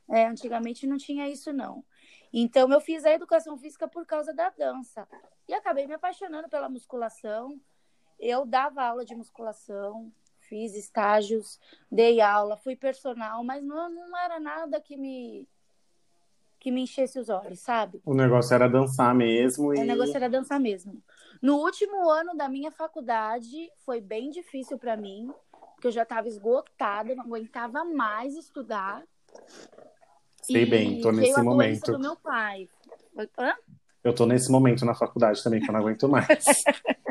é, 0.10 0.26
antigamente 0.26 0.88
não 0.88 0.96
tinha 0.96 1.28
isso, 1.28 1.52
não. 1.52 1.84
Então, 2.34 2.72
eu 2.72 2.82
fiz 2.82 3.06
a 3.06 3.12
educação 3.12 3.58
física 3.58 3.88
por 3.88 4.06
causa 4.06 4.34
da 4.34 4.50
dança. 4.50 5.08
E 5.48 5.54
acabei 5.54 5.86
me 5.86 5.94
apaixonando 5.94 6.50
pela 6.50 6.68
musculação. 6.68 7.62
Eu 8.20 8.46
dava 8.46 8.84
aula 8.84 9.06
de 9.06 9.14
musculação, 9.14 10.12
fiz 10.40 10.76
estágios, 10.76 11.60
dei 11.92 12.22
aula, 12.22 12.58
fui 12.58 12.76
personal, 12.76 13.44
mas 13.44 13.64
não, 13.64 13.90
não 13.90 14.18
era 14.18 14.40
nada 14.40 14.82
que 14.82 14.98
me 14.98 15.48
que 16.60 16.72
me 16.72 16.84
enchesse 16.84 17.20
os 17.20 17.28
olhos, 17.28 17.60
sabe? 17.60 18.02
O 18.06 18.14
negócio 18.14 18.56
era 18.56 18.70
dançar 18.70 19.14
mesmo 19.14 19.74
e. 19.74 19.80
O 19.80 19.86
negócio 19.86 20.16
era 20.16 20.30
dançar 20.30 20.62
mesmo. 20.62 21.04
No 21.42 21.58
último 21.58 22.10
ano 22.10 22.38
da 22.38 22.48
minha 22.48 22.72
faculdade, 22.72 23.70
foi 23.86 24.00
bem 24.00 24.30
difícil 24.30 24.80
para 24.80 24.96
mim, 24.96 25.30
porque 25.74 25.88
eu 25.88 25.92
já 25.92 26.04
estava 26.04 26.26
esgotada, 26.26 27.14
não 27.16 27.26
aguentava 27.26 27.84
mais 27.84 28.38
estudar. 28.38 29.04
Sei 30.44 30.64
E 30.64 30.66
bem, 30.66 31.02
tô 31.02 31.12
nesse 31.12 31.42
momento. 31.42 31.94
do 31.94 32.00
meu 32.00 32.16
pai. 32.18 32.70
Hã? 33.38 33.56
Eu 34.04 34.14
tô 34.14 34.26
nesse 34.26 34.52
momento 34.52 34.86
na 34.86 34.94
faculdade 34.94 35.42
também, 35.42 35.62
que 35.62 35.70
eu 35.70 35.74
não 35.74 35.80
aguento 35.80 36.10
mais. 36.10 36.64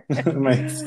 Mas 0.41 0.85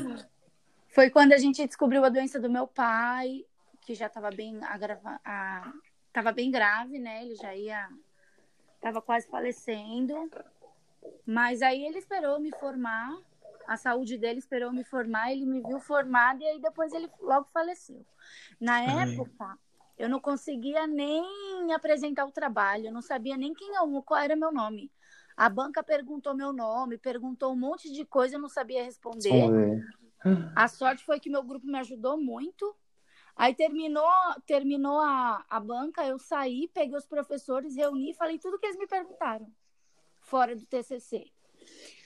Foi 0.90 1.10
quando 1.10 1.34
a 1.34 1.38
gente 1.38 1.66
descobriu 1.66 2.06
a 2.06 2.10
doença 2.10 2.40
do 2.40 2.50
meu 2.50 2.68
pai, 2.68 3.44
que 3.82 3.96
já 3.96 4.06
estava 4.06 4.30
bem 4.30 4.60
agrava... 4.64 5.20
a... 5.26 5.74
tava 6.14 6.32
bem 6.32 6.52
grave, 6.52 7.00
né? 7.00 7.24
Ele 7.24 7.36
já 7.36 7.56
ia 7.56 7.90
tava 8.80 9.02
quase 9.02 9.28
falecendo. 9.28 10.30
Mas 11.26 11.64
aí 11.64 11.84
ele 11.84 11.98
esperou 11.98 12.40
me 12.40 12.52
formar, 12.60 13.18
a 13.68 13.78
saúde 13.78 14.16
dele 14.16 14.38
esperou 14.38 14.72
me 14.72 14.84
formar, 14.84 15.32
ele 15.32 15.46
me 15.46 15.62
viu 15.62 15.80
formada 15.80 16.44
e 16.44 16.48
aí 16.48 16.60
depois 16.62 16.94
ele 16.94 17.10
logo 17.20 17.48
faleceu. 17.52 18.06
Na 18.60 18.76
Ai. 18.76 19.12
época, 19.12 19.58
eu 19.98 20.10
não 20.10 20.20
conseguia 20.20 20.86
nem 20.86 21.26
apresentar 21.74 22.26
o 22.26 22.32
trabalho, 22.32 22.88
eu 22.88 22.94
não 22.94 23.02
sabia 23.02 23.38
nem 23.38 23.54
quem 23.54 23.76
eu, 23.76 24.04
qual 24.04 24.20
era 24.20 24.36
meu 24.36 24.52
nome. 24.52 24.92
A 25.36 25.50
banca 25.50 25.84
perguntou 25.84 26.34
meu 26.34 26.54
nome, 26.54 26.98
perguntou 26.98 27.52
um 27.52 27.58
monte 27.58 27.92
de 27.92 28.06
coisa, 28.06 28.36
eu 28.36 28.42
não 28.42 28.50
sabia 28.50 28.84
responder. 28.84 29.52
ver. 29.52 29.84
A 30.56 30.68
sorte 30.68 31.04
foi 31.04 31.20
que 31.20 31.30
meu 31.30 31.44
grupo 31.44 31.68
me 31.68 31.78
ajudou 31.80 32.18
muito. 32.18 32.76
Aí 33.36 33.54
terminou, 33.54 34.10
terminou 34.46 35.00
a, 35.00 35.46
a 35.50 35.60
banca, 35.60 36.06
eu 36.06 36.18
saí, 36.18 36.70
peguei 36.74 36.98
os 36.98 37.06
professores, 37.06 37.76
reuni 37.76 38.12
e 38.12 38.14
falei 38.14 38.40
tudo 38.40 38.58
que 38.58 38.66
eles 38.66 38.78
me 38.78 38.88
perguntaram, 38.88 39.52
fora 40.22 40.56
do 40.56 40.66
TCC. 40.66 41.30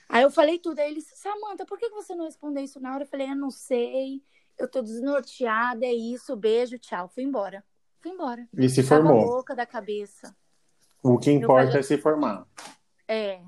Aí 0.08 0.24
eu 0.24 0.30
falei 0.30 0.58
tudo, 0.58 0.80
aí 0.80 0.90
eles, 0.90 1.06
Samanta, 1.14 1.64
por 1.64 1.78
que 1.78 1.88
que 1.88 1.94
você 1.94 2.16
não 2.16 2.24
respondeu 2.24 2.64
isso 2.64 2.80
na 2.80 2.92
hora? 2.92 3.04
Eu 3.04 3.08
falei, 3.08 3.30
eu 3.30 3.36
não 3.36 3.50
sei, 3.50 4.20
eu 4.58 4.68
tô 4.68 4.82
desnorteada, 4.82 5.86
é 5.86 5.92
isso, 5.92 6.34
beijo, 6.34 6.76
tchau. 6.80 7.08
Fui 7.08 7.22
embora. 7.22 7.64
Fui 8.00 8.10
embora. 8.12 8.46
E 8.56 8.68
se 8.68 8.82
Tava 8.82 9.02
formou. 9.02 9.24
louca 9.26 9.54
da 9.54 9.66
cabeça. 9.66 10.34
O 11.02 11.18
que 11.18 11.30
importa 11.30 11.66
falei- 11.66 11.80
é 11.80 11.82
se 11.82 11.98
formar. 11.98 12.46
É. 13.06 13.40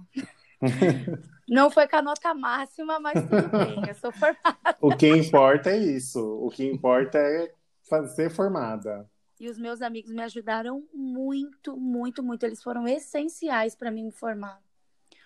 Não 1.48 1.70
foi 1.70 1.86
com 1.88 1.96
a 1.96 2.02
nota 2.02 2.32
máxima, 2.34 2.98
mas 3.00 3.14
tudo 3.14 3.48
bem, 3.50 3.82
eu 3.88 3.94
sou 3.94 4.12
formada. 4.12 4.76
O 4.80 4.94
que 4.96 5.08
importa 5.08 5.70
é 5.70 5.76
isso. 5.78 6.20
O 6.40 6.48
que 6.50 6.64
importa 6.64 7.18
é 7.18 7.52
ser 8.14 8.30
formada. 8.30 9.08
E 9.40 9.48
os 9.48 9.58
meus 9.58 9.82
amigos 9.82 10.10
me 10.12 10.22
ajudaram 10.22 10.86
muito, 10.94 11.76
muito, 11.76 12.22
muito. 12.22 12.44
Eles 12.46 12.62
foram 12.62 12.86
essenciais 12.86 13.74
para 13.74 13.90
mim 13.90 14.04
me 14.04 14.12
formar. 14.12 14.60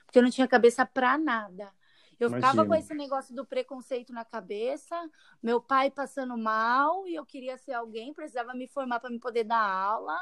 Porque 0.07 0.19
eu 0.19 0.23
não 0.23 0.31
tinha 0.31 0.49
cabeça 0.49 0.87
para 0.87 1.19
nada. 1.19 1.71
Eu 2.19 2.31
ficava 2.31 2.55
Imagino. 2.55 2.67
com 2.69 2.75
esse 2.75 2.95
negócio 2.95 3.35
do 3.35 3.45
preconceito 3.45 4.13
na 4.13 4.25
cabeça, 4.25 4.97
meu 5.43 5.61
pai 5.61 5.91
passando 5.91 6.37
mal 6.37 7.07
e 7.07 7.15
eu 7.15 7.27
queria 7.27 7.59
ser 7.59 7.75
alguém, 7.75 8.15
precisava 8.15 8.55
me 8.55 8.67
formar 8.67 9.01
para 9.01 9.11
me 9.11 9.19
poder 9.19 9.45
dar 9.45 9.61
aula. 9.61 10.19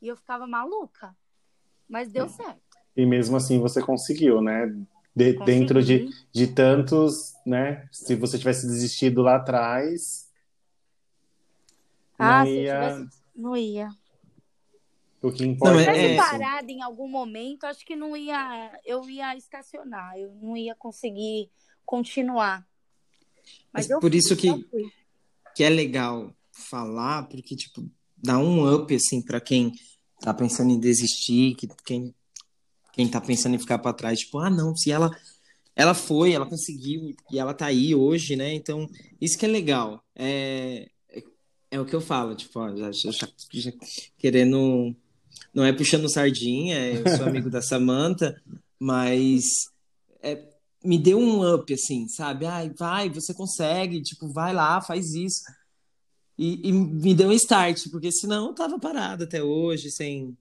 E 0.00 0.08
eu 0.08 0.16
ficava 0.16 0.46
maluca. 0.46 1.14
Mas 1.88 2.10
deu 2.10 2.28
certo. 2.28 2.78
E 2.96 3.04
mesmo 3.04 3.36
assim 3.36 3.60
você 3.60 3.82
conseguiu, 3.82 4.40
né? 4.40 4.66
De- 5.14 5.32
dentro 5.44 5.82
de, 5.82 6.08
de 6.32 6.46
tantos, 6.46 7.34
né? 7.44 7.88
Se 7.90 8.14
você 8.14 8.38
tivesse 8.38 8.66
desistido 8.66 9.20
lá 9.22 9.36
atrás, 9.36 10.30
Ah, 12.18 12.38
não 12.40 12.46
se 12.46 12.52
eu 12.52 12.62
ia. 12.62 12.72
tivesse... 12.90 13.22
Não 13.34 13.56
ia. 13.56 13.90
O 15.20 15.32
que 15.32 15.44
importa 15.44 15.74
Não, 15.74 15.80
Se 15.80 15.86
eu 15.88 15.94
é, 15.94 15.98
é- 15.98 16.08
tivesse 16.08 16.20
isso. 16.22 16.30
parado 16.38 16.70
em 16.70 16.82
algum 16.82 17.08
momento, 17.08 17.64
acho 17.64 17.84
que 17.84 17.96
não 17.96 18.16
ia, 18.16 18.80
eu 18.84 19.08
ia 19.10 19.36
estacionar, 19.36 20.16
eu 20.16 20.32
não 20.40 20.56
ia 20.56 20.74
conseguir 20.74 21.50
continuar. 21.84 22.66
Mas 23.72 23.86
Mas 23.86 23.90
eu 23.90 24.00
por 24.00 24.14
isso 24.14 24.28
fui, 24.28 24.36
que- 24.36 24.48
eu 24.48 24.68
fui. 24.70 24.84
que 25.56 25.64
é 25.64 25.68
legal 25.70 26.32
falar, 26.52 27.24
porque, 27.28 27.56
tipo, 27.56 27.90
dar 28.16 28.38
um 28.38 28.72
up, 28.72 28.94
assim, 28.94 29.20
para 29.22 29.40
quem 29.40 29.72
tá 30.20 30.32
pensando 30.32 30.70
em 30.72 30.78
desistir, 30.78 31.54
que, 31.56 31.66
quem, 31.84 32.14
quem 32.92 33.08
tá 33.08 33.20
pensando 33.20 33.54
em 33.56 33.58
ficar 33.58 33.78
para 33.78 33.92
trás, 33.92 34.20
tipo, 34.20 34.38
ah, 34.38 34.50
não, 34.50 34.76
se 34.76 34.90
ela 34.90 35.10
ela 35.74 35.94
foi, 35.94 36.32
ela 36.32 36.44
conseguiu 36.44 37.14
e 37.30 37.38
ela 37.38 37.54
tá 37.54 37.66
aí 37.66 37.94
hoje, 37.94 38.34
né? 38.34 38.52
Então, 38.52 38.88
isso 39.20 39.38
que 39.38 39.44
é 39.46 39.48
legal. 39.48 40.02
É, 40.12 40.90
é, 41.08 41.22
é 41.70 41.80
o 41.80 41.84
que 41.86 41.94
eu 41.94 42.00
falo, 42.00 42.34
tipo, 42.34 42.58
ó, 42.58 42.74
já, 42.76 42.90
já, 42.90 43.10
já, 43.12 43.72
querendo. 44.18 44.94
Não 45.54 45.64
é 45.64 45.72
puxando 45.72 46.08
sardinha, 46.10 46.78
eu 46.92 47.06
sou 47.16 47.26
amigo 47.26 47.50
da 47.50 47.60
Samantha, 47.62 48.40
mas 48.78 49.44
é, 50.22 50.42
me 50.84 50.98
deu 50.98 51.18
um 51.18 51.54
up, 51.54 51.72
assim, 51.72 52.06
sabe? 52.08 52.46
Ai, 52.46 52.70
vai, 52.78 53.08
você 53.08 53.34
consegue, 53.34 54.02
tipo, 54.02 54.28
vai 54.32 54.52
lá, 54.52 54.80
faz 54.80 55.14
isso. 55.14 55.42
E, 56.36 56.68
e 56.68 56.72
me 56.72 57.14
deu 57.14 57.28
um 57.28 57.32
start, 57.32 57.90
porque 57.90 58.12
senão 58.12 58.46
eu 58.48 58.54
tava 58.54 58.78
parado 58.78 59.24
até 59.24 59.42
hoje, 59.42 59.90
sem, 59.90 60.36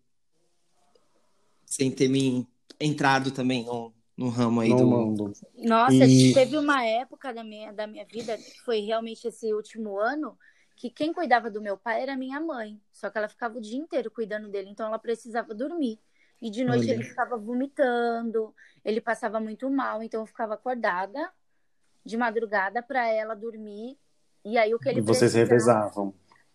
sem 1.65 1.89
ter 1.89 2.08
me 2.08 2.48
entrado 2.80 3.32
também 3.32 3.65
no, 3.65 3.91
no 4.15 4.30
ramo 4.30 4.62
aí 4.62 4.70
no 4.70 4.78
do. 4.78 4.88
mundo. 4.88 5.34
Nossa, 5.58 6.06
E- 6.06 6.34
teve 6.34 6.58
uma 6.58 6.84
época 6.86 7.34
da 7.34 7.43
minha, 7.43 7.72
da 7.74 7.88
minha 7.88 8.06
vida, 8.06 8.38
que 8.38 8.62
foi 8.63 8.82
realmente 8.82 9.28
esse 9.28 9.52
último 9.54 10.00
ano, 10.00 10.38
que 10.78 10.92
quem 10.92 11.12
cuidava 11.12 11.50
do 11.50 11.60
meu 11.60 11.76
pai 11.76 12.04
era 12.04 12.16
minha 12.16 12.40
mãe. 12.40 12.80
Só 12.92 13.10
que 13.10 13.18
ela 13.18 13.28
ficava 13.28 13.58
o 13.58 13.62
dia 13.62 13.78
inteiro 13.78 14.12
cuidando 14.12 14.48
dele, 14.48 14.70
então 14.70 14.86
ela 14.86 15.00
precisava 15.00 15.54
dormir. 15.54 16.00
E 16.40 16.52
de 16.52 16.63
noite 16.63 16.84
Olha. 16.86 16.94
ele 16.94 17.04
ficava 17.04 17.36
vomitando, 17.36 18.54
ele 18.86 19.02
passava 19.02 19.40
muito 19.40 19.70
mal, 19.72 20.04
então 20.04 20.22
eu 20.22 20.26
ficava 20.28 20.54
acordada 20.54 21.34
de 22.06 22.16
madrugada 22.16 22.82
para 22.84 23.08
ela 23.08 23.36
dormir. 23.36 23.98
E 24.46 24.56
aí 24.56 24.74
o 24.74 24.80
que 24.80 24.88
ele 24.88 25.00
E 25.00 25.02
vocês 25.02 25.34
revezavam. 25.34 26.13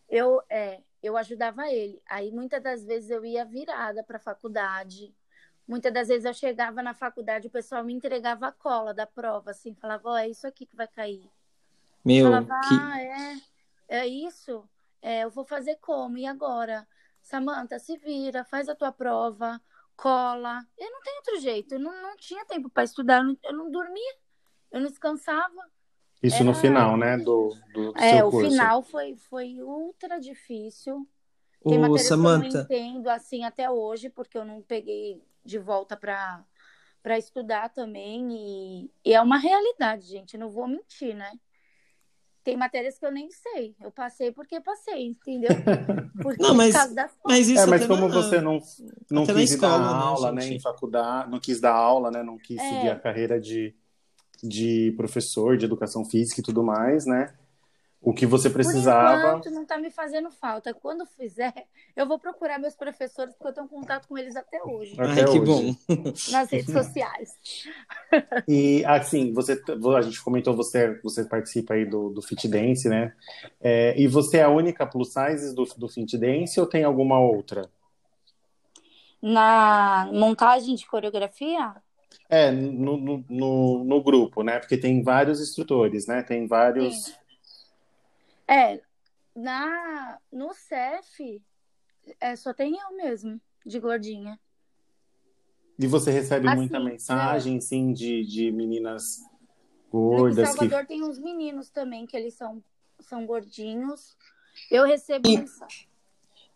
eu 0.08 0.40
é, 0.48 0.80
eu 1.02 1.16
ajudava 1.16 1.68
ele. 1.68 2.00
Aí 2.08 2.30
muitas 2.30 2.62
das 2.62 2.84
vezes 2.84 3.10
eu 3.10 3.24
ia 3.24 3.44
virada 3.44 4.04
para 4.04 4.20
faculdade. 4.20 5.12
Muitas 5.66 5.92
das 5.92 6.08
vezes 6.08 6.24
eu 6.24 6.34
chegava 6.34 6.80
na 6.80 6.94
faculdade, 6.94 7.48
o 7.48 7.50
pessoal 7.50 7.84
me 7.84 7.92
entregava 7.92 8.48
a 8.48 8.52
cola 8.52 8.94
da 8.94 9.06
prova, 9.06 9.50
assim, 9.50 9.74
falava, 9.74 10.10
ó, 10.10 10.16
é 10.16 10.28
isso 10.28 10.46
aqui 10.46 10.66
que 10.66 10.76
vai 10.76 10.88
cair. 10.88 11.28
Meu, 12.04 12.26
falava, 12.26 12.60
que. 12.68 12.74
ah, 12.74 13.00
é, 13.00 13.51
é 13.98 14.06
isso? 14.06 14.68
É, 15.00 15.24
eu 15.24 15.30
vou 15.30 15.44
fazer 15.44 15.76
como? 15.76 16.18
E 16.18 16.26
agora? 16.26 16.86
Samanta, 17.22 17.78
se 17.78 17.96
vira, 17.98 18.44
faz 18.44 18.68
a 18.68 18.74
tua 18.74 18.92
prova, 18.92 19.60
cola. 19.96 20.66
Eu 20.78 20.90
não 20.90 21.00
tenho 21.02 21.16
outro 21.18 21.40
jeito, 21.40 21.74
eu 21.74 21.80
não, 21.80 21.92
não 22.02 22.16
tinha 22.16 22.44
tempo 22.46 22.68
para 22.70 22.84
estudar, 22.84 23.18
eu 23.18 23.24
não, 23.24 23.38
eu 23.44 23.52
não 23.54 23.70
dormia, 23.70 24.14
eu 24.72 24.80
não 24.80 24.88
descansava. 24.90 25.70
Isso 26.22 26.42
no 26.42 26.54
Era- 26.54 26.54
final, 26.54 26.96
né? 26.96 27.18
Do, 27.18 27.54
do 27.74 27.94
É, 27.94 28.24
seu 28.24 28.24
o 28.24 28.30
curso. 28.30 28.58
final 28.58 28.82
foi, 28.82 29.16
foi 29.16 29.62
ultra 29.62 30.18
difícil. 30.20 31.08
Tem 31.66 31.78
Ô, 31.78 31.78
matérias 31.78 32.16
que 32.18 32.26
eu 32.26 32.32
não 32.32 32.44
Samantha, 32.44 32.44
entendo 32.44 33.08
assim 33.10 33.44
até 33.44 33.70
hoje, 33.70 34.10
porque 34.10 34.38
eu 34.38 34.44
não 34.44 34.62
peguei 34.62 35.22
de 35.44 35.58
volta 35.58 35.96
para 35.96 36.44
para 37.02 37.18
estudar 37.18 37.68
também 37.70 38.30
e, 38.86 38.92
e 39.04 39.14
é 39.14 39.20
uma 39.22 39.38
realidade, 39.38 40.06
gente, 40.06 40.38
não 40.38 40.50
vou 40.50 40.68
mentir, 40.68 41.16
né? 41.16 41.32
Tem 42.44 42.56
matérias 42.56 42.98
que 42.98 43.06
eu 43.06 43.12
nem 43.12 43.30
sei. 43.30 43.74
Eu 43.80 43.90
passei 43.92 44.32
porque 44.32 44.60
passei, 44.60 45.06
entendeu? 45.06 45.50
Porque 46.22 46.42
Não, 46.42 46.54
mas- 46.54 46.72
por 46.72 46.78
causa 46.80 46.94
das 46.94 47.10
mas 47.24 47.48
isso 47.48 47.60
É, 47.62 47.66
mas 47.66 47.86
como 47.86 48.08
na- 48.08 48.14
você 48.14 48.40
não, 48.40 48.60
não 49.10 49.22
até 49.22 49.32
na 49.32 49.40
quis 49.40 49.50
ir 49.50 49.54
escola, 49.54 49.78
dar 49.78 49.92
né, 49.96 50.02
aula, 50.02 50.32
né, 50.32 50.40
gente? 50.42 50.56
em 50.56 50.60
faculdade, 50.60 51.30
não 51.30 51.38
quis 51.40 51.60
dar 51.60 51.72
aula, 51.72 52.10
né, 52.10 52.22
não 52.22 52.36
quis 52.36 52.60
É. 52.60 52.68
seguir 52.68 52.88
a 52.90 52.98
carreira 52.98 53.40
de, 53.40 53.74
de 54.42 54.92
professor 54.96 55.56
de 55.56 55.64
educação 55.64 56.04
física 56.04 56.40
e 56.40 56.44
tudo 56.44 56.62
mais, 56.64 57.06
né? 57.06 57.32
O 58.04 58.12
que 58.12 58.26
você 58.26 58.50
Por 58.50 58.54
precisava. 58.54 59.28
enquanto, 59.28 59.50
não 59.50 59.64
tá 59.64 59.78
me 59.78 59.88
fazendo 59.90 60.28
falta. 60.30 60.74
Quando 60.74 61.06
fizer, 61.06 61.54
eu 61.94 62.04
vou 62.06 62.18
procurar 62.18 62.58
meus 62.58 62.74
professores, 62.74 63.32
porque 63.34 63.48
eu 63.48 63.54
tenho 63.54 63.68
contato 63.68 64.08
com 64.08 64.18
eles 64.18 64.34
até 64.34 64.60
hoje, 64.62 64.94
Até 64.98 65.20
Ai, 65.20 65.24
que 65.24 65.38
hoje. 65.38 65.40
bom. 65.40 65.76
nas 66.32 66.50
redes 66.50 66.72
sociais. 66.72 67.38
E 68.48 68.84
assim, 68.86 69.32
você, 69.32 69.62
a 69.96 70.02
gente 70.02 70.20
comentou, 70.22 70.54
você, 70.56 70.98
você 71.02 71.24
participa 71.24 71.74
aí 71.74 71.84
do, 71.84 72.10
do 72.10 72.20
Fit 72.20 72.48
Dance, 72.48 72.88
né? 72.88 73.14
É, 73.60 73.94
e 74.00 74.08
você 74.08 74.38
é 74.38 74.42
a 74.42 74.48
única 74.48 74.84
plus 74.84 75.12
size 75.12 75.54
do, 75.54 75.64
do 75.76 75.88
Fit 75.88 76.18
Dance 76.18 76.58
ou 76.60 76.66
tem 76.66 76.82
alguma 76.82 77.20
outra? 77.20 77.70
Na 79.22 80.08
montagem 80.12 80.74
de 80.74 80.84
coreografia, 80.86 81.74
É, 82.28 82.50
no, 82.50 82.96
no, 82.96 83.24
no, 83.28 83.84
no 83.84 84.02
grupo, 84.02 84.42
né? 84.42 84.58
Porque 84.58 84.76
tem 84.76 85.02
vários 85.02 85.40
instrutores, 85.40 86.06
né? 86.06 86.22
Tem 86.22 86.46
vários. 86.46 87.04
Sim. 87.04 87.12
É, 88.52 88.80
na, 89.34 90.18
no 90.30 90.52
CEF, 90.52 91.42
é, 92.20 92.36
só 92.36 92.52
tem 92.52 92.76
eu 92.78 92.96
mesmo, 92.96 93.40
de 93.64 93.80
gordinha. 93.80 94.38
E 95.78 95.86
você 95.86 96.10
recebe 96.10 96.46
Assim, 96.46 96.56
muita 96.56 96.78
mensagem, 96.78 97.60
sim, 97.60 97.92
de, 97.92 98.24
de 98.26 98.52
meninas 98.52 99.18
No 99.92 100.00
em 100.00 100.16
gordas 100.16 100.50
que. 100.50 100.56
Salvador 100.56 100.86
tem 100.86 101.02
uns 101.02 101.18
meninos 101.18 101.70
também, 101.70 102.06
que 102.06 102.16
eles 102.16 102.34
são, 102.34 102.62
são 103.00 103.24
gordinhos. 103.24 104.16
Eu 104.70 104.84
recebo 104.84 105.28
E- 105.28 105.38
mensagem. 105.38 105.88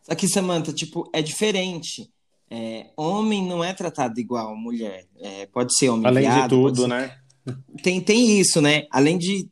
Aqui, 0.08 0.28
Samantha, 0.28 0.72
tipo, 0.72 1.08
é 1.12 1.20
diferente. 1.22 2.12
É, 2.48 2.92
homem 2.96 3.44
não 3.44 3.64
é 3.64 3.72
tratado 3.74 4.20
igual 4.20 4.54
mulher. 4.54 5.04
É, 5.16 5.46
pode 5.46 5.74
ser 5.76 5.88
homem 5.88 6.06
Além 6.06 6.22
de 6.24 6.30
viado, 6.30 6.50
pode 6.60 6.76
tudo, 6.76 6.82
ser- 6.82 6.88
né? 6.88 7.20
Tem, 7.82 8.00
tem 8.00 8.38
isso, 8.38 8.60
né? 8.60 8.86
Além 8.90 9.18
de. 9.18 9.50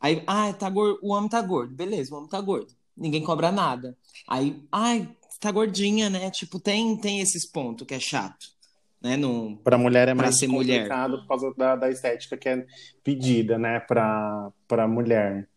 Aí, 0.00 0.22
ah, 0.26 0.52
tá 0.52 0.68
gordo, 0.70 0.98
o 1.02 1.12
homem 1.12 1.28
tá 1.28 1.40
gordo. 1.40 1.74
Beleza, 1.74 2.14
o 2.14 2.18
homem 2.18 2.28
tá 2.28 2.40
gordo. 2.40 2.72
Ninguém 2.96 3.22
cobra 3.22 3.50
nada. 3.52 3.96
Aí, 4.28 4.62
ai, 4.70 5.08
tá 5.40 5.50
gordinha, 5.50 6.08
né? 6.10 6.30
Tipo, 6.30 6.58
tem, 6.60 6.96
tem 6.96 7.20
esses 7.20 7.46
pontos 7.50 7.86
que 7.86 7.94
é 7.94 8.00
chato. 8.00 8.46
Né? 9.02 9.16
No, 9.16 9.56
Para 9.58 9.76
mulher 9.78 10.08
é 10.08 10.14
Pra 10.14 10.24
mais 10.24 10.38
ser 10.38 10.48
mulher. 10.48 10.78
complicado 10.88 11.18
por 11.20 11.28
causa 11.28 11.54
da, 11.56 11.76
da 11.76 11.90
estética 11.90 12.36
que 12.36 12.48
é 12.48 12.66
pedida, 13.04 13.58
né, 13.58 13.78
para 13.80 14.50
para 14.66 14.88
mulher. 14.88 15.48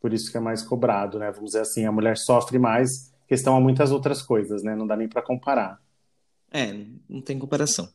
Por 0.00 0.12
isso 0.14 0.30
que 0.30 0.36
é 0.36 0.40
mais 0.40 0.62
cobrado, 0.62 1.18
né? 1.18 1.30
Vamos 1.32 1.50
dizer 1.50 1.62
assim, 1.62 1.84
a 1.84 1.90
mulher 1.92 2.16
sofre 2.16 2.56
mais, 2.58 3.12
questão 3.26 3.56
a 3.56 3.60
muitas 3.60 3.90
outras 3.90 4.22
coisas, 4.22 4.62
né? 4.62 4.76
Não 4.76 4.86
dá 4.86 4.96
nem 4.96 5.08
para 5.08 5.20
comparar. 5.20 5.80
é, 6.52 6.72
não 7.08 7.20
tem 7.20 7.36
comparação. 7.38 7.88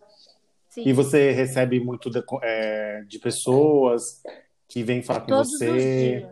Sim, 0.70 0.84
E 0.88 0.92
você 0.94 1.32
recebe 1.32 1.80
muito 1.80 2.10
de, 2.10 2.22
é, 2.42 3.04
de 3.08 3.20
pessoas 3.20 4.22
que 4.74 4.82
vêm 4.82 5.04
falar 5.04 5.22
com 5.22 5.28
todos 5.28 5.54
os 5.54 5.60
você, 5.60 6.28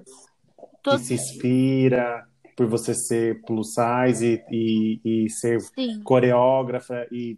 que 0.82 0.98
se 0.98 1.14
inspira 1.14 2.28
por 2.58 2.66
você 2.66 2.96
ser 2.96 3.40
plus 3.44 3.76
size 3.76 4.44
e, 4.50 5.00
e, 5.06 5.26
e 5.26 5.30
ser 5.30 5.60
Sim, 5.60 6.02
coreógrafa 6.04 7.08
e, 7.12 7.38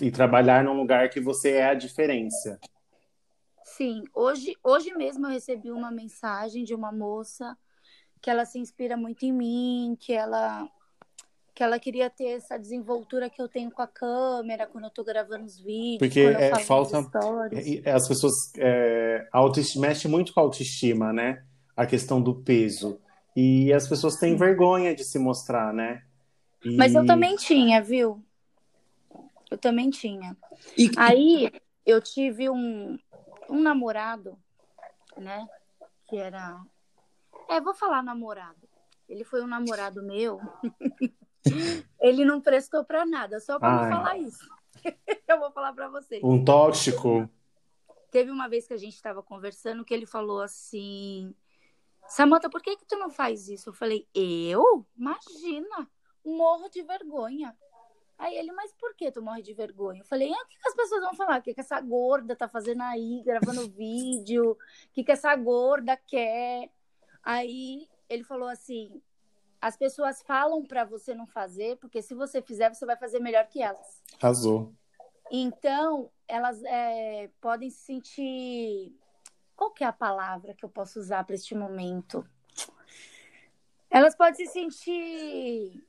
e 0.00 0.10
trabalhar 0.12 0.62
num 0.62 0.74
lugar 0.74 1.10
que 1.10 1.20
você 1.20 1.54
é 1.54 1.70
a 1.70 1.74
diferença. 1.74 2.56
sim. 3.64 4.04
Hoje, 4.14 4.56
hoje 4.62 4.94
mesmo 4.94 5.26
eu 5.26 5.30
recebi 5.30 5.72
uma 5.72 5.90
mensagem 5.90 6.62
de 6.62 6.72
uma 6.72 6.92
moça 6.92 7.58
que 8.22 8.30
ela 8.30 8.44
se 8.44 8.60
inspira 8.60 8.96
muito 8.96 9.24
em 9.24 9.32
mim, 9.32 9.96
que 9.98 10.12
ela 10.12 10.68
que 11.58 11.64
ela 11.64 11.80
queria 11.80 12.08
ter 12.08 12.36
essa 12.36 12.56
desenvoltura 12.56 13.28
que 13.28 13.42
eu 13.42 13.48
tenho 13.48 13.68
com 13.68 13.82
a 13.82 13.86
câmera 13.88 14.64
quando 14.64 14.84
eu 14.84 14.90
tô 14.90 15.02
gravando 15.02 15.44
os 15.44 15.58
vídeos, 15.58 15.98
Porque 15.98 16.22
quando 16.22 16.34
eu 16.36 16.40
é, 16.40 16.64
falta- 16.64 16.98
As 17.92 18.06
pessoas. 18.06 18.32
É, 18.56 19.26
autoestima, 19.32 19.88
mexe 19.88 20.06
muito 20.06 20.32
com 20.32 20.38
a 20.38 20.44
autoestima, 20.44 21.12
né? 21.12 21.44
A 21.76 21.84
questão 21.84 22.22
do 22.22 22.32
peso. 22.44 23.00
E 23.34 23.72
as 23.72 23.88
pessoas 23.88 24.14
têm 24.20 24.36
vergonha 24.36 24.94
de 24.94 25.02
se 25.02 25.18
mostrar, 25.18 25.74
né? 25.74 26.04
E- 26.64 26.76
Mas 26.76 26.94
eu 26.94 27.04
também 27.04 27.34
tinha, 27.34 27.82
viu? 27.82 28.24
Eu 29.50 29.58
também 29.58 29.90
tinha. 29.90 30.36
E, 30.76 30.88
Aí 30.96 31.50
eu 31.84 32.00
tive 32.00 32.48
um, 32.48 32.96
um 33.50 33.60
namorado, 33.60 34.38
né? 35.16 35.44
Que 36.08 36.18
era. 36.18 36.60
É, 37.48 37.60
vou 37.60 37.74
falar 37.74 38.00
namorado. 38.00 38.68
Ele 39.08 39.24
foi 39.24 39.42
um 39.42 39.48
namorado 39.48 40.00
meu. 40.04 40.38
Ele 42.00 42.24
não 42.24 42.40
prestou 42.40 42.84
pra 42.84 43.04
nada, 43.04 43.40
só 43.40 43.58
pra 43.58 43.68
Ai. 43.68 43.90
não 43.90 43.96
falar 43.96 44.18
isso. 44.18 44.48
Eu 45.28 45.40
vou 45.40 45.50
falar 45.50 45.72
pra 45.72 45.88
vocês. 45.88 46.22
Um 46.22 46.44
tóxico. 46.44 47.28
Teve 48.10 48.30
uma 48.30 48.48
vez 48.48 48.66
que 48.66 48.74
a 48.74 48.78
gente 48.78 48.94
estava 48.94 49.22
conversando 49.22 49.84
que 49.84 49.92
ele 49.92 50.06
falou 50.06 50.40
assim: 50.40 51.34
Samanta, 52.06 52.48
por 52.48 52.62
que 52.62 52.76
que 52.76 52.86
tu 52.86 52.96
não 52.96 53.10
faz 53.10 53.48
isso? 53.48 53.68
Eu 53.68 53.74
falei: 53.74 54.06
Eu? 54.14 54.86
Imagina, 54.96 55.88
morro 56.24 56.68
de 56.68 56.82
vergonha. 56.82 57.54
Aí 58.18 58.36
ele, 58.36 58.50
mas 58.50 58.72
por 58.72 58.94
que 58.94 59.12
tu 59.12 59.22
morre 59.22 59.42
de 59.42 59.54
vergonha? 59.54 60.00
Eu 60.00 60.04
falei: 60.04 60.32
ah, 60.32 60.42
o 60.42 60.48
que, 60.48 60.58
que 60.58 60.68
as 60.68 60.74
pessoas 60.74 61.02
vão 61.02 61.14
falar? 61.14 61.38
O 61.38 61.42
que, 61.42 61.54
que 61.54 61.60
essa 61.60 61.80
gorda 61.80 62.34
tá 62.34 62.48
fazendo 62.48 62.82
aí, 62.82 63.22
gravando 63.24 63.68
vídeo? 63.70 64.52
O 64.52 64.56
que, 64.92 65.04
que 65.04 65.12
essa 65.12 65.34
gorda 65.36 65.96
quer? 65.96 66.70
Aí 67.22 67.88
ele 68.08 68.24
falou 68.24 68.48
assim: 68.48 69.00
as 69.60 69.76
pessoas 69.76 70.22
falam 70.22 70.64
pra 70.64 70.84
você 70.84 71.14
não 71.14 71.26
fazer, 71.26 71.76
porque 71.78 72.00
se 72.00 72.14
você 72.14 72.40
fizer, 72.40 72.72
você 72.72 72.86
vai 72.86 72.96
fazer 72.96 73.18
melhor 73.20 73.46
que 73.46 73.62
elas. 73.62 74.02
Arrasou. 74.20 74.72
Então, 75.30 76.10
elas 76.26 76.62
é, 76.64 77.30
podem 77.40 77.70
se 77.70 77.80
sentir. 77.84 78.96
Qual 79.54 79.72
que 79.72 79.82
é 79.82 79.86
a 79.86 79.92
palavra 79.92 80.54
que 80.54 80.64
eu 80.64 80.68
posso 80.68 80.98
usar 81.00 81.24
para 81.24 81.34
este 81.34 81.54
momento? 81.54 82.24
Elas 83.90 84.14
podem 84.14 84.34
se 84.34 84.52
sentir. 84.52 85.84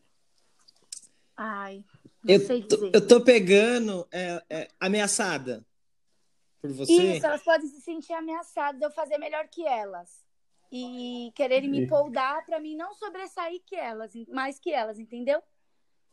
Ai, 1.37 1.85
não 2.23 2.33
Eu 2.33 2.39
sei 2.41 2.63
tô, 2.63 2.75
dizer. 2.75 2.91
eu 2.93 3.07
tô 3.07 3.23
pegando 3.23 4.07
é, 4.11 4.43
é, 4.49 4.67
ameaçada 4.79 5.65
por 6.61 6.71
você. 6.71 6.91
Isso, 6.91 7.25
elas 7.25 7.43
podem 7.43 7.67
se 7.67 7.79
sentir 7.81 8.13
ameaçadas 8.13 8.79
de 8.79 8.85
eu 8.85 8.91
fazer 8.91 9.17
melhor 9.17 9.47
que 9.47 9.65
elas. 9.65 10.25
E 10.71 11.31
quererem 11.35 11.69
me 11.69 11.87
poldar 11.87 12.45
pra 12.45 12.59
mim 12.59 12.75
não 12.75 12.93
sobressair 12.93 13.61
que 13.65 13.75
elas, 13.75 14.11
mais 14.27 14.59
que 14.59 14.71
elas, 14.71 14.99
entendeu? 14.99 15.41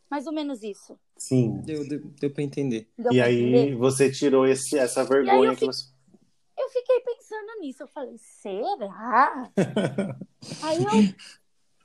Mais 0.09 0.25
ou 0.25 0.33
menos 0.33 0.63
isso. 0.63 0.97
Sim. 1.17 1.61
Deu, 1.61 1.87
deu, 1.87 1.99
deu 2.19 2.33
pra 2.33 2.43
entender. 2.43 2.89
Deu 2.97 3.11
E 3.11 3.17
pra 3.17 3.25
aí 3.25 3.53
entender? 3.55 3.75
você 3.75 4.09
tirou 4.09 4.47
esse, 4.47 4.77
essa 4.77 5.03
vergonha 5.03 5.51
eu 5.51 5.55
que 5.55 5.65
você. 5.65 5.85
Eu 6.57 6.69
fiquei 6.69 6.99
pensando 7.01 7.59
nisso. 7.59 7.83
Eu 7.83 7.87
falei, 7.87 8.17
será? 8.17 9.51
aí, 10.63 10.83
eu, 10.83 11.15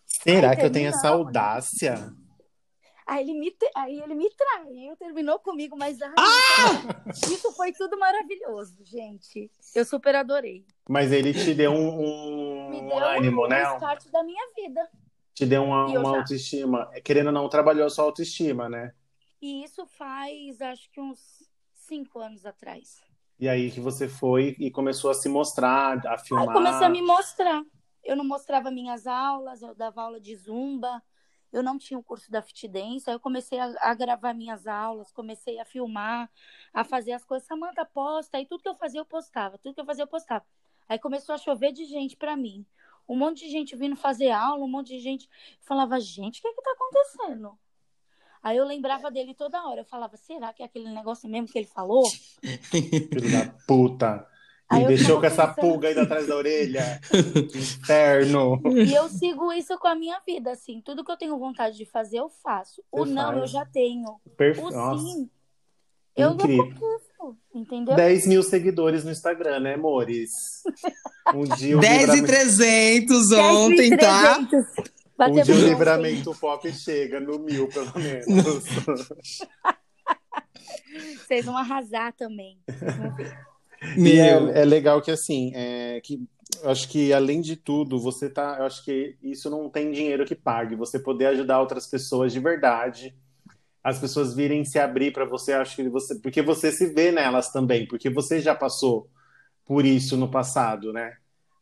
Será 0.07 0.51
Ai, 0.51 0.57
que 0.57 0.65
eu 0.65 0.71
tenho 0.71 0.89
essa 0.89 1.09
audácia? 1.09 2.15
Aí, 3.07 3.23
ele 3.23 3.35
me, 3.39 3.57
aí 3.75 4.01
ele 4.01 4.15
me 4.15 4.29
traiu, 4.31 4.97
terminou 4.97 5.39
comigo, 5.39 5.77
mas 5.77 6.01
ai, 6.03 6.13
Ah! 6.19 7.11
isso 7.31 7.53
foi 7.53 7.73
tudo 7.73 7.99
maravilhoso, 7.99 8.77
gente. 8.85 9.51
Eu 9.75 9.85
super 9.85 10.15
adorei. 10.15 10.65
Mas 10.89 11.13
ele 11.13 11.33
te 11.33 11.55
deu 11.55 11.73
um, 11.73 12.71
Me 12.71 12.81
um 12.81 12.89
deu 12.89 12.99
ânimo, 12.99 13.45
um 13.45 13.49
né? 13.49 13.63
start 13.75 14.07
da 14.11 14.23
minha 14.23 14.43
vida. 14.55 14.89
Te 15.35 15.47
deu 15.47 15.65
uma, 15.65 15.87
uma 15.87 16.03
já- 16.11 16.19
autoestima. 16.19 16.91
Querendo 17.05 17.29
ou 17.29 17.33
não, 17.33 17.49
trabalhou 17.49 17.87
a 17.87 17.91
sua 17.91 18.05
autoestima, 18.05 18.69
né? 18.69 18.93
E 19.41 19.65
isso 19.65 19.87
faz, 19.87 20.61
acho 20.61 20.91
que 20.91 21.01
uns 21.01 21.49
cinco 21.75 22.19
anos 22.21 22.45
atrás. 22.47 23.01
E 23.41 23.49
aí 23.49 23.71
que 23.71 23.81
você 23.81 24.09
foi 24.09 24.55
e 24.59 24.71
começou 24.71 25.11
a 25.11 25.15
se 25.15 25.29
mostrar, 25.29 25.99
a 26.07 26.13
Aí 26.13 26.19
filmar. 26.19 26.47
eu 26.47 26.53
comecei 26.53 26.87
a 26.87 26.91
me 26.91 27.03
mostrar. 27.03 27.63
Eu 28.05 28.15
não 28.17 28.25
mostrava 28.25 28.71
minhas 28.71 29.07
aulas, 29.07 29.63
eu 29.63 29.75
dava 29.75 30.03
aula 30.03 30.21
de 30.21 30.35
zumba, 30.37 31.03
eu 31.53 31.63
não 31.63 31.79
tinha 31.79 31.99
o 31.99 32.03
curso 32.03 32.31
da 32.31 32.41
fit 32.41 32.71
aí 32.75 33.01
eu 33.09 33.21
comecei 33.21 33.59
a, 33.59 33.75
a 33.81 33.95
gravar 33.95 34.33
minhas 34.33 34.67
aulas, 34.67 35.13
comecei 35.13 35.61
a 35.61 35.65
filmar, 35.65 36.31
a 36.73 36.83
fazer 36.83 37.13
as 37.13 37.25
coisas. 37.25 37.47
Samanta 37.47 37.85
posta, 37.85 38.39
aí 38.39 38.47
tudo 38.47 38.63
que 38.63 38.69
eu 38.69 38.75
fazia 38.75 39.01
eu 39.01 39.05
postava, 39.05 39.59
tudo 39.59 39.75
que 39.75 39.81
eu 39.81 39.85
fazia 39.85 40.05
eu 40.05 40.09
postava. 40.09 40.45
Aí 40.89 40.99
começou 40.99 41.35
a 41.35 41.39
chover 41.39 41.73
de 41.73 41.85
gente 41.85 42.17
pra 42.17 42.37
mim. 42.37 42.65
Um 43.09 43.17
monte 43.17 43.45
de 43.45 43.51
gente 43.51 43.77
vindo 43.77 43.97
fazer 43.97 44.31
aula, 44.31 44.65
um 44.65 44.69
monte 44.69 44.89
de 44.89 45.01
gente. 45.01 45.29
Falava, 45.61 46.01
gente, 46.01 46.39
o 46.39 46.43
que 46.43 46.49
é 46.49 46.53
que 46.53 46.63
tá 46.63 46.73
acontecendo? 46.73 47.59
Aí 48.43 48.57
eu 48.57 48.65
lembrava 48.65 49.11
dele 49.11 49.35
toda 49.35 49.65
hora. 49.65 49.83
Eu 49.83 49.85
falava, 49.85 50.17
será 50.17 50.53
que 50.53 50.63
é 50.63 50.67
aquele 50.67 50.89
negócio 50.91 51.29
mesmo 51.29 51.49
que 51.49 51.59
ele 51.59 51.67
falou? 51.67 52.05
Filho 52.63 53.31
da 53.31 53.53
puta. 53.67 54.27
Aí 54.73 54.83
Me 54.83 54.89
deixou 54.89 55.21
com 55.21 55.27
essa 55.27 55.47
pulga 55.47 55.89
aí 55.89 55.99
atrás 55.99 56.27
da 56.27 56.35
orelha. 56.35 56.99
Inferno. 57.55 58.59
E 58.65 58.95
eu 58.95 59.07
sigo 59.09 59.53
isso 59.53 59.77
com 59.79 59.87
a 59.87 59.95
minha 59.95 60.19
vida, 60.27 60.51
assim. 60.53 60.81
Tudo 60.81 61.05
que 61.05 61.13
eu 61.13 61.17
tenho 61.17 61.39
vontade 61.39 61.77
de 61.77 61.85
fazer, 61.85 62.19
eu 62.21 62.31
faço. 62.43 62.83
O 62.91 63.05
Você 63.05 63.13
não, 63.13 63.27
faz. 63.29 63.39
eu 63.39 63.47
já 63.49 63.67
tenho. 63.67 64.19
Perfeito. 64.37 64.69
O 64.69 64.71
Nossa. 64.71 65.05
sim, 65.05 65.29
eu 66.17 66.31
incrível. 66.31 66.57
não 66.57 66.73
conquisto, 66.73 67.37
entendeu? 67.55 67.95
10 67.97 68.27
mil 68.27 68.43
seguidores 68.43 69.05
no 69.05 69.11
Instagram, 69.11 69.61
né, 69.61 69.75
amores? 69.75 70.63
Um 71.35 71.45
dia 71.45 71.77
o 71.79 71.81
10 71.81 71.95
e 71.95 72.21
livramento, 72.21 72.27
300 73.07 73.33
ontem, 73.33 73.97
tá? 73.97 74.39
10.300. 74.41 74.45
um 74.51 74.85
Batemos 75.17 75.47
dia 75.47 75.55
o 75.55 75.59
livramento 75.69 76.35
pop 76.35 76.73
chega 76.73 77.21
no 77.21 77.39
mil, 77.39 77.69
pelo 77.69 77.93
menos. 77.97 78.65
Vocês 81.19 81.45
vão 81.45 81.57
arrasar 81.57 82.13
também. 82.15 82.59
Vamos 82.69 83.17
ver. 83.17 83.52
E 83.97 84.19
é, 84.19 84.61
é 84.63 84.65
legal 84.65 85.01
que 85.03 85.11
assim, 85.11 85.53
é, 85.55 86.01
que 86.03 86.21
eu 86.63 86.71
acho 86.71 86.89
que 86.89 87.13
além 87.13 87.41
de 87.41 87.57
tudo, 87.57 87.99
você 87.99 88.29
tá. 88.31 88.57
Eu 88.59 88.67
acho 88.67 88.85
que 88.85 89.17
isso 89.23 89.51
não 89.51 89.69
tem 89.69 89.91
dinheiro 89.91 90.25
que 90.25 90.35
pague. 90.35 90.77
Você 90.77 90.99
poder 90.99 91.27
ajudar 91.27 91.61
outras 91.61 91.87
pessoas 91.87 92.33
de 92.33 92.41
verdade, 92.41 93.15
as 93.83 93.99
pessoas 93.99 94.35
virem 94.35 94.65
se 94.65 94.79
abrir 94.79 95.13
para 95.13 95.25
você, 95.25 95.53
acho 95.53 95.77
que 95.77 95.89
você. 95.89 96.15
Porque 96.17 96.43
você 96.43 96.71
se 96.71 96.87
vê 96.93 97.11
nelas 97.11 97.51
também, 97.51 97.87
porque 97.87 98.09
você 98.11 98.41
já 98.41 98.55
passou 98.55 99.09
por 99.65 99.85
isso 99.85 100.17
no 100.17 100.31
passado, 100.31 100.93
né? 100.93 101.15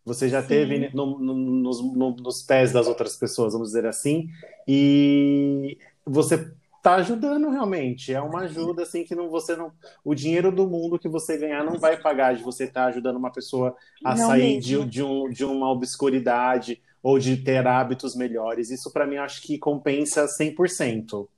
Você 0.04 0.28
já 0.28 0.42
Sim. 0.42 0.48
teve 0.48 0.90
no- 0.94 1.18
no- 1.18 1.34
nos, 1.34 1.82
no- 1.82 2.16
nos 2.16 2.42
pés 2.42 2.72
das 2.72 2.86
outras 2.86 3.16
pessoas, 3.16 3.52
vamos 3.52 3.68
dizer 3.68 3.86
assim, 3.86 4.28
e 4.66 5.78
você 6.04 6.50
tá 6.82 6.94
ajudando 6.96 7.50
realmente. 7.50 8.12
É 8.12 8.20
uma 8.20 8.40
ajuda 8.42 8.82
assim 8.82 9.04
que 9.04 9.14
não 9.14 9.28
você 9.28 9.54
não 9.56 9.72
o 10.04 10.14
dinheiro 10.14 10.50
do 10.50 10.66
mundo 10.66 10.98
que 10.98 11.08
você 11.08 11.36
ganhar 11.36 11.64
não 11.64 11.78
vai 11.78 11.96
pagar 11.96 12.34
de 12.34 12.42
você 12.42 12.64
estar 12.64 12.86
ajudando 12.86 13.16
uma 13.16 13.30
pessoa 13.32 13.76
a 14.04 14.14
Não 14.14 14.28
sair 14.28 14.58
de, 14.60 14.76
mesmo. 14.76 14.90
de, 14.90 15.02
um, 15.02 15.28
de 15.28 15.44
uma 15.44 15.70
obscuridade 15.70 16.82
ou 17.02 17.18
de 17.18 17.36
ter 17.36 17.66
hábitos 17.66 18.14
melhores. 18.14 18.70
Isso 18.70 18.90
para 18.92 19.06
mim 19.06 19.16
eu 19.16 19.22
acho 19.22 19.42
que 19.42 19.58
compensa 19.58 20.26
100%. 20.26 21.28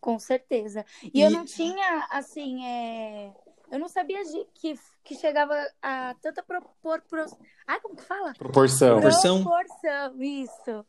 Com 0.00 0.18
certeza. 0.18 0.84
E, 1.02 1.10
E- 1.18 1.22
eu 1.22 1.30
não 1.30 1.44
tinha, 1.44 2.06
assim, 2.10 2.64
é... 2.64 3.32
eu 3.70 3.78
não 3.78 3.88
sabia 3.88 4.22
de- 4.24 4.46
que, 4.54 4.74
que 5.04 5.14
chegava 5.14 5.54
a 5.82 6.14
tanta 6.22 6.42
propor... 6.42 7.02
Pro... 7.08 7.24
Ai, 7.66 7.80
como 7.80 7.96
que 7.96 8.02
fala? 8.04 8.32
Proporção. 8.34 8.94
Proporção. 9.00 9.42
Proporção, 9.44 10.22
isso. 10.22 10.86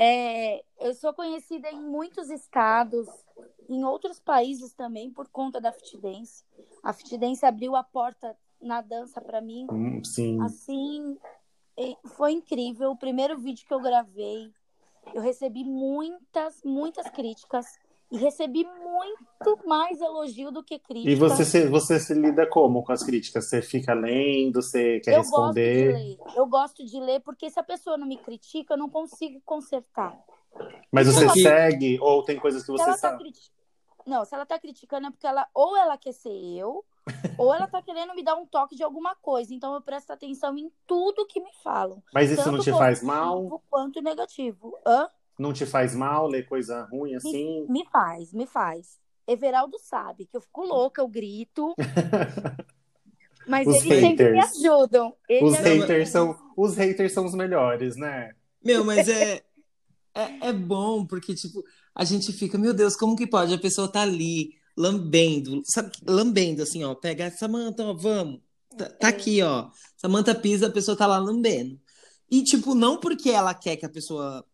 É, 0.00 0.64
eu 0.78 0.94
sou 0.94 1.12
conhecida 1.12 1.68
em 1.72 1.80
muitos 1.82 2.30
estados, 2.30 3.08
em 3.68 3.84
outros 3.84 4.20
países 4.20 4.72
também, 4.72 5.10
por 5.10 5.28
conta 5.28 5.60
da 5.60 5.72
fit 5.72 5.98
dance. 5.98 6.44
A 6.84 6.92
fit 6.92 7.18
dance 7.18 7.44
abriu 7.44 7.74
a 7.74 7.82
porta 7.82 8.38
na 8.62 8.80
dança 8.80 9.20
para 9.20 9.40
mim. 9.40 9.66
Hum, 9.68 10.04
Sim. 10.04 10.40
Assim, 10.40 11.18
e- 11.76 11.96
foi 12.10 12.30
incrível. 12.30 12.92
O 12.92 12.96
primeiro 12.96 13.36
vídeo 13.38 13.66
que 13.66 13.74
eu 13.74 13.80
gravei, 13.80 14.52
eu 15.12 15.20
recebi 15.20 15.64
muitas, 15.64 16.62
muitas 16.62 17.10
críticas. 17.10 17.66
E 18.10 18.16
recebi 18.16 18.64
muito 18.64 19.66
mais 19.66 20.00
elogio 20.00 20.50
do 20.50 20.62
que 20.64 20.78
crítica. 20.78 21.10
E 21.10 21.14
você 21.14 21.44
se, 21.44 21.66
você 21.66 22.00
se 22.00 22.14
lida 22.14 22.46
como 22.46 22.82
com 22.82 22.90
as 22.92 23.02
críticas? 23.02 23.44
Você 23.44 23.60
fica 23.60 23.92
lendo, 23.92 24.62
você 24.62 25.00
quer 25.00 25.12
eu 25.12 25.16
gosto 25.16 25.54
de 25.54 25.68
responder? 25.68 25.92
ler. 25.92 26.18
Eu 26.34 26.46
gosto 26.46 26.84
de 26.86 27.00
ler, 27.00 27.20
porque 27.20 27.50
se 27.50 27.60
a 27.60 27.62
pessoa 27.62 27.98
não 27.98 28.06
me 28.06 28.16
critica, 28.16 28.74
eu 28.74 28.78
não 28.78 28.88
consigo 28.88 29.40
consertar. 29.44 30.18
Mas 30.90 31.06
você 31.06 31.24
Ela- 31.24 31.34
segue 31.34 31.98
ou 32.00 32.22
tem 32.22 32.38
coisas 32.38 32.62
que 32.62 32.66
Se 32.66 32.72
você 32.72 32.84
tá 32.84 32.96
sabe? 32.96 33.32
Não, 34.06 34.24
se 34.24 34.34
ela 34.34 34.46
tá 34.46 34.58
criticando 34.58 35.08
é 35.08 35.10
porque 35.10 35.26
ela 35.26 35.46
ou 35.52 35.76
ela 35.76 35.98
quer 35.98 36.12
ser 36.12 36.32
eu, 36.32 36.82
ou 37.38 37.52
ela 37.52 37.66
tá 37.68 37.82
querendo 37.82 38.14
me 38.14 38.22
dar 38.22 38.36
um 38.36 38.46
toque 38.46 38.74
de 38.74 38.82
alguma 38.82 39.14
coisa. 39.16 39.52
Então 39.52 39.74
eu 39.74 39.82
presto 39.82 40.10
atenção 40.10 40.56
em 40.56 40.72
tudo 40.86 41.26
que 41.26 41.40
me 41.40 41.52
falam. 41.62 42.02
Mas 42.12 42.30
isso 42.30 42.50
não 42.50 42.58
te 42.58 42.72
faz 42.72 43.02
mal? 43.02 43.62
quanto 43.68 44.00
negativo. 44.00 44.74
Hã? 44.86 45.10
Não 45.38 45.52
te 45.52 45.64
faz 45.64 45.94
mal 45.94 46.26
ler 46.26 46.46
coisa 46.46 46.82
ruim 46.90 47.14
assim? 47.14 47.64
Me 47.68 47.84
faz, 47.90 48.32
me 48.32 48.46
faz. 48.46 48.98
Everaldo 49.26 49.78
sabe 49.78 50.26
que 50.26 50.36
eu 50.36 50.40
fico 50.40 50.62
louca, 50.62 51.00
eu 51.00 51.08
grito. 51.08 51.74
Mas 53.46 53.66
Os 53.66 53.76
eles 53.76 54.00
sempre 54.00 54.30
me 54.30 54.36
haters. 54.40 54.56
ajudam. 54.64 55.14
Eles 55.28 55.52
Os 55.52 55.58
ajudam. 55.58 55.80
haters 55.80 56.08
são 56.10 56.38
os 56.56 56.76
haters 56.76 57.12
são 57.12 57.24
os 57.24 57.34
melhores, 57.34 57.96
né? 57.96 58.32
meu, 58.62 58.84
mas 58.84 59.08
é, 59.08 59.42
é, 60.14 60.48
é 60.48 60.52
bom, 60.52 61.06
porque, 61.06 61.34
tipo, 61.34 61.62
a 61.94 62.04
gente 62.04 62.32
fica, 62.32 62.58
meu 62.58 62.74
Deus, 62.74 62.96
como 62.96 63.16
que 63.16 63.26
pode? 63.26 63.54
A 63.54 63.58
pessoa 63.58 63.86
tá 63.90 64.02
ali, 64.02 64.50
lambendo, 64.76 65.62
sabe? 65.64 65.92
Lambendo, 66.06 66.62
assim, 66.62 66.84
ó. 66.84 66.94
Pega, 66.94 67.30
Samanta, 67.30 67.84
ó, 67.84 67.94
vamos. 67.94 68.40
Tá, 68.76 68.88
tá 68.90 69.08
aqui, 69.08 69.40
ó. 69.42 69.70
Samanta 69.96 70.34
pisa, 70.34 70.66
a 70.66 70.70
pessoa 70.72 70.96
tá 70.96 71.06
lá 71.06 71.18
lambendo. 71.18 71.80
E, 72.30 72.42
tipo, 72.42 72.74
não 72.74 72.98
porque 72.98 73.30
ela 73.30 73.54
quer 73.54 73.76
que 73.76 73.86
a 73.86 73.90
pessoa 73.90 74.44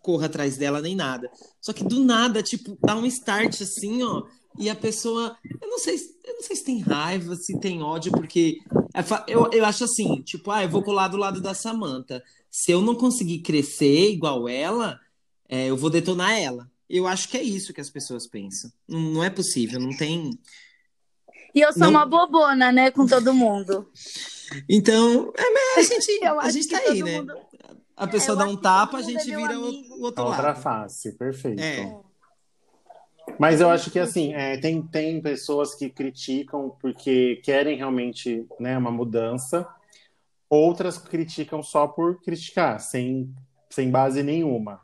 corra 0.00 0.26
atrás 0.26 0.56
dela 0.56 0.80
nem 0.80 0.94
nada. 0.96 1.30
Só 1.60 1.72
que 1.72 1.84
do 1.84 2.00
nada, 2.00 2.42
tipo, 2.42 2.76
dá 2.82 2.96
um 2.96 3.06
start 3.06 3.60
assim, 3.60 4.02
ó. 4.02 4.24
E 4.58 4.68
a 4.68 4.74
pessoa, 4.74 5.36
eu 5.60 5.68
não 5.68 5.78
sei, 5.78 5.96
se- 5.98 6.16
eu 6.24 6.34
não 6.34 6.42
sei 6.42 6.56
se 6.56 6.64
tem 6.64 6.80
raiva, 6.80 7.36
se 7.36 7.58
tem 7.60 7.82
ódio, 7.82 8.10
porque 8.10 8.58
é 8.94 9.32
eu, 9.32 9.48
eu 9.52 9.64
acho 9.64 9.84
assim, 9.84 10.20
tipo, 10.22 10.50
ah, 10.50 10.64
eu 10.64 10.68
vou 10.68 10.82
colar 10.82 11.08
do 11.08 11.16
lado 11.16 11.40
da 11.40 11.54
Samantha. 11.54 12.22
Se 12.50 12.72
eu 12.72 12.80
não 12.80 12.94
conseguir 12.94 13.38
crescer 13.40 14.10
igual 14.10 14.48
ela, 14.48 14.98
é, 15.48 15.66
eu 15.68 15.76
vou 15.76 15.90
detonar 15.90 16.32
ela. 16.38 16.68
Eu 16.90 17.06
acho 17.06 17.28
que 17.28 17.36
é 17.36 17.42
isso 17.42 17.72
que 17.74 17.80
as 17.80 17.90
pessoas 17.90 18.26
pensam. 18.26 18.72
Não, 18.88 18.98
não 18.98 19.22
é 19.24 19.30
possível, 19.30 19.78
não 19.78 19.94
tem. 19.96 20.30
E 21.54 21.60
eu 21.60 21.72
sou 21.72 21.82
Não- 21.82 21.90
uma 21.90 22.06
bobona, 22.06 22.72
né, 22.72 22.90
com 22.90 23.06
todo 23.06 23.32
mundo. 23.32 23.86
Então, 24.68 25.32
é, 25.36 25.78
a 25.78 25.82
gente, 25.82 26.08
Eu 26.24 26.40
a 26.40 26.50
gente 26.50 26.68
tá 26.68 26.78
aí, 26.78 27.02
né? 27.02 27.18
mundo- 27.18 27.34
A 27.98 28.06
pessoa 28.06 28.34
eu 28.34 28.38
dá 28.38 28.46
um 28.46 28.56
tapa, 28.56 28.98
a 28.98 29.02
gente 29.02 29.30
é 29.32 29.36
vira 29.36 29.58
o, 29.58 29.66
amigo. 29.66 29.94
o 29.96 30.02
outro 30.02 30.22
A 30.22 30.26
outra 30.28 30.42
lado. 30.48 30.62
face, 30.62 31.12
perfeito. 31.18 31.60
É. 31.60 32.00
Mas 33.38 33.60
eu 33.60 33.68
acho 33.68 33.90
que 33.90 33.98
assim, 33.98 34.32
é, 34.34 34.56
tem, 34.56 34.80
tem 34.80 35.20
pessoas 35.20 35.74
que 35.74 35.90
criticam 35.90 36.76
porque 36.80 37.36
querem 37.44 37.76
realmente 37.76 38.46
né, 38.58 38.78
uma 38.78 38.90
mudança, 38.90 39.68
outras 40.48 40.96
criticam 40.96 41.62
só 41.62 41.86
por 41.88 42.22
criticar, 42.22 42.80
sem, 42.80 43.34
sem 43.68 43.90
base 43.90 44.22
nenhuma. 44.22 44.80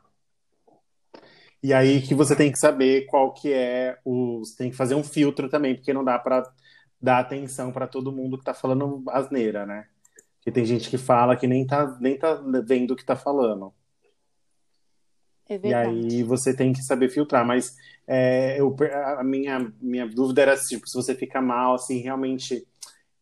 E 1.63 1.73
aí 1.73 2.01
que 2.01 2.13
você 2.13 2.35
tem 2.35 2.51
que 2.51 2.59
saber 2.59 3.07
qual 3.07 3.33
que 3.33 3.51
é 3.51 3.97
o. 4.05 4.39
Você 4.39 4.55
tem 4.55 4.69
que 4.69 4.75
fazer 4.77 4.93
um 4.93 5.03
filtro 5.03 5.49
também, 5.49 5.73
porque 5.73 5.91
não 5.93 6.03
dá 6.03 6.19
para 6.19 6.43
dar 7.01 7.19
atenção 7.19 7.71
para 7.71 7.87
todo 7.87 8.11
mundo 8.11 8.37
que 8.37 8.43
tá 8.43 8.53
falando 8.53 9.03
asneira, 9.09 9.65
né? 9.65 9.87
Porque 10.45 10.51
tem 10.59 10.63
gente 10.65 10.91
que 10.91 10.97
fala 10.99 11.35
que 11.35 11.47
nem 11.47 11.65
tá, 11.65 11.97
nem 11.99 12.15
tá 12.19 12.35
vendo 12.63 12.91
o 12.91 12.95
que 12.95 13.03
tá 13.03 13.15
falando. 13.15 13.73
É 15.49 15.55
E 15.55 15.57
verdade. 15.57 15.89
aí 16.15 16.21
você 16.23 16.55
tem 16.55 16.71
que 16.71 16.83
saber 16.83 17.09
filtrar. 17.09 17.43
Mas 17.43 17.75
é, 18.05 18.59
eu, 18.59 18.75
a 19.17 19.23
minha, 19.23 19.73
minha 19.81 20.07
dúvida 20.07 20.43
era 20.43 20.55
tipo, 20.55 20.87
se 20.87 20.93
você 20.95 21.15
fica 21.15 21.41
mal, 21.41 21.73
assim, 21.73 21.97
realmente. 21.97 22.63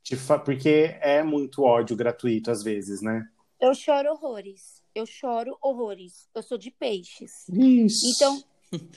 te 0.03 0.17
fa- 0.17 0.37
Porque 0.37 0.97
é 0.99 1.23
muito 1.23 1.63
ódio 1.63 1.95
gratuito 1.95 2.51
às 2.51 2.61
vezes, 2.61 3.01
né? 3.01 3.25
Eu 3.57 3.73
choro 3.73 4.09
horrores. 4.11 4.81
Eu 4.93 5.05
choro 5.05 5.57
horrores. 5.61 6.27
Eu 6.35 6.43
sou 6.43 6.57
de 6.57 6.71
peixes. 6.71 7.47
Isso. 7.47 8.05
Então, 8.17 8.43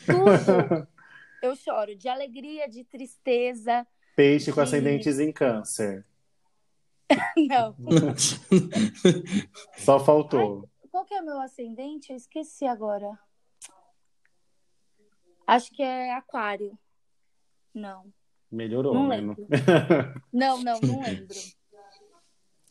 tudo 0.05 0.89
eu 1.41 1.55
choro. 1.55 1.95
De 1.95 2.09
alegria, 2.09 2.69
de 2.69 2.83
tristeza. 2.83 3.87
Peixe 4.17 4.51
com 4.51 4.57
de- 4.57 4.67
ascendentes 4.69 5.21
em 5.21 5.31
câncer. 5.31 6.05
Não. 7.49 7.77
Só 9.79 10.01
faltou. 10.01 10.69
Qual 10.91 11.05
que 11.05 11.15
é 11.15 11.21
meu 11.21 11.39
ascendente? 11.41 12.11
Eu 12.11 12.17
esqueci 12.17 12.65
agora. 12.65 13.11
Acho 15.47 15.71
que 15.71 15.83
é 15.83 16.15
aquário. 16.15 16.77
Não. 17.75 18.07
Melhorou, 18.51 18.95
Não 18.95 19.09
né? 19.09 19.17
lembro. 19.17 19.47
Não, 20.33 20.63
não, 20.63 20.81
não 20.81 21.03
lembro. 21.03 21.37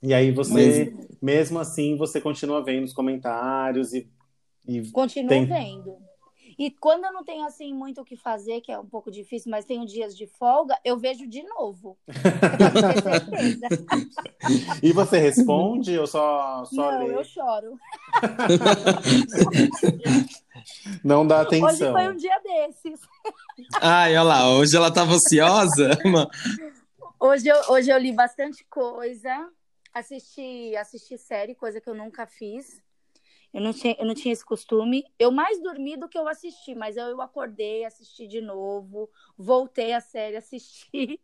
E 0.02 0.14
aí 0.14 0.32
você, 0.32 0.92
mesmo 1.22 1.60
assim, 1.60 1.98
você 1.98 2.20
continua 2.20 2.64
vendo 2.64 2.84
os 2.84 2.94
comentários 2.94 3.94
e, 3.94 4.10
e 4.68 4.90
Continuo 4.92 5.30
Tem- 5.30 5.46
vendo. 5.46 5.98
E 6.58 6.72
quando 6.72 7.06
eu 7.06 7.14
não 7.14 7.24
tenho 7.24 7.46
assim 7.46 7.74
muito 7.74 8.02
o 8.02 8.06
que 8.06 8.16
fazer, 8.16 8.62
que 8.62 8.72
é 8.72 8.80
um 8.80 8.86
pouco 8.86 9.12
difícil, 9.12 9.52
mas 9.52 9.66
tenho 9.66 9.86
dias 9.86 10.16
de 10.16 10.28
folga, 10.28 10.78
eu 10.84 10.98
vejo 10.98 11.28
de 11.28 11.44
novo. 11.44 11.98
E 14.82 14.92
você 14.94 15.18
responde 15.18 15.98
ou 15.98 16.06
só, 16.06 16.64
só 16.66 16.92
Não, 16.92 17.08
lê? 17.08 17.16
eu 17.16 17.24
choro. 17.24 17.78
Não 21.04 21.26
dá 21.26 21.42
Hoje 21.42 21.48
atenção. 21.48 21.92
foi 21.94 22.10
um 22.10 22.16
dia 22.16 22.40
desses. 22.44 23.00
Ai, 23.82 24.12
olha 24.12 24.24
lá, 24.24 24.50
hoje 24.52 24.76
ela 24.76 24.92
tava 24.92 25.14
ansiosa. 25.14 25.90
Mano, 26.06 26.30
Hoje 27.20 27.48
eu, 27.48 27.56
hoje 27.70 27.90
eu 27.90 27.98
li 27.98 28.12
bastante 28.12 28.64
coisa, 28.70 29.50
assisti, 29.94 30.76
assisti 30.76 31.18
série, 31.18 31.56
coisa 31.56 31.82
que 31.82 31.90
eu 31.90 31.96
nunca 31.96 32.28
fiz. 32.28 32.82
Eu 33.56 33.62
não, 33.62 33.72
tinha, 33.72 33.96
eu 33.98 34.06
não 34.06 34.14
tinha 34.14 34.34
esse 34.34 34.44
costume. 34.44 35.06
Eu 35.18 35.32
mais 35.32 35.64
dormi 35.64 35.96
do 35.96 36.10
que 36.10 36.18
eu 36.18 36.28
assisti, 36.28 36.76
mas 36.76 36.98
eu, 36.98 37.06
eu 37.06 37.22
acordei, 37.22 37.86
assisti 37.86 38.28
de 38.28 38.42
novo, 38.42 39.10
voltei 39.38 39.94
a 39.94 40.02
série, 40.02 40.36
assisti. 40.36 41.22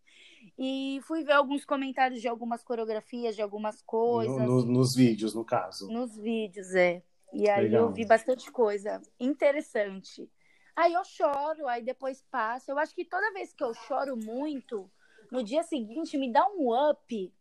E 0.58 1.02
fui 1.04 1.26
ver 1.26 1.34
alguns 1.34 1.66
comentários 1.66 2.22
de 2.22 2.30
algumas 2.30 2.64
coreografias, 2.64 3.36
de 3.36 3.42
algumas 3.42 3.82
coisas, 3.82 4.38
No- 4.38 4.64
no- 4.64 4.66
nos 4.66 4.96
vídeos, 4.96 5.36
no 5.36 5.44
caso. 5.44 5.92
nos 5.92 6.18
vídeos, 6.18 6.74
é. 6.74 7.04
E 7.34 7.50
aí 7.50 7.64
Legal. 7.66 7.88
eu 7.88 7.92
vi 7.94 8.06
bastante 8.06 8.50
coisa 8.50 9.02
interessante. 9.20 10.32
Aí 10.74 10.94
eu 10.94 11.04
choro, 11.04 11.68
aí 11.68 11.84
depois 11.84 12.24
passa. 12.32 12.72
Eu 12.72 12.80
acho 12.80 12.96
que 12.96 13.04
toda 13.04 13.34
vez 13.34 13.52
que 13.52 13.62
eu 13.62 13.74
choro 13.74 14.16
muito, 14.16 14.90
no 15.30 15.44
dia 15.44 15.64
seguinte 15.64 16.18
me 16.18 16.32
dá 16.32 16.48
um 16.48 16.70
up. 16.90 17.34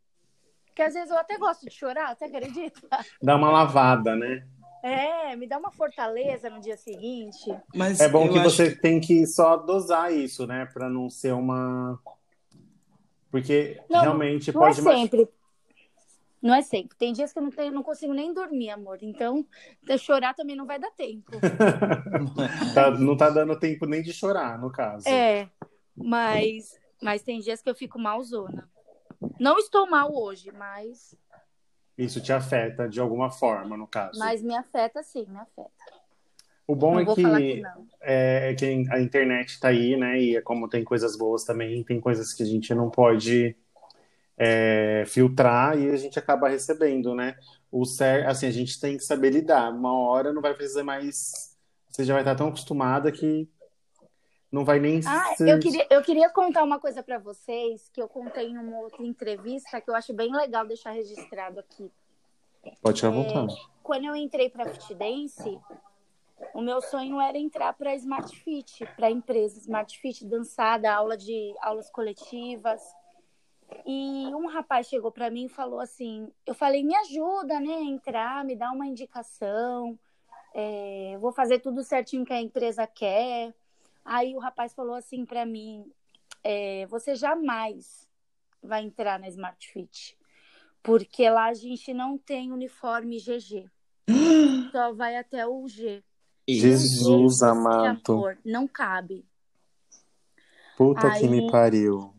Que 0.74 0.82
às 0.82 0.94
vezes 0.94 1.10
eu 1.10 1.16
até 1.16 1.38
gosto 1.38 1.64
de 1.64 1.70
chorar, 1.70 2.16
você 2.16 2.24
acredita? 2.24 2.88
Dá 3.22 3.36
uma 3.36 3.50
lavada, 3.50 4.16
né? 4.16 4.48
É, 4.82 5.36
me 5.36 5.46
dá 5.46 5.58
uma 5.58 5.70
fortaleza 5.70 6.48
no 6.48 6.60
dia 6.60 6.76
seguinte. 6.76 7.54
Mas 7.74 8.00
É 8.00 8.08
bom 8.08 8.28
que 8.30 8.38
acho- 8.38 8.50
você 8.50 8.74
tem 8.74 9.00
que 9.00 9.26
só 9.26 9.56
dosar 9.56 10.12
isso, 10.12 10.46
né? 10.46 10.66
Pra 10.72 10.88
não 10.88 11.10
ser 11.10 11.32
uma. 11.32 11.98
Porque 13.30 13.80
Não, 13.88 14.00
realmente 14.00 14.52
Não 14.52 14.62
é 14.62 14.66
pode 14.68 14.82
machu- 14.82 14.98
sempre. 14.98 15.28
Não 16.42 16.54
é 16.54 16.62
sempre. 16.62 16.96
Tem 16.96 17.12
dias 17.12 17.32
que 17.32 17.38
eu 17.38 17.42
não, 17.42 17.50
tenho, 17.50 17.70
não 17.72 17.82
consigo 17.82 18.14
nem 18.14 18.32
dormir, 18.32 18.70
amor. 18.70 18.98
Então, 19.02 19.46
de 19.82 19.98
chorar 19.98 20.32
também 20.34 20.56
não 20.56 20.64
vai 20.66 20.78
dar 20.78 20.90
tempo. 20.92 21.30
Tá- 22.74 22.90
não 22.92 23.16
tá 23.16 23.28
dando 23.28 23.58
tempo 23.58 23.84
nem 23.86 24.02
de 24.02 24.12
chorar, 24.12 24.58
no 24.58 24.70
caso. 24.72 25.06
É, 25.08 25.48
mas, 25.94 26.78
mas 27.02 27.22
tem 27.22 27.40
dias 27.40 27.60
que 27.60 27.68
eu 27.68 27.74
fico 27.74 27.98
malzona. 27.98 28.68
Não 29.38 29.58
estou 29.58 29.86
mal 29.88 30.14
hoje, 30.14 30.50
mas, 30.50 31.14
Isso 32.00 32.20
te 32.20 32.32
afeta 32.32 32.88
de 32.88 32.98
alguma 32.98 33.30
forma, 33.30 33.76
no 33.76 33.86
caso. 33.86 34.18
mas 34.18 34.42
me 34.42 34.54
afeta 34.54 35.02
sim, 35.02 35.26
me 35.28 35.38
afeta. 35.38 35.70
O 36.66 36.74
bom 36.74 36.94
não 36.94 37.00
é 37.00 37.04
que, 37.04 37.14
que 37.14 37.62
é, 38.00 38.50
é 38.50 38.54
que 38.54 38.64
a 38.90 39.00
internet 39.00 39.58
tá 39.58 39.68
aí, 39.68 39.96
né? 39.96 40.20
E 40.20 40.36
é 40.36 40.40
como 40.40 40.68
tem 40.68 40.84
coisas 40.84 41.18
boas 41.18 41.44
também, 41.44 41.82
tem 41.82 42.00
coisas 42.00 42.32
que 42.32 42.42
a 42.42 42.46
gente 42.46 42.72
não 42.74 42.88
pode 42.88 43.56
é, 44.38 45.04
filtrar 45.06 45.76
e 45.78 45.90
a 45.90 45.96
gente 45.96 46.18
acaba 46.18 46.48
recebendo, 46.48 47.14
né? 47.14 47.36
O 47.70 47.84
cer 47.84 48.26
assim, 48.26 48.46
a 48.46 48.50
gente 48.50 48.80
tem 48.80 48.96
que 48.96 49.04
saber 49.04 49.30
lidar. 49.30 49.70
Uma 49.70 49.92
hora 49.92 50.32
não 50.32 50.40
vai 50.40 50.54
fazer 50.54 50.82
mais. 50.82 51.56
Você 51.90 52.04
já 52.04 52.14
vai 52.14 52.22
estar 52.22 52.36
tão 52.36 52.48
acostumada 52.48 53.12
que 53.12 53.48
não 54.50 54.64
vai 54.64 54.78
nem 54.80 55.00
Ah, 55.06 55.34
ser- 55.36 55.48
eu 55.48 55.58
queria, 55.60 55.86
eu 55.90 56.02
queria 56.02 56.30
contar 56.30 56.62
uma 56.64 56.78
coisa 56.80 57.02
pra 57.02 57.18
vocês 57.18 57.88
que 57.90 58.00
eu 58.02 58.08
contei 58.08 58.48
em 58.48 58.58
uma 58.58 58.78
outra 58.78 59.02
entrevista 59.04 59.80
que 59.80 59.88
eu 59.90 59.94
acho 59.94 60.12
bem 60.12 60.32
legal 60.34 60.66
deixar 60.66 60.90
registrado 60.90 61.60
aqui. 61.60 61.90
Pode 62.82 63.00
ficar 63.00 63.08
à 63.08 63.16
É, 63.16 63.22
vontade. 63.22 63.54
Quando 63.82 64.04
eu 64.04 64.16
entrei 64.16 64.50
para 64.50 64.66
Fit 64.66 64.94
Dance, 64.94 65.58
o 66.54 66.60
meu 66.60 66.80
sonho 66.82 67.20
era 67.20 67.38
entrar 67.38 67.72
para 67.74 67.94
Smart 67.94 68.34
Fit, 68.40 68.84
para 68.96 69.10
empresa 69.10 69.58
Smart 69.58 69.98
Fit, 69.98 70.26
dançar, 70.26 70.78
dar 70.80 70.96
aula 70.96 71.16
de 71.16 71.54
aulas 71.60 71.88
coletivas. 71.90 72.82
E 73.86 74.34
um 74.34 74.46
rapaz 74.48 74.88
chegou 74.88 75.12
para 75.12 75.30
mim 75.30 75.44
e 75.44 75.48
falou 75.48 75.78
assim: 75.80 76.30
eu 76.44 76.54
falei, 76.54 76.82
me 76.82 76.94
ajuda, 76.96 77.60
né, 77.60 77.74
a 77.74 77.82
entrar, 77.82 78.44
me 78.44 78.56
dá 78.56 78.72
uma 78.72 78.86
indicação, 78.86 79.96
é, 80.52 81.16
vou 81.20 81.30
fazer 81.32 81.60
tudo 81.60 81.82
certinho 81.84 82.24
que 82.24 82.32
a 82.32 82.40
empresa 82.40 82.84
quer. 82.86 83.54
Aí 84.04 84.34
o 84.34 84.38
rapaz 84.38 84.72
falou 84.74 84.94
assim 84.94 85.24
para 85.24 85.44
mim: 85.46 85.84
é, 86.42 86.86
você 86.86 87.14
jamais 87.14 88.08
vai 88.62 88.82
entrar 88.82 89.18
na 89.18 89.28
Smart 89.28 89.66
Fit, 89.72 90.16
porque 90.82 91.28
lá 91.30 91.46
a 91.46 91.54
gente 91.54 91.92
não 91.94 92.18
tem 92.18 92.52
uniforme 92.52 93.18
GG, 93.18 93.66
só 94.72 94.92
vai 94.92 95.16
até 95.16 95.46
o 95.46 95.66
G. 95.68 96.02
Jesus 96.48 97.34
Esse 97.36 97.44
amado. 97.44 98.12
amor, 98.12 98.38
não 98.44 98.66
cabe. 98.66 99.24
Puta 100.76 101.10
que 101.10 101.24
Aí- 101.24 101.28
me 101.28 101.50
pariu. 101.50 102.12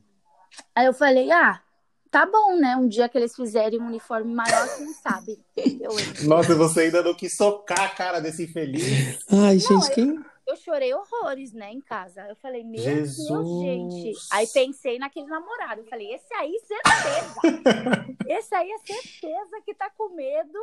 Aí 0.75 0.86
eu 0.86 0.93
falei, 0.93 1.32
ah, 1.32 1.61
tá 2.09 2.25
bom, 2.25 2.55
né? 2.57 2.75
Um 2.75 2.88
dia 2.88 3.07
que 3.09 3.17
eles 3.17 3.36
fizerem 3.36 3.82
um 3.82 3.88
uniforme 3.88 4.34
maior, 4.34 4.67
quem 4.77 4.88
sabe? 4.93 5.43
Eu. 5.55 5.91
Nossa, 6.27 6.55
você 6.55 6.82
ainda 6.82 7.01
não 7.01 7.13
quis 7.13 7.36
socar 7.36 7.82
a 7.82 7.89
cara 7.89 8.19
desse 8.19 8.43
infeliz. 8.43 9.19
Ai, 9.29 9.55
Não, 9.55 9.59
gente, 9.59 9.89
eu- 9.89 9.95
quem. 9.95 10.25
Eu 10.48 10.56
chorei 10.56 10.94
horrores, 10.94 11.54
né, 11.54 11.72
em 11.72 11.82
casa. 11.82 12.22
Eu 12.28 12.36
falei, 12.36 12.64
meu 12.64 12.82
Jesus. 12.82 13.28
Deus, 13.28 13.62
gente. 13.62 14.14
Aí 14.32 14.48
pensei 14.48 15.00
naquele 15.00 15.28
namorado. 15.28 15.82
Eu 15.82 15.86
falei, 15.86 16.14
esse 16.14 16.34
aí, 16.34 16.54
certeza. 16.60 18.16
esse 18.28 18.56
aí 18.56 18.72
é 18.72 18.78
certeza 18.80 19.62
que 19.66 19.74
tá 19.74 19.89
com 19.92 20.10
medo 20.16 20.60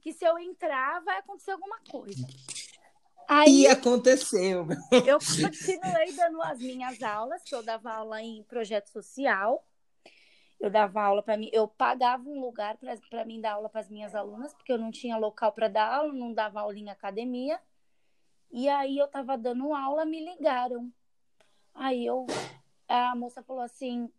que 0.00 0.12
se 0.12 0.24
eu 0.24 0.38
entrar 0.38 1.02
vai 1.02 1.18
acontecer 1.18 1.52
alguma 1.52 1.78
coisa. 1.90 2.26
Aí 3.28 3.62
E 3.62 3.66
aconteceu. 3.66 4.66
eu 5.06 5.18
continuei 5.18 6.12
dando 6.12 6.40
as 6.42 6.58
minhas 6.58 7.02
aulas, 7.02 7.42
que 7.42 7.54
eu 7.54 7.62
dava 7.62 7.92
aula 7.92 8.22
em 8.22 8.42
projeto 8.44 8.88
social. 8.88 9.64
Eu 10.58 10.70
dava 10.70 11.02
aula 11.02 11.22
para 11.22 11.36
mim, 11.36 11.50
eu 11.52 11.68
pagava 11.68 12.28
um 12.28 12.40
lugar 12.40 12.76
para 13.10 13.24
mim 13.24 13.40
dar 13.40 13.52
aula 13.52 13.68
para 13.68 13.80
as 13.80 13.88
minhas 13.88 14.14
alunas, 14.14 14.52
porque 14.54 14.72
eu 14.72 14.78
não 14.78 14.90
tinha 14.90 15.16
local 15.16 15.52
para 15.52 15.68
dar 15.68 15.94
aula, 15.94 16.12
não 16.12 16.32
dava 16.32 16.60
aula 16.60 16.76
em 16.76 16.90
academia. 16.90 17.60
E 18.50 18.68
aí 18.68 18.98
eu 18.98 19.08
tava 19.08 19.36
dando 19.36 19.72
aula, 19.74 20.04
me 20.04 20.24
ligaram. 20.24 20.92
Aí 21.74 22.04
eu 22.04 22.26
a 22.88 23.14
moça 23.14 23.42
falou 23.42 23.62
assim: 23.62 24.10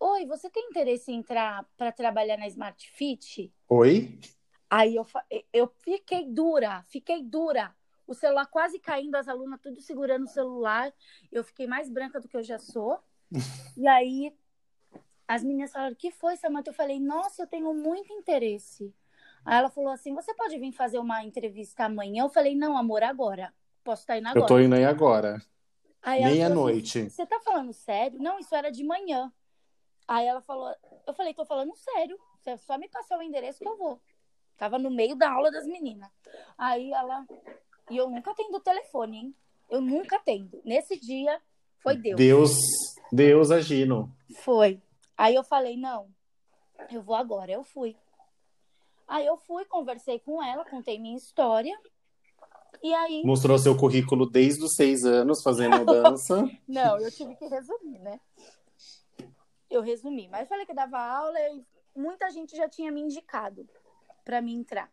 "Oi, 0.00 0.26
você 0.26 0.48
tem 0.50 0.68
interesse 0.68 1.12
em 1.12 1.16
entrar 1.16 1.64
para 1.76 1.92
trabalhar 1.92 2.36
na 2.36 2.46
Smart 2.48 2.90
Fit?" 2.90 3.52
Oi? 3.68 4.18
Aí 4.70 4.96
eu, 4.96 5.06
eu 5.52 5.72
fiquei 5.84 6.26
dura, 6.26 6.82
fiquei 6.88 7.22
dura. 7.22 7.74
O 8.06 8.14
celular 8.14 8.46
quase 8.46 8.78
caindo, 8.78 9.14
as 9.14 9.28
alunas 9.28 9.60
tudo 9.60 9.80
segurando 9.80 10.24
o 10.24 10.28
celular. 10.28 10.92
Eu 11.30 11.44
fiquei 11.44 11.66
mais 11.66 11.88
branca 11.88 12.20
do 12.20 12.28
que 12.28 12.36
eu 12.36 12.42
já 12.42 12.58
sou. 12.58 12.98
E 13.76 13.88
aí 13.88 14.32
as 15.26 15.42
meninas 15.42 15.72
falaram: 15.72 15.92
O 15.92 15.96
que 15.96 16.10
foi, 16.10 16.36
Samanta? 16.36 16.70
Eu 16.70 16.74
falei: 16.74 17.00
Nossa, 17.00 17.42
eu 17.42 17.46
tenho 17.46 17.72
muito 17.74 18.12
interesse. 18.12 18.94
Aí 19.44 19.58
ela 19.58 19.70
falou 19.70 19.90
assim: 19.90 20.14
Você 20.14 20.34
pode 20.34 20.58
vir 20.58 20.72
fazer 20.72 20.98
uma 20.98 21.24
entrevista 21.24 21.84
amanhã? 21.84 22.24
Eu 22.24 22.28
falei: 22.28 22.54
Não, 22.54 22.76
amor, 22.76 23.02
agora. 23.02 23.52
Posso 23.84 24.02
estar 24.02 24.18
indo 24.18 24.28
agora. 24.28 24.44
Eu 24.44 24.48
tô 24.48 24.58
indo 24.58 24.74
aí 24.74 24.84
agora. 24.84 25.42
Assim, 26.02 26.24
Meia-noite. 26.24 27.10
Você 27.10 27.26
tá 27.26 27.38
falando 27.40 27.72
sério? 27.72 28.18
Não, 28.20 28.38
isso 28.38 28.54
era 28.54 28.70
de 28.70 28.82
manhã. 28.82 29.30
Aí 30.08 30.26
ela 30.26 30.40
falou, 30.40 30.74
eu 31.06 31.14
falei, 31.14 31.34
tô 31.34 31.44
falando 31.44 31.74
sério. 31.76 32.18
Você 32.38 32.56
só 32.58 32.76
me 32.78 32.88
passar 32.88 33.18
o 33.18 33.22
endereço 33.22 33.58
que 33.58 33.68
eu 33.68 33.76
vou. 33.76 34.00
Tava 34.56 34.78
no 34.78 34.90
meio 34.90 35.16
da 35.16 35.30
aula 35.30 35.50
das 35.50 35.66
meninas. 35.66 36.10
Aí 36.56 36.92
ela. 36.92 37.26
E 37.90 37.96
eu 37.96 38.08
nunca 38.08 38.30
atendo 38.30 38.56
o 38.56 38.60
telefone, 38.60 39.16
hein? 39.18 39.34
Eu 39.68 39.80
nunca 39.80 40.16
atendo. 40.16 40.60
Nesse 40.64 40.98
dia, 40.98 41.40
foi 41.78 41.96
Deus. 41.96 42.18
Deus, 42.18 42.52
Deus 43.12 43.50
agindo. 43.50 44.10
Foi. 44.36 44.80
Aí 45.16 45.34
eu 45.34 45.44
falei, 45.44 45.76
não, 45.76 46.08
eu 46.90 47.02
vou 47.02 47.16
agora. 47.16 47.50
Eu 47.52 47.64
fui. 47.64 47.96
Aí 49.06 49.26
eu 49.26 49.36
fui, 49.36 49.64
conversei 49.66 50.18
com 50.18 50.42
ela, 50.42 50.64
contei 50.64 50.98
minha 50.98 51.16
história. 51.16 51.78
E 52.84 52.92
aí. 52.92 53.22
Mostrou 53.24 53.58
seu 53.58 53.74
currículo 53.74 54.28
desde 54.28 54.62
os 54.62 54.74
seis 54.74 55.06
anos 55.06 55.42
fazendo 55.42 55.86
dança. 55.86 56.46
Não, 56.68 57.00
eu 57.00 57.10
tive 57.10 57.34
que 57.34 57.46
resumir, 57.46 57.98
né? 58.00 58.20
Eu 59.70 59.80
resumi, 59.80 60.28
mas 60.28 60.46
falei 60.46 60.66
que 60.66 60.74
dava 60.74 60.98
aula 61.00 61.38
e 61.40 61.64
muita 61.96 62.30
gente 62.30 62.54
já 62.54 62.68
tinha 62.68 62.92
me 62.92 63.00
indicado 63.00 63.66
para 64.22 64.42
mim 64.42 64.56
entrar. 64.58 64.90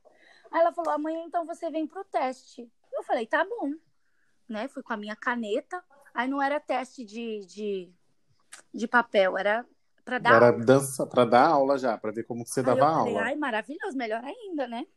Aí 0.50 0.62
ela 0.62 0.72
falou: 0.72 0.94
amanhã 0.94 1.22
então 1.26 1.46
você 1.46 1.70
vem 1.70 1.86
pro 1.86 2.06
teste. 2.06 2.72
Eu 2.94 3.04
falei: 3.04 3.28
tá 3.28 3.44
bom. 3.44 3.74
Né? 4.48 4.70
Fui 4.70 4.82
com 4.82 4.94
a 4.94 4.98
minha 4.98 5.16
caneta. 5.16 5.84
Aí 6.14 6.30
não 6.30 6.42
era 6.42 6.62
teste 6.62 7.04
de, 7.04 7.46
de, 7.46 7.92
de 8.74 8.88
papel, 8.88 9.38
era 9.38 9.66
para 10.06 10.18
dar 10.18 10.36
Era 10.36 10.48
aula. 10.52 10.66
dança 10.66 11.06
para 11.06 11.26
dar 11.26 11.48
aula 11.48 11.78
já, 11.78 11.98
para 11.98 12.12
ver 12.12 12.24
como 12.24 12.46
que 12.46 12.52
você 12.52 12.62
Aí 12.62 12.66
dava 12.66 12.80
falei, 12.80 13.14
aula. 13.16 13.24
ai, 13.24 13.36
maravilhoso, 13.36 13.98
melhor 13.98 14.24
ainda, 14.24 14.66
né? 14.68 14.88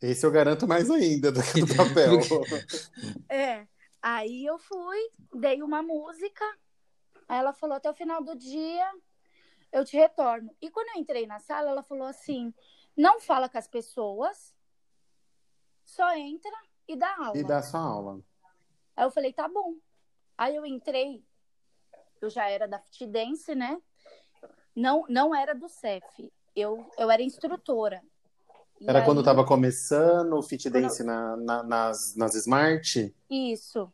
Esse 0.00 0.24
eu 0.24 0.30
garanto 0.30 0.66
mais 0.66 0.90
ainda 0.90 1.30
do 1.30 1.42
que 1.42 1.60
do 1.60 1.74
papel. 1.76 2.18
É. 3.28 3.66
Aí 4.02 4.46
eu 4.46 4.58
fui, 4.58 4.98
dei 5.34 5.62
uma 5.62 5.82
música. 5.82 6.44
Aí 7.28 7.38
ela 7.38 7.52
falou: 7.52 7.76
até 7.76 7.90
o 7.90 7.94
final 7.94 8.22
do 8.24 8.34
dia 8.34 8.90
eu 9.70 9.84
te 9.84 9.96
retorno. 9.96 10.50
E 10.60 10.70
quando 10.70 10.88
eu 10.88 11.00
entrei 11.00 11.26
na 11.26 11.38
sala, 11.38 11.70
ela 11.70 11.82
falou 11.82 12.06
assim: 12.06 12.52
não 12.96 13.20
fala 13.20 13.48
com 13.48 13.58
as 13.58 13.68
pessoas, 13.68 14.54
só 15.84 16.14
entra 16.16 16.50
e 16.88 16.96
dá 16.96 17.14
aula. 17.18 17.38
e 17.38 17.44
dá 17.44 17.62
sua 17.62 17.80
aula. 17.80 18.20
Aí 18.96 19.04
eu 19.04 19.10
falei: 19.10 19.32
tá 19.32 19.46
bom. 19.48 19.74
Aí 20.36 20.56
eu 20.56 20.64
entrei, 20.64 21.22
eu 22.22 22.30
já 22.30 22.48
era 22.48 22.66
da 22.66 22.78
Fit 22.78 23.06
Dance, 23.06 23.54
né? 23.54 23.80
Não, 24.74 25.04
não 25.08 25.34
era 25.34 25.54
do 25.54 25.68
CEF. 25.68 26.32
Eu, 26.56 26.90
eu 26.96 27.10
era 27.10 27.22
instrutora. 27.22 28.02
Era 28.86 29.04
quando 29.04 29.18
aí- 29.18 29.24
tava 29.24 29.44
começando 29.44 30.32
o 30.34 30.42
fit 30.42 30.70
Quando- 30.70 30.82
dance 30.82 31.02
na, 31.04 31.36
na- 31.36 31.62
nas, 31.62 32.16
nas 32.16 32.34
Smart? 32.34 33.14
Isso. 33.28 33.92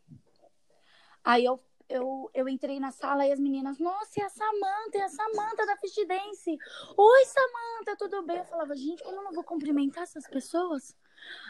Aí 1.24 1.44
eu, 1.44 1.60
eu, 1.88 2.30
eu 2.32 2.48
entrei 2.48 2.78
na 2.78 2.92
sala 2.92 3.26
e 3.26 3.32
as 3.32 3.40
meninas, 3.40 3.78
nossa, 3.80 4.20
é 4.20 4.24
a 4.24 4.28
Samanta, 4.28 4.98
é 4.98 5.02
a 5.02 5.08
Samanta 5.08 5.66
da 5.66 5.76
Fit 5.76 6.06
Dance. 6.06 6.58
Oi, 6.96 7.24
Samanta, 7.26 7.96
tudo 7.98 8.22
bem? 8.24 8.38
Eu 8.38 8.44
falava, 8.44 8.76
gente, 8.76 9.02
como 9.02 9.16
eu 9.16 9.24
não 9.24 9.32
vou 9.32 9.42
cumprimentar 9.42 10.04
essas 10.04 10.26
pessoas? 10.28 10.94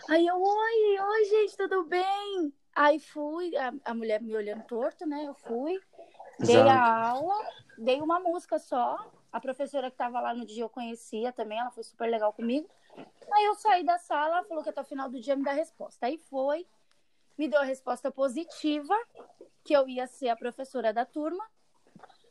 Aí 0.09 0.26
eu, 0.26 0.37
oi, 0.41 0.99
oi, 1.01 1.24
gente, 1.26 1.57
tudo 1.59 1.84
bem? 1.84 2.53
Aí 2.74 2.99
fui, 2.99 3.55
a, 3.57 3.72
a 3.84 3.95
mulher 3.95 4.22
me 4.22 4.34
olhando 4.34 4.62
torto, 4.64 5.07
né? 5.07 5.24
Eu 5.26 5.34
fui, 5.34 5.78
dei 6.41 6.57
Já. 6.57 6.72
a 6.74 7.09
aula, 7.11 7.34
dei 7.76 8.01
uma 8.01 8.18
música 8.18 8.59
só. 8.59 9.11
A 9.30 9.41
professora 9.41 9.91
que 9.91 9.97
tava 9.99 10.20
lá 10.20 10.32
no 10.32 10.47
dia 10.47 10.62
eu 10.62 10.68
conhecia 10.70 11.32
também, 11.32 11.59
ela 11.59 11.70
foi 11.70 11.82
super 11.82 12.09
legal 12.09 12.32
comigo. 12.32 12.66
Aí 13.32 13.44
eu 13.44 13.55
saí 13.55 13.84
da 13.84 13.99
sala, 13.99 14.44
falou 14.44 14.62
que 14.62 14.70
até 14.70 14.80
o 14.80 14.84
final 14.84 15.11
do 15.11 15.20
dia 15.20 15.36
me 15.36 15.44
dá 15.44 15.53
resposta. 15.53 16.07
Aí 16.07 16.18
foi, 16.18 16.66
me 17.36 17.49
deu 17.49 17.61
a 17.61 17.64
resposta 17.64 18.11
positiva, 18.11 18.94
que 19.64 19.74
eu 19.74 19.88
ia 19.88 20.07
ser 20.07 20.28
a 20.28 20.36
professora 20.36 20.92
da 20.92 21.05
turma. 21.05 21.44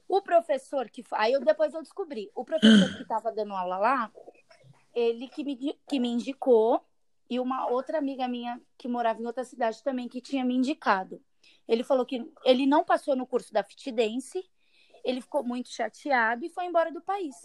O 0.07 0.21
professor 0.21 0.89
que. 0.89 1.03
Aí 1.11 1.33
eu, 1.33 1.41
depois 1.41 1.73
eu 1.73 1.81
descobri. 1.81 2.31
O 2.33 2.45
professor 2.45 2.95
que 2.95 3.03
estava 3.03 3.31
dando 3.31 3.53
aula 3.53 3.77
lá, 3.77 4.11
ele 4.93 5.27
que 5.27 5.43
me, 5.43 5.79
que 5.87 5.99
me 5.99 6.09
indicou, 6.09 6.83
e 7.29 7.39
uma 7.39 7.67
outra 7.69 7.97
amiga 7.97 8.27
minha 8.27 8.61
que 8.77 8.87
morava 8.87 9.21
em 9.21 9.25
outra 9.25 9.43
cidade 9.43 9.83
também 9.83 10.07
que 10.07 10.21
tinha 10.21 10.45
me 10.45 10.55
indicado. 10.55 11.21
Ele 11.67 11.83
falou 11.83 12.05
que 12.05 12.31
ele 12.43 12.65
não 12.65 12.83
passou 12.83 13.15
no 13.15 13.25
curso 13.25 13.51
da 13.51 13.63
Fit 13.63 13.91
Dance, 13.91 14.47
ele 15.05 15.21
ficou 15.21 15.43
muito 15.43 15.69
chateado 15.69 16.43
e 16.43 16.49
foi 16.49 16.65
embora 16.65 16.91
do 16.91 17.01
país. 17.01 17.35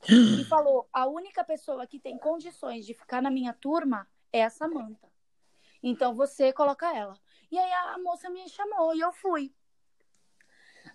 E 0.40 0.44
falou: 0.46 0.88
a 0.92 1.06
única 1.06 1.44
pessoa 1.44 1.86
que 1.86 2.00
tem 2.00 2.18
condições 2.18 2.84
de 2.84 2.94
ficar 2.94 3.22
na 3.22 3.30
minha 3.30 3.52
turma 3.52 4.08
é 4.32 4.42
a 4.42 4.50
Samanta. 4.50 5.08
Então 5.80 6.14
você 6.14 6.52
coloca 6.52 6.92
ela. 6.92 7.16
E 7.50 7.58
aí 7.58 7.72
a 7.72 7.98
moça 7.98 8.28
me 8.28 8.48
chamou 8.48 8.94
e 8.94 9.00
eu 9.00 9.12
fui. 9.12 9.52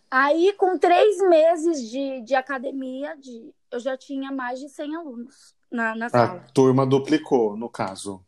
Aí, 0.09 0.53
com 0.53 0.77
três 0.77 1.19
meses 1.29 1.89
de, 1.89 2.21
de 2.21 2.33
academia, 2.35 3.15
de, 3.17 3.53
eu 3.71 3.79
já 3.79 3.97
tinha 3.97 4.31
mais 4.31 4.59
de 4.59 4.69
100 4.69 4.95
alunos 4.95 5.55
na, 5.69 5.95
na 5.95 6.05
A 6.05 6.09
sala. 6.09 6.47
turma 6.53 6.85
duplicou, 6.85 7.55
no 7.57 7.69
caso. 7.69 8.25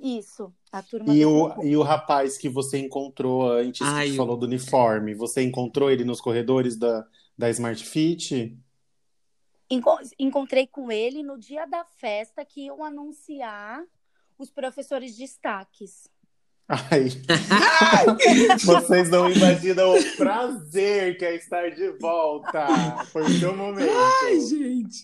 Isso, 0.00 0.52
a 0.70 0.80
turma 0.82 1.12
E 1.12 1.24
o, 1.26 1.46
grupo. 1.46 1.64
e 1.66 1.76
o 1.76 1.82
rapaz 1.82 2.38
que 2.38 2.48
você 2.48 2.78
encontrou 2.78 3.50
antes, 3.50 3.82
Ai, 3.86 4.06
que 4.06 4.12
eu- 4.12 4.16
falou 4.16 4.36
do 4.36 4.46
uniforme, 4.46 5.14
você 5.14 5.42
encontrou 5.42 5.90
ele 5.90 6.04
nos 6.04 6.20
corredores 6.20 6.76
da, 6.76 7.04
da 7.36 7.50
Smart 7.50 7.84
Fit? 7.84 8.56
Enco- 9.70 9.98
Encontrei 10.18 10.66
com 10.66 10.90
ele 10.92 11.22
no 11.22 11.36
dia 11.36 11.66
da 11.66 11.84
festa 11.84 12.44
que 12.44 12.66
iam 12.66 12.82
anunciar 12.84 13.82
os 14.38 14.50
professores 14.50 15.16
destaques. 15.16 16.08
Ai. 16.68 17.08
Vocês 18.64 19.10
não 19.10 19.28
imaginam 19.30 19.94
o 19.98 20.16
prazer 20.16 21.16
que 21.18 21.24
é 21.24 21.34
estar 21.34 21.70
de 21.70 21.90
volta. 21.98 22.66
Foi 23.06 23.22
o 23.22 23.38
seu 23.38 23.56
momento. 23.56 23.90
Ai, 24.22 24.40
gente. 24.40 25.02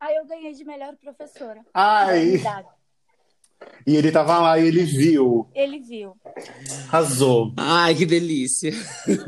Aí 0.00 0.16
eu 0.16 0.26
ganhei 0.26 0.52
de 0.52 0.64
melhor 0.64 0.96
professora. 0.96 1.64
Ai. 1.74 2.40
E 3.86 3.96
ele 3.96 4.10
tava 4.10 4.38
lá 4.38 4.58
e 4.58 4.66
ele 4.66 4.82
viu. 4.84 5.46
Ele 5.54 5.78
viu. 5.78 6.16
Arrasou. 6.88 7.52
Ai, 7.56 7.94
que 7.94 8.06
delícia. 8.06 8.72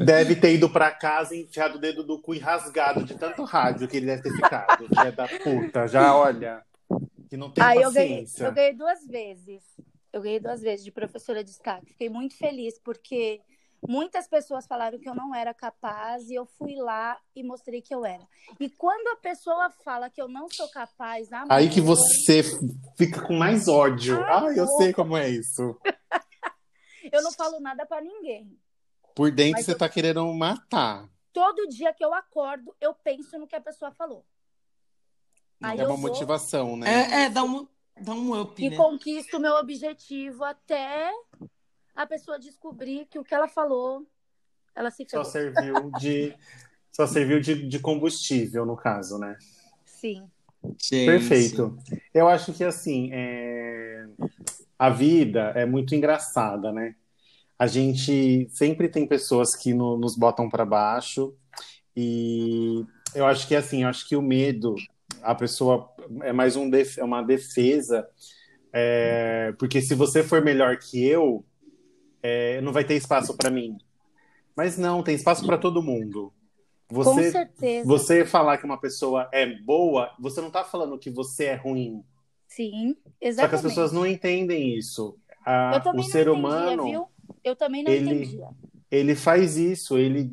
Deve 0.04 0.34
ter 0.36 0.54
ido 0.54 0.68
pra 0.70 0.90
casa 0.90 1.34
e 1.34 1.42
enfiado 1.42 1.76
o 1.76 1.80
dedo 1.80 2.02
do 2.02 2.20
cu 2.20 2.34
e 2.34 2.38
rasgado 2.38 3.04
de 3.04 3.14
tanto 3.14 3.44
rádio 3.44 3.86
que 3.86 3.96
ele 3.96 4.06
deve 4.06 4.22
ter 4.22 4.32
ficado. 4.32 4.86
Filha 4.88 5.12
da 5.12 5.28
puta. 5.28 5.86
Já 5.86 6.16
olha. 6.16 6.62
Que 7.28 7.36
não 7.36 7.50
tem 7.50 7.62
Aí 7.62 7.82
eu 7.82 7.92
ganhei, 7.92 8.20
paciência. 8.22 8.44
eu 8.44 8.52
ganhei 8.52 8.72
duas 8.74 9.06
vezes. 9.06 9.62
Eu 10.12 10.22
ganhei 10.22 10.40
duas 10.40 10.62
vezes 10.62 10.84
de 10.84 10.90
professora 10.92 11.44
de 11.44 11.50
destaque. 11.50 11.86
Fiquei 11.92 12.08
muito 12.08 12.36
feliz 12.36 12.78
porque 12.82 13.40
muitas 13.86 14.28
pessoas 14.28 14.66
falaram 14.66 14.98
que 14.98 15.08
eu 15.08 15.14
não 15.14 15.34
era 15.34 15.52
capaz 15.52 16.28
e 16.30 16.34
eu 16.34 16.46
fui 16.46 16.74
lá 16.76 17.18
e 17.34 17.42
mostrei 17.42 17.80
que 17.82 17.94
eu 17.94 18.04
era. 18.04 18.26
E 18.60 18.68
quando 18.68 19.08
a 19.08 19.16
pessoa 19.16 19.70
fala 19.70 20.10
que 20.10 20.20
eu 20.20 20.28
não 20.28 20.48
sou 20.48 20.68
capaz, 20.68 21.32
amor, 21.32 21.52
Aí 21.52 21.68
que 21.68 21.80
você 21.80 22.42
fica 22.96 23.22
com 23.22 23.34
mais 23.34 23.68
ódio. 23.68 24.16
Ai, 24.24 24.46
Ai, 24.48 24.58
eu 24.58 24.66
sei 24.68 24.92
como 24.92 25.16
é 25.16 25.28
isso. 25.28 25.78
eu 27.12 27.22
não 27.22 27.32
falo 27.32 27.60
nada 27.60 27.84
pra 27.86 28.00
ninguém. 28.00 28.58
Por 29.14 29.30
dentro 29.30 29.62
você 29.62 29.72
eu- 29.72 29.78
tá 29.78 29.88
querendo 29.88 30.24
matar. 30.34 31.08
Todo 31.32 31.68
dia 31.68 31.92
que 31.92 32.04
eu 32.04 32.14
acordo, 32.14 32.74
eu 32.80 32.94
penso 32.94 33.38
no 33.38 33.46
que 33.46 33.56
a 33.56 33.60
pessoa 33.60 33.90
falou. 33.92 34.24
Aí 35.62 35.78
é 35.78 35.84
uma 35.84 35.96
vou 35.96 35.98
motivação, 36.10 36.76
né? 36.76 36.86
É, 36.88 37.24
é 37.24 37.30
dá, 37.30 37.42
um, 37.42 37.66
dá 38.00 38.12
um 38.12 38.38
up, 38.40 38.62
e 38.62 38.70
né? 38.70 38.76
conquisto 38.76 39.36
o 39.36 39.40
meu 39.40 39.54
objetivo 39.54 40.44
até 40.44 41.10
a 41.96 42.06
pessoa 42.06 42.38
descobrir 42.38 43.06
que 43.06 43.18
o 43.18 43.24
que 43.24 43.34
ela 43.34 43.48
falou, 43.48 44.06
ela 44.74 44.90
se 44.90 45.04
Só 45.08 45.24
ferrou. 45.24 45.24
serviu 45.24 45.90
de. 45.96 46.34
Só 46.92 47.06
serviu 47.06 47.40
de, 47.40 47.66
de 47.68 47.78
combustível, 47.78 48.64
no 48.64 48.76
caso, 48.76 49.18
né? 49.18 49.36
Sim. 49.84 50.30
Gente. 50.82 51.06
Perfeito. 51.06 51.76
Eu 52.12 52.28
acho 52.28 52.52
que 52.52 52.64
assim, 52.64 53.10
é, 53.12 54.06
a 54.78 54.88
vida 54.90 55.52
é 55.54 55.64
muito 55.66 55.94
engraçada, 55.94 56.72
né? 56.72 56.94
A 57.58 57.66
gente 57.66 58.48
sempre 58.50 58.88
tem 58.88 59.06
pessoas 59.06 59.54
que 59.54 59.72
no- 59.74 59.96
nos 59.96 60.16
botam 60.16 60.48
para 60.48 60.64
baixo 60.64 61.34
e 61.94 62.84
eu 63.14 63.26
acho 63.26 63.46
que 63.46 63.54
assim, 63.54 63.82
eu 63.82 63.88
acho 63.88 64.06
que 64.08 64.16
o 64.16 64.22
medo, 64.22 64.74
a 65.22 65.34
pessoa 65.34 65.90
é 66.22 66.32
mais 66.32 66.56
um 66.56 66.68
def- 66.68 66.98
é 66.98 67.04
uma 67.04 67.22
defesa, 67.22 68.06
é, 68.72 69.52
porque 69.58 69.80
se 69.80 69.94
você 69.94 70.22
for 70.22 70.42
melhor 70.42 70.76
que 70.78 71.02
eu, 71.06 71.44
é, 72.22 72.60
não 72.60 72.72
vai 72.72 72.84
ter 72.84 72.94
espaço 72.94 73.36
para 73.36 73.50
mim. 73.50 73.78
Mas 74.56 74.78
não, 74.78 75.02
tem 75.02 75.14
espaço 75.14 75.44
para 75.44 75.58
todo 75.58 75.82
mundo. 75.82 76.32
Com 76.88 76.94
Você 77.02 77.30
certeza. 77.32 77.86
você 77.86 78.24
falar 78.24 78.58
que 78.58 78.64
uma 78.64 78.80
pessoa 78.80 79.28
é 79.32 79.44
boa, 79.46 80.14
você 80.18 80.40
não 80.40 80.50
tá 80.50 80.62
falando 80.64 80.98
que 80.98 81.10
você 81.10 81.46
é 81.46 81.54
ruim. 81.54 82.02
Sim, 82.48 82.94
Só 82.94 83.10
que 83.20 83.26
exatamente. 83.26 83.54
as 83.56 83.62
pessoas 83.62 83.92
não 83.92 84.06
entendem 84.06 84.76
isso. 84.78 85.18
A- 85.44 85.72
Eu 85.74 85.82
também 85.82 86.00
o 86.00 86.04
não 86.04 86.10
ser 86.12 86.20
entendia, 86.28 86.32
humano, 86.32 86.84
viu? 86.84 87.08
Eu 87.42 87.56
também 87.56 87.82
não 87.82 87.90
ele- 87.92 88.10
entendia. 88.14 88.48
ele 88.90 89.14
faz 89.16 89.56
isso, 89.56 89.98
ele 89.98 90.30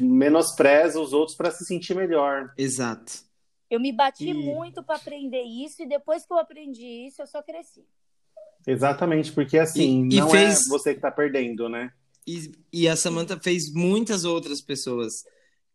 menospreza 0.00 1.00
os 1.00 1.12
outros 1.12 1.36
para 1.36 1.50
se 1.50 1.64
sentir 1.64 1.94
melhor. 1.94 2.52
Exato. 2.56 3.24
Eu 3.70 3.80
me 3.80 3.92
bati 3.92 4.28
E- 4.30 4.34
muito 4.34 4.82
para 4.82 4.96
aprender 4.96 5.42
isso 5.42 5.82
e 5.82 5.86
depois 5.86 6.24
que 6.24 6.32
eu 6.32 6.38
aprendi 6.38 7.06
isso, 7.08 7.22
eu 7.22 7.26
só 7.26 7.42
cresci. 7.42 7.84
Exatamente, 8.66 9.32
porque 9.32 9.58
assim, 9.58 10.08
E- 10.10 10.16
e 10.16 10.20
não 10.20 10.30
fez- 10.30 10.66
é 10.66 10.68
você 10.70 10.94
que 10.94 11.00
tá 11.00 11.10
perdendo, 11.10 11.68
né? 11.68 11.92
E, 12.26 12.52
e 12.72 12.88
a 12.88 12.96
Samantha 12.96 13.38
fez 13.38 13.72
muitas 13.72 14.24
outras 14.24 14.60
pessoas 14.62 15.12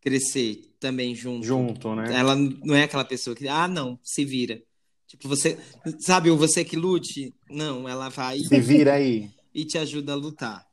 crescer 0.00 0.62
também 0.80 1.14
junto. 1.14 1.46
Junto, 1.46 1.94
né? 1.94 2.12
Ela 2.12 2.34
não 2.34 2.74
é 2.74 2.84
aquela 2.84 3.04
pessoa 3.04 3.36
que, 3.36 3.46
ah, 3.46 3.68
não, 3.68 3.98
se 4.02 4.24
vira. 4.24 4.60
Tipo, 5.06 5.28
você, 5.28 5.58
sabe, 5.98 6.30
o 6.30 6.36
você 6.36 6.64
que 6.64 6.76
lute? 6.76 7.34
Não, 7.48 7.88
ela 7.88 8.08
vai 8.08 8.38
Se 8.38 8.60
vira 8.60 8.94
aí. 8.94 9.30
e 9.54 9.64
te 9.64 9.76
ajuda 9.78 10.12
a 10.12 10.16
lutar. 10.16 10.66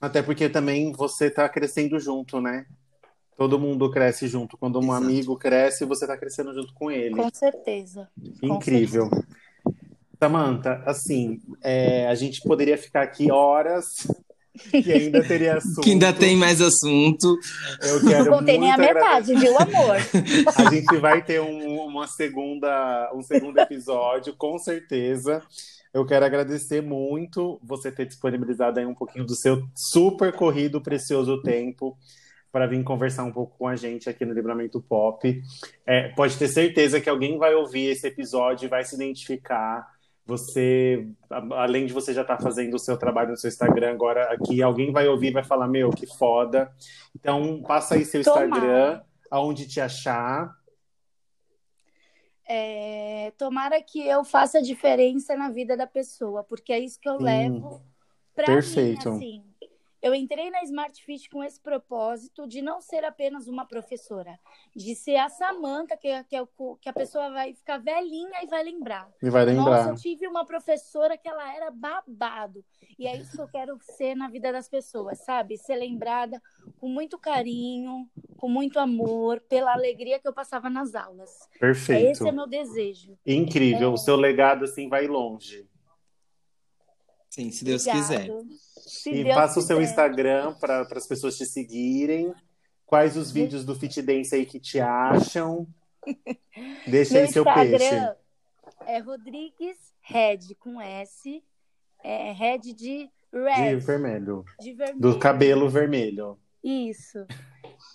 Até 0.00 0.22
porque 0.22 0.48
também 0.48 0.92
você 0.92 1.28
tá 1.30 1.48
crescendo 1.48 1.98
junto, 1.98 2.40
né? 2.40 2.66
Todo 3.36 3.58
mundo 3.58 3.90
cresce 3.90 4.26
junto. 4.28 4.56
Quando 4.56 4.78
um 4.80 4.84
Exato. 4.84 5.04
amigo 5.04 5.36
cresce, 5.36 5.84
você 5.84 6.06
tá 6.06 6.16
crescendo 6.16 6.52
junto 6.54 6.72
com 6.74 6.90
ele. 6.90 7.14
Com 7.16 7.30
certeza. 7.32 8.08
Incrível. 8.42 9.08
Samantha, 10.18 10.82
assim, 10.84 11.40
é, 11.62 12.06
a 12.08 12.14
gente 12.14 12.40
poderia 12.42 12.76
ficar 12.76 13.02
aqui 13.02 13.30
horas 13.30 14.06
que 14.70 14.92
ainda 14.92 15.22
teria 15.22 15.56
assunto. 15.56 15.80
Que 15.82 15.90
ainda 15.90 16.12
tem 16.12 16.36
mais 16.36 16.60
assunto. 16.60 17.38
Eu 17.82 18.00
quero 18.00 18.24
Não 18.24 18.38
contei 18.38 18.58
nem 18.58 18.72
a 18.72 18.76
metade, 18.76 19.34
viu, 19.34 19.56
amor? 19.56 19.96
A 20.56 20.70
gente 20.70 20.96
vai 20.96 21.22
ter 21.22 21.40
um, 21.40 21.84
uma 21.84 22.06
segunda, 22.06 23.10
um 23.14 23.22
segundo 23.22 23.58
episódio, 23.58 24.34
com 24.34 24.58
certeza. 24.58 25.42
Eu 25.92 26.04
quero 26.04 26.24
agradecer 26.24 26.82
muito 26.82 27.58
você 27.62 27.90
ter 27.90 28.06
disponibilizado 28.06 28.78
aí 28.78 28.86
um 28.86 28.94
pouquinho 28.94 29.24
do 29.24 29.34
seu 29.34 29.66
super 29.74 30.32
corrido, 30.32 30.80
precioso 30.80 31.40
tempo 31.42 31.96
para 32.50 32.66
vir 32.66 32.82
conversar 32.82 33.24
um 33.24 33.32
pouco 33.32 33.56
com 33.58 33.68
a 33.68 33.76
gente 33.76 34.08
aqui 34.08 34.24
no 34.24 34.32
Livramento 34.32 34.80
Pop. 34.80 35.42
É, 35.86 36.08
pode 36.10 36.36
ter 36.36 36.48
certeza 36.48 37.00
que 37.00 37.08
alguém 37.08 37.38
vai 37.38 37.54
ouvir 37.54 37.90
esse 37.90 38.06
episódio 38.06 38.66
e 38.66 38.68
vai 38.68 38.84
se 38.84 38.94
identificar. 38.94 39.86
Você, 40.28 41.08
além 41.30 41.86
de 41.86 41.94
você 41.94 42.12
já 42.12 42.20
estar 42.20 42.38
fazendo 42.38 42.74
o 42.74 42.78
seu 42.78 42.98
trabalho 42.98 43.30
no 43.30 43.36
seu 43.38 43.48
Instagram, 43.48 43.92
agora 43.92 44.30
aqui 44.30 44.62
alguém 44.62 44.92
vai 44.92 45.08
ouvir 45.08 45.28
e 45.28 45.32
vai 45.32 45.42
falar: 45.42 45.66
Meu, 45.66 45.88
que 45.88 46.06
foda. 46.06 46.70
Então, 47.16 47.62
passa 47.62 47.94
aí 47.94 48.04
seu. 48.04 48.20
Instagram, 48.20 49.00
aonde 49.30 49.66
te 49.66 49.80
achar. 49.80 50.54
É, 52.46 53.32
tomara 53.38 53.80
que 53.80 54.06
eu 54.06 54.22
faça 54.22 54.60
diferença 54.60 55.34
na 55.34 55.48
vida 55.48 55.74
da 55.78 55.86
pessoa, 55.86 56.44
porque 56.44 56.74
é 56.74 56.78
isso 56.78 57.00
que 57.00 57.08
eu 57.08 57.16
Sim. 57.16 57.24
levo 57.24 57.82
pra 58.34 58.44
Perfeito. 58.44 59.10
mim, 59.12 59.16
assim. 59.16 59.47
Eu 60.00 60.14
entrei 60.14 60.48
na 60.50 60.62
Smart 60.62 61.02
Fit 61.04 61.28
com 61.28 61.42
esse 61.42 61.60
propósito 61.60 62.46
de 62.46 62.62
não 62.62 62.80
ser 62.80 63.04
apenas 63.04 63.48
uma 63.48 63.66
professora, 63.66 64.38
de 64.74 64.94
ser 64.94 65.16
a 65.16 65.28
Samanta, 65.28 65.96
que, 65.96 66.06
é- 66.06 66.22
que, 66.22 66.36
é 66.36 66.46
que 66.80 66.88
a 66.88 66.92
pessoa 66.92 67.30
vai 67.30 67.52
ficar 67.52 67.78
velhinha 67.78 68.42
e 68.42 68.46
vai 68.46 68.62
lembrar. 68.62 69.10
Me 69.20 69.28
vai 69.28 69.44
Nossa, 69.46 69.58
lembrar. 69.58 69.88
eu 69.90 69.96
tive 69.96 70.26
uma 70.28 70.46
professora 70.46 71.18
que 71.18 71.28
ela 71.28 71.52
era 71.54 71.70
babado. 71.70 72.64
E 72.96 73.06
é 73.08 73.16
isso 73.16 73.32
que 73.32 73.40
eu 73.42 73.48
quero 73.48 73.76
ser 73.96 74.14
na 74.14 74.28
vida 74.28 74.52
das 74.52 74.68
pessoas, 74.68 75.18
sabe? 75.24 75.58
Ser 75.58 75.76
lembrada 75.76 76.40
com 76.78 76.88
muito 76.88 77.18
carinho, 77.18 78.08
com 78.36 78.48
muito 78.48 78.78
amor, 78.78 79.40
pela 79.48 79.72
alegria 79.72 80.20
que 80.20 80.28
eu 80.28 80.32
passava 80.32 80.70
nas 80.70 80.94
aulas. 80.94 81.30
Perfeito. 81.58 82.10
Esse 82.12 82.28
é 82.28 82.32
meu 82.32 82.46
desejo. 82.46 83.18
Incrível. 83.26 83.92
O 83.92 83.96
seu 83.98 84.14
legado, 84.14 84.64
assim, 84.64 84.88
vai 84.88 85.08
longe. 85.08 85.68
Sim, 87.28 87.50
se 87.50 87.64
Deus 87.64 87.86
Obrigado. 87.86 88.02
quiser. 88.06 88.30
Se 88.88 89.10
e 89.10 89.24
Deus 89.24 89.36
passa 89.36 89.58
o 89.60 89.62
seu. 89.62 89.80
Instagram 89.82 90.54
para 90.54 90.80
as 90.82 91.06
pessoas 91.06 91.36
te 91.36 91.46
seguirem. 91.46 92.32
Quais 92.86 93.16
os 93.16 93.30
vídeos 93.30 93.64
do 93.64 93.74
Fit 93.74 94.00
Dance 94.00 94.34
aí 94.34 94.46
que 94.46 94.58
te 94.58 94.80
acham? 94.80 95.66
Deixa 96.86 97.14
Meu 97.14 97.22
aí 97.24 97.32
seu 97.32 97.44
peixe. 97.44 97.74
Instagram 97.84 98.14
é 98.86 98.98
Rodrigues 98.98 99.76
Red 100.00 100.54
com 100.58 100.80
S. 100.80 101.42
É 102.02 102.32
Red 102.32 102.58
de 102.58 102.74
De 102.74 103.10
red, 103.32 103.76
vermelho. 103.76 104.44
de 104.58 104.72
vermelho. 104.72 105.00
Do 105.00 105.18
cabelo 105.18 105.68
vermelho. 105.68 106.38
Isso. 106.64 107.26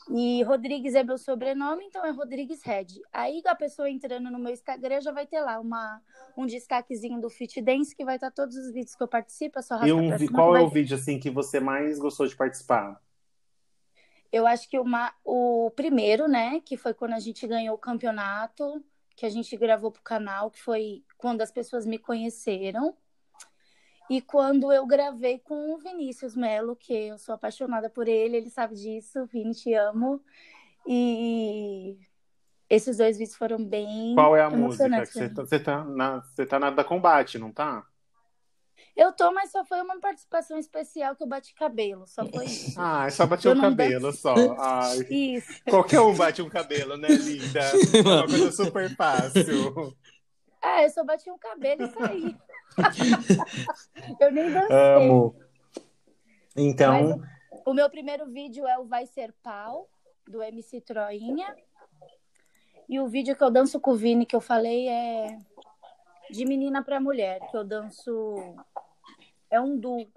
E 0.09 0.43
Rodrigues 0.43 0.95
é 0.95 1.03
meu 1.03 1.17
sobrenome, 1.17 1.85
então 1.85 2.05
é 2.05 2.11
Rodrigues 2.11 2.61
Red. 2.63 2.87
Aí 3.11 3.41
a 3.45 3.55
pessoa 3.55 3.89
entrando 3.89 4.29
no 4.29 4.39
meu 4.39 4.51
Instagram 4.51 5.01
já 5.01 5.11
vai 5.11 5.25
ter 5.25 5.41
lá 5.41 5.59
uma, 5.59 6.01
um 6.37 6.45
destaquezinho 6.45 7.19
do 7.19 7.29
Fit 7.29 7.61
Dance 7.61 7.95
que 7.95 8.05
vai 8.05 8.15
estar 8.15 8.31
todos 8.31 8.55
os 8.55 8.73
vídeos 8.73 8.95
que 8.95 9.03
eu 9.03 9.07
participo, 9.07 9.59
é 9.59 9.61
só 9.61 9.83
E 9.85 9.93
um, 9.93 10.17
cima 10.17 10.31
qual 10.31 10.55
é 10.55 10.61
o 10.61 10.69
vídeo 10.69 10.95
assim 10.95 11.19
que 11.19 11.29
você 11.29 11.59
mais 11.59 11.99
gostou 11.99 12.27
de 12.27 12.35
participar? 12.35 13.01
Eu 14.31 14.47
acho 14.47 14.67
que 14.67 14.79
uma, 14.79 15.13
o 15.23 15.71
primeiro, 15.75 16.27
né, 16.27 16.59
que 16.65 16.75
foi 16.75 16.93
quando 16.93 17.13
a 17.13 17.19
gente 17.19 17.45
ganhou 17.45 17.75
o 17.75 17.79
campeonato, 17.79 18.83
que 19.15 19.25
a 19.25 19.29
gente 19.29 19.55
gravou 19.55 19.91
pro 19.91 20.01
canal, 20.01 20.49
que 20.49 20.59
foi 20.59 21.03
quando 21.17 21.41
as 21.41 21.51
pessoas 21.51 21.85
me 21.85 21.99
conheceram. 21.99 22.97
E 24.09 24.21
quando 24.21 24.71
eu 24.71 24.85
gravei 24.85 25.39
com 25.39 25.73
o 25.73 25.77
Vinícius 25.77 26.35
Melo, 26.35 26.75
que 26.75 26.93
eu 26.93 27.17
sou 27.17 27.35
apaixonada 27.35 27.89
por 27.89 28.07
ele, 28.07 28.37
ele 28.37 28.49
sabe 28.49 28.75
disso, 28.75 29.25
Vini, 29.25 29.53
te 29.53 29.73
amo. 29.73 30.21
E 30.85 31.97
esses 32.69 32.97
dois 32.97 33.17
vídeos 33.17 33.37
foram 33.37 33.63
bem 33.63 34.13
Qual 34.15 34.35
é 34.35 34.41
a 34.41 34.49
música? 34.49 35.05
você, 35.05 35.29
tá, 35.29 35.41
você, 35.43 35.59
tá 35.59 35.83
na, 35.85 36.19
você 36.19 36.45
tá 36.45 36.59
na 36.59 36.69
da 36.69 36.83
combate, 36.83 37.37
não 37.37 37.51
tá? 37.51 37.85
Eu 38.95 39.11
tô, 39.11 39.31
mas 39.31 39.51
só 39.51 39.65
foi 39.65 39.81
uma 39.81 39.99
participação 39.99 40.57
especial 40.57 41.15
que 41.15 41.23
eu 41.23 41.27
bati 41.27 41.55
cabelo, 41.55 42.05
só 42.05 42.25
foi 42.25 42.45
isso. 42.45 42.73
Ah, 42.79 43.07
é 43.07 43.09
só 43.09 43.23
Eu 43.23 43.51
o 43.51 43.55
não 43.55 43.61
cabelo 43.61 44.11
só. 44.11 44.35
Ai, 44.59 44.97
Isso. 45.09 45.63
qualquer 45.65 46.01
um 46.01 46.15
bate 46.15 46.41
um 46.41 46.49
cabelo, 46.49 46.97
né, 46.97 47.07
linda? 47.07 47.59
É 47.93 48.01
uma 48.01 48.27
coisa 48.27 48.51
super 48.51 48.95
fácil. 48.95 49.95
Ah, 50.61 50.83
eu 50.83 50.89
só 50.91 51.03
bati 51.03 51.29
um 51.29 51.37
cabelo 51.37 51.83
e 51.83 51.87
saí. 51.87 52.35
Eu 54.19 54.31
nem 54.31 54.51
dancei. 54.51 54.75
Amo. 54.75 55.35
Então, 56.55 57.21
O 57.65 57.73
meu 57.73 57.89
primeiro 57.89 58.25
vídeo 58.27 58.67
é 58.67 58.77
o 58.77 58.85
Vai 58.85 59.05
Ser 59.05 59.33
Pau, 59.41 59.87
do 60.27 60.41
MC 60.41 60.81
Troinha. 60.81 61.55
E 62.87 62.99
o 62.99 63.07
vídeo 63.07 63.35
que 63.35 63.43
eu 63.43 63.49
danço 63.49 63.79
com 63.79 63.91
o 63.91 63.95
Vini, 63.95 64.25
que 64.25 64.35
eu 64.35 64.41
falei, 64.41 64.87
é 64.87 65.37
de 66.29 66.45
menina 66.45 66.83
pra 66.83 66.99
mulher, 66.99 67.39
que 67.49 67.57
eu 67.57 67.63
danço. 67.63 68.55
É 69.49 69.59
um 69.59 69.77
duo. 69.77 70.07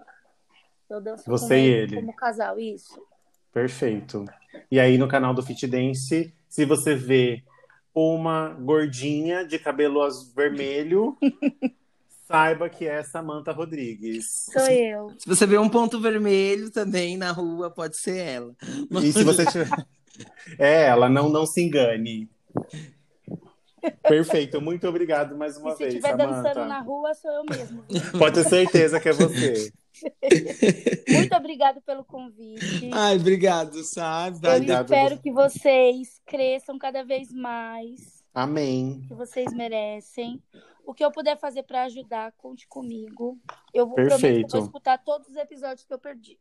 Eu 0.89 1.01
danço 1.01 1.23
Você 1.29 1.55
com 1.55 1.61
e 1.61 1.67
ele, 1.67 1.95
como 1.95 2.15
casal, 2.15 2.59
isso. 2.59 3.01
Perfeito. 3.51 4.25
E 4.69 4.79
aí 4.79 4.97
no 4.97 5.07
canal 5.07 5.33
do 5.33 5.43
Fit 5.43 5.65
Dance, 5.67 6.33
se 6.47 6.65
você 6.65 6.95
vê 6.95 7.43
uma 7.93 8.49
gordinha 8.49 9.45
de 9.45 9.57
cabelo 9.57 10.01
vermelho, 10.35 11.17
saiba 12.27 12.69
que 12.69 12.85
é 12.85 13.01
Samantha 13.03 13.51
Rodrigues. 13.51 14.49
Sou 14.51 14.67
eu. 14.67 15.13
Se 15.17 15.27
você 15.27 15.45
vê 15.45 15.57
um 15.57 15.69
ponto 15.69 15.99
vermelho 15.99 16.69
também 16.69 17.15
na 17.17 17.31
rua, 17.31 17.71
pode 17.71 17.97
ser 17.97 18.17
ela. 18.17 18.55
E 19.01 19.11
se 19.11 19.23
você 19.23 19.45
tiver. 19.45 19.69
É, 20.57 20.85
ela 20.87 21.07
não, 21.07 21.29
não 21.29 21.45
se 21.45 21.61
engane. 21.61 22.27
Perfeito, 24.01 24.59
muito 24.59 24.87
obrigado 24.87 25.37
mais 25.37 25.55
uma 25.57 25.69
e 25.69 25.73
se 25.73 25.83
vez, 25.83 25.93
estiver 25.93 26.17
dançando 26.17 26.65
na 26.65 26.81
rua, 26.81 27.13
sou 27.13 27.31
eu 27.31 27.43
mesmo. 27.47 27.83
Pode 28.17 28.41
ter 28.41 28.49
certeza 28.49 28.99
que 28.99 29.09
é 29.09 29.13
você. 29.13 29.71
Muito 31.09 31.35
obrigada 31.35 31.81
pelo 31.81 32.03
convite. 32.03 32.89
Ai, 32.91 33.15
obrigado, 33.15 33.83
sabe? 33.83 34.39
eu 34.45 34.51
obrigado. 34.53 34.85
espero 34.85 35.17
que 35.19 35.31
vocês 35.31 36.19
cresçam 36.25 36.77
cada 36.77 37.03
vez 37.03 37.31
mais. 37.31 38.23
Amém. 38.33 39.03
que 39.07 39.15
vocês 39.15 39.51
merecem. 39.53 40.41
O 40.87 40.93
que 40.93 41.03
eu 41.03 41.11
puder 41.11 41.37
fazer 41.37 41.63
para 41.63 41.83
ajudar, 41.83 42.31
conte 42.37 42.65
comigo. 42.65 43.37
Eu 43.73 43.85
vou 43.87 43.99
eu 43.99 44.07
Perfeito. 44.07 44.51
vou 44.53 44.61
escutar 44.63 44.97
todos 44.97 45.27
os 45.27 45.35
episódios 45.35 45.83
que 45.85 45.93
eu 45.93 45.99
perdi. 45.99 46.39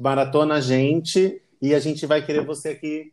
Maratona 0.00 0.56
a 0.56 0.60
gente 0.60 1.40
e 1.62 1.72
a 1.72 1.78
gente 1.78 2.04
vai 2.06 2.26
querer 2.26 2.44
você 2.44 2.70
aqui 2.70 3.12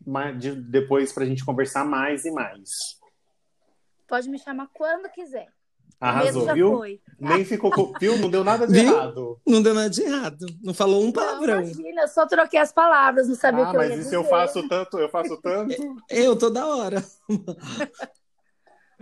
depois 0.72 1.14
pra 1.14 1.24
gente 1.24 1.46
conversar 1.46 1.86
mais 1.86 2.26
e 2.26 2.32
mais. 2.32 3.00
Pode 4.08 4.28
me 4.28 4.40
chamar 4.40 4.70
quando 4.74 5.08
quiser. 5.12 5.46
O 6.02 6.06
Arrasou, 6.06 6.52
viu? 6.56 6.78
foi. 6.78 7.00
Nem 7.20 7.46
ficou 7.46 7.70
com. 7.70 7.94
Viu? 8.00 8.18
Não 8.18 8.30
deu 8.30 8.44
nada 8.44 8.66
de 8.66 8.74
Viu? 8.74 8.92
errado. 8.92 9.40
Não 9.46 9.62
deu 9.62 9.76
nada 9.76 9.90
de 9.92 10.02
errado. 10.02 10.46
Não 10.64 10.74
falou 10.74 11.02
um 11.04 11.06
Não, 11.06 11.14
palavrão. 11.14 11.62
imagina, 11.62 12.02
eu 12.02 12.08
só 12.08 12.26
troquei 12.26 12.60
as 12.60 12.74
palavras, 12.74 13.28
não 13.30 13.36
sabia 13.36 13.66
o 13.66 13.68
Ah, 13.68 13.70
que 13.70 13.78
eu 13.78 13.82
ia 13.84 13.88
mas 13.90 13.98
isso 14.00 14.04
dizer. 14.06 14.16
eu 14.16 14.24
faço 14.26 14.68
tanto, 14.68 14.98
eu 14.98 15.10
faço 15.10 15.40
tanto. 15.42 15.96
Eu 16.10 16.36
toda 16.36 16.66
hora. 16.66 17.06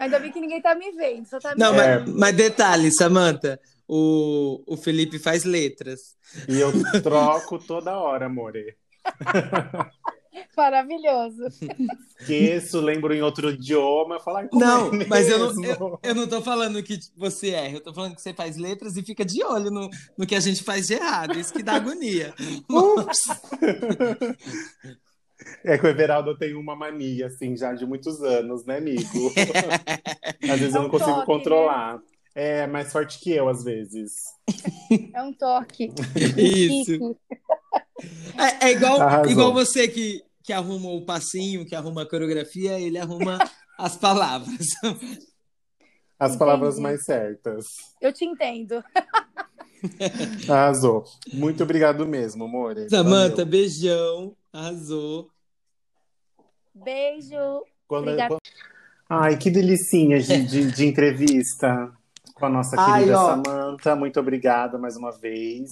Ainda 0.01 0.19
bem 0.19 0.31
que 0.31 0.41
ninguém 0.41 0.59
tá 0.59 0.73
me 0.73 0.91
vendo, 0.93 1.27
só 1.27 1.39
tá 1.39 1.53
me 1.53 1.59
Não, 1.59 1.75
mas, 1.75 2.09
mas 2.09 2.35
detalhe, 2.35 2.91
Samantha, 2.91 3.59
o, 3.87 4.63
o 4.65 4.75
Felipe 4.75 5.19
faz 5.19 5.43
letras. 5.43 6.15
E 6.49 6.59
eu 6.59 6.71
troco 7.03 7.59
toda 7.59 7.99
hora, 7.99 8.25
amore. 8.25 8.75
Maravilhoso. 10.57 11.43
Que 12.25 12.33
isso 12.33 12.81
lembro 12.81 13.13
em 13.13 13.21
outro 13.21 13.51
idioma, 13.51 14.15
eu 14.15 14.19
falo, 14.19 14.37
ai, 14.37 14.47
como 14.47 14.59
Não, 14.59 14.87
é 14.87 15.05
mas 15.05 15.29
eu 15.29 15.37
não, 15.37 15.63
eu, 15.63 15.99
eu 16.01 16.15
não 16.15 16.27
tô 16.27 16.41
falando 16.41 16.81
que 16.81 16.97
você 17.15 17.51
erra, 17.51 17.75
eu 17.75 17.81
tô 17.81 17.93
falando 17.93 18.15
que 18.15 18.21
você 18.23 18.33
faz 18.33 18.57
letras 18.57 18.97
e 18.97 19.03
fica 19.03 19.23
de 19.23 19.43
olho 19.43 19.69
no, 19.69 19.87
no 20.17 20.25
que 20.25 20.33
a 20.33 20.39
gente 20.39 20.63
faz 20.63 20.87
de 20.87 20.95
errado. 20.95 21.37
Isso 21.37 21.53
que 21.53 21.61
dá 21.61 21.75
agonia. 21.75 22.33
Ups! 22.67 23.21
É 25.63 25.77
que 25.77 25.85
o 25.85 25.89
Everaldo 25.89 26.37
tem 26.37 26.53
uma 26.55 26.75
mania, 26.75 27.27
assim, 27.27 27.55
já 27.57 27.73
de 27.73 27.85
muitos 27.85 28.21
anos, 28.21 28.65
né, 28.65 28.77
amigo? 28.77 29.01
Às 30.43 30.59
vezes 30.59 30.75
É 30.75 30.77
eu 30.77 30.81
não 30.81 30.87
um 30.87 30.91
consigo 30.91 31.11
toque, 31.13 31.25
controlar. 31.25 31.99
É 32.33 32.65
mais 32.67 32.91
forte 32.91 33.19
que 33.19 33.31
eu, 33.31 33.49
às 33.49 33.61
vezes. 33.63 34.13
É 35.13 35.21
um 35.21 35.33
toque. 35.33 35.91
Isso. 36.37 37.17
É, 38.37 38.67
é 38.67 38.71
igual, 38.71 39.01
Arrasou. 39.01 39.31
igual 39.31 39.53
você 39.53 39.87
que, 39.87 40.23
que 40.43 40.53
arruma 40.53 40.89
o 40.91 41.05
passinho, 41.05 41.65
que 41.65 41.75
arruma 41.75 42.03
a 42.03 42.09
coreografia, 42.09 42.79
ele 42.79 42.97
arruma 42.97 43.37
as 43.77 43.97
palavras. 43.97 44.67
As 46.17 46.35
palavras 46.37 46.75
Entendi. 46.75 46.83
mais 46.83 47.03
certas. 47.03 47.65
Eu 47.99 48.13
te 48.13 48.23
entendo. 48.23 48.81
Arrasou. 50.47 51.03
Muito 51.33 51.63
obrigado 51.63 52.07
mesmo, 52.07 52.43
amore. 52.45 52.89
Samantha, 52.89 53.29
Valeu. 53.37 53.45
beijão, 53.45 54.35
arrasou. 54.53 55.29
Beijo. 56.73 57.63
Quando- 57.87 58.03
Obrigada. 58.07 58.29
quando- 58.29 58.41
Ai, 59.09 59.37
que 59.37 59.49
delicinha 59.51 60.19
de, 60.21 60.43
de, 60.45 60.71
de 60.71 60.85
entrevista. 60.85 61.91
com 62.35 62.45
a 62.45 62.49
nossa 62.49 62.75
Ai, 62.79 63.01
querida 63.01 63.19
ó. 63.19 63.43
Samantha. 63.43 63.95
Muito 63.95 64.19
obrigado 64.19 64.79
mais 64.79 64.95
uma 64.95 65.11
vez. 65.11 65.69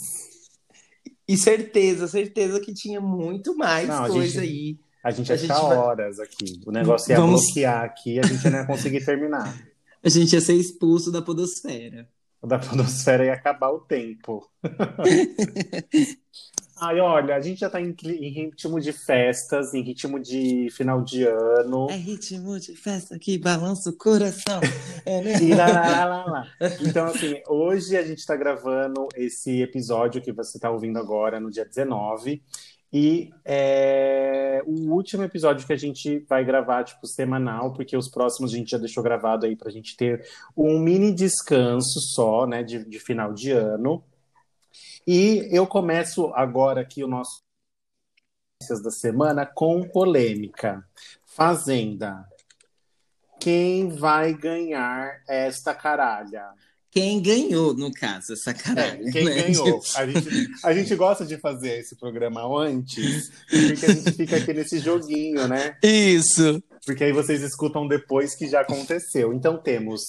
E 1.28 1.38
certeza, 1.38 2.08
certeza 2.08 2.60
que 2.60 2.74
tinha 2.74 3.00
muito 3.02 3.56
mais 3.56 3.88
Não, 3.88 4.04
a 4.04 4.08
coisa 4.10 4.28
gente- 4.28 4.40
aí. 4.40 4.80
A 5.04 5.12
gente 5.12 5.32
A 5.32 5.36
ia 5.36 5.42
ficar 5.42 5.54
gente 5.56 5.64
vai- 5.68 5.78
horas 5.78 6.20
aqui. 6.20 6.60
O 6.68 6.72
negócio 6.72 7.10
ia 7.12 7.18
Vamos- 7.20 7.42
bloquear 7.46 7.84
aqui, 7.84 8.20
a 8.20 8.24
gente 8.24 8.50
não 8.50 8.60
ia 8.60 8.66
conseguir 8.68 9.04
terminar. 9.06 9.46
A 10.04 10.08
gente 10.10 10.32
ia 10.34 10.40
ser 10.42 10.54
expulso 10.54 11.12
da 11.12 11.22
podosfera. 11.22 12.08
O 12.42 12.48
da 12.48 12.58
podosfera 12.58 13.26
ia 13.26 13.34
acabar 13.34 13.70
o 13.70 13.80
tempo. 13.82 14.50
Ai, 16.82 17.00
olha, 17.00 17.36
a 17.36 17.42
gente 17.42 17.60
já 17.60 17.70
tá 17.70 17.82
em, 17.82 17.96
em 18.04 18.30
ritmo 18.30 18.80
de 18.80 18.94
festas, 18.94 19.74
em 19.74 19.82
ritmo 19.82 20.20
de 20.20 20.70
final 20.72 21.04
de 21.04 21.26
ano. 21.26 21.88
É 21.90 21.96
ritmo 21.96 22.60
de 22.60 22.76
festa 22.76 23.20
que 23.20 23.38
balança 23.38 23.90
o 23.90 23.98
coração. 23.98 24.62
É, 25.06 25.22
né? 25.22 25.42
E 25.42 25.54
lá, 25.54 25.68
lá, 25.68 26.06
lá, 26.06 26.26
lá. 26.26 26.48
Então, 26.82 27.06
assim, 27.06 27.42
hoje 27.48 27.98
a 27.98 28.04
gente 28.04 28.20
está 28.20 28.36
gravando 28.36 29.08
esse 29.16 29.62
episódio 29.62 30.22
que 30.22 30.32
você 30.32 30.58
está 30.58 30.70
ouvindo 30.70 31.00
agora, 31.00 31.40
no 31.40 31.50
dia 31.50 31.66
19. 31.66 32.42
E 32.92 33.30
é 33.46 34.64
o 34.66 34.92
último 34.92 35.24
episódio 35.24 35.66
que 35.66 35.74
a 35.74 35.78
gente 35.78 36.26
vai 36.28 36.44
gravar, 36.44 36.84
tipo, 36.84 37.06
semanal, 37.06 37.74
porque 37.74 37.96
os 37.96 38.10
próximos 38.10 38.54
a 38.54 38.58
gente 38.58 38.72
já 38.72 38.78
deixou 38.78 39.04
gravado 39.04 39.46
aí 39.46 39.56
pra 39.56 39.72
gente 39.72 39.96
ter 39.96 40.26
um 40.58 40.80
mini 40.80 41.14
descanso 41.14 42.00
só, 42.16 42.48
né, 42.48 42.64
de, 42.64 42.84
de 42.84 43.00
final 43.00 43.34
de 43.34 43.52
ano. 43.52 44.04
E 45.08 45.48
eu 45.52 45.66
começo 45.66 46.32
agora 46.34 46.82
aqui 46.82 47.04
o 47.04 47.08
nosso 47.08 47.42
da 48.84 48.92
semana 48.92 49.46
com 49.46 49.88
polêmica. 49.88 50.84
Fazenda. 51.26 52.26
Quem 53.40 53.90
vai 53.90 54.34
ganhar 54.34 55.22
esta 55.28 55.74
caralha? 55.74 56.46
Quem 56.92 57.22
ganhou, 57.22 57.74
no 57.76 57.92
caso, 57.92 58.34
essa 58.34 58.54
caralho. 58.54 59.08
É, 59.08 59.12
quem 59.12 59.26
né? 59.26 59.44
ganhou? 59.44 59.80
A 59.96 60.06
gente, 60.08 60.50
a 60.64 60.74
gente 60.74 60.96
gosta 60.96 61.26
de 61.26 61.38
fazer 61.38 61.80
esse 61.80 61.96
programa 61.96 62.42
antes, 62.60 63.32
porque 63.48 63.86
a 63.86 63.94
gente 63.94 64.12
fica 64.14 64.38
aqui 64.38 64.54
nesse 64.54 64.80
joguinho, 64.80 65.48
né? 65.48 65.78
Isso. 65.84 66.62
Porque 66.86 67.04
aí 67.04 67.14
vocês 67.14 67.44
escutam 67.44 67.88
depois 67.88 68.36
que 68.36 68.48
já 68.48 68.62
aconteceu. 68.62 69.34
Então 69.34 69.58
temos 69.62 70.02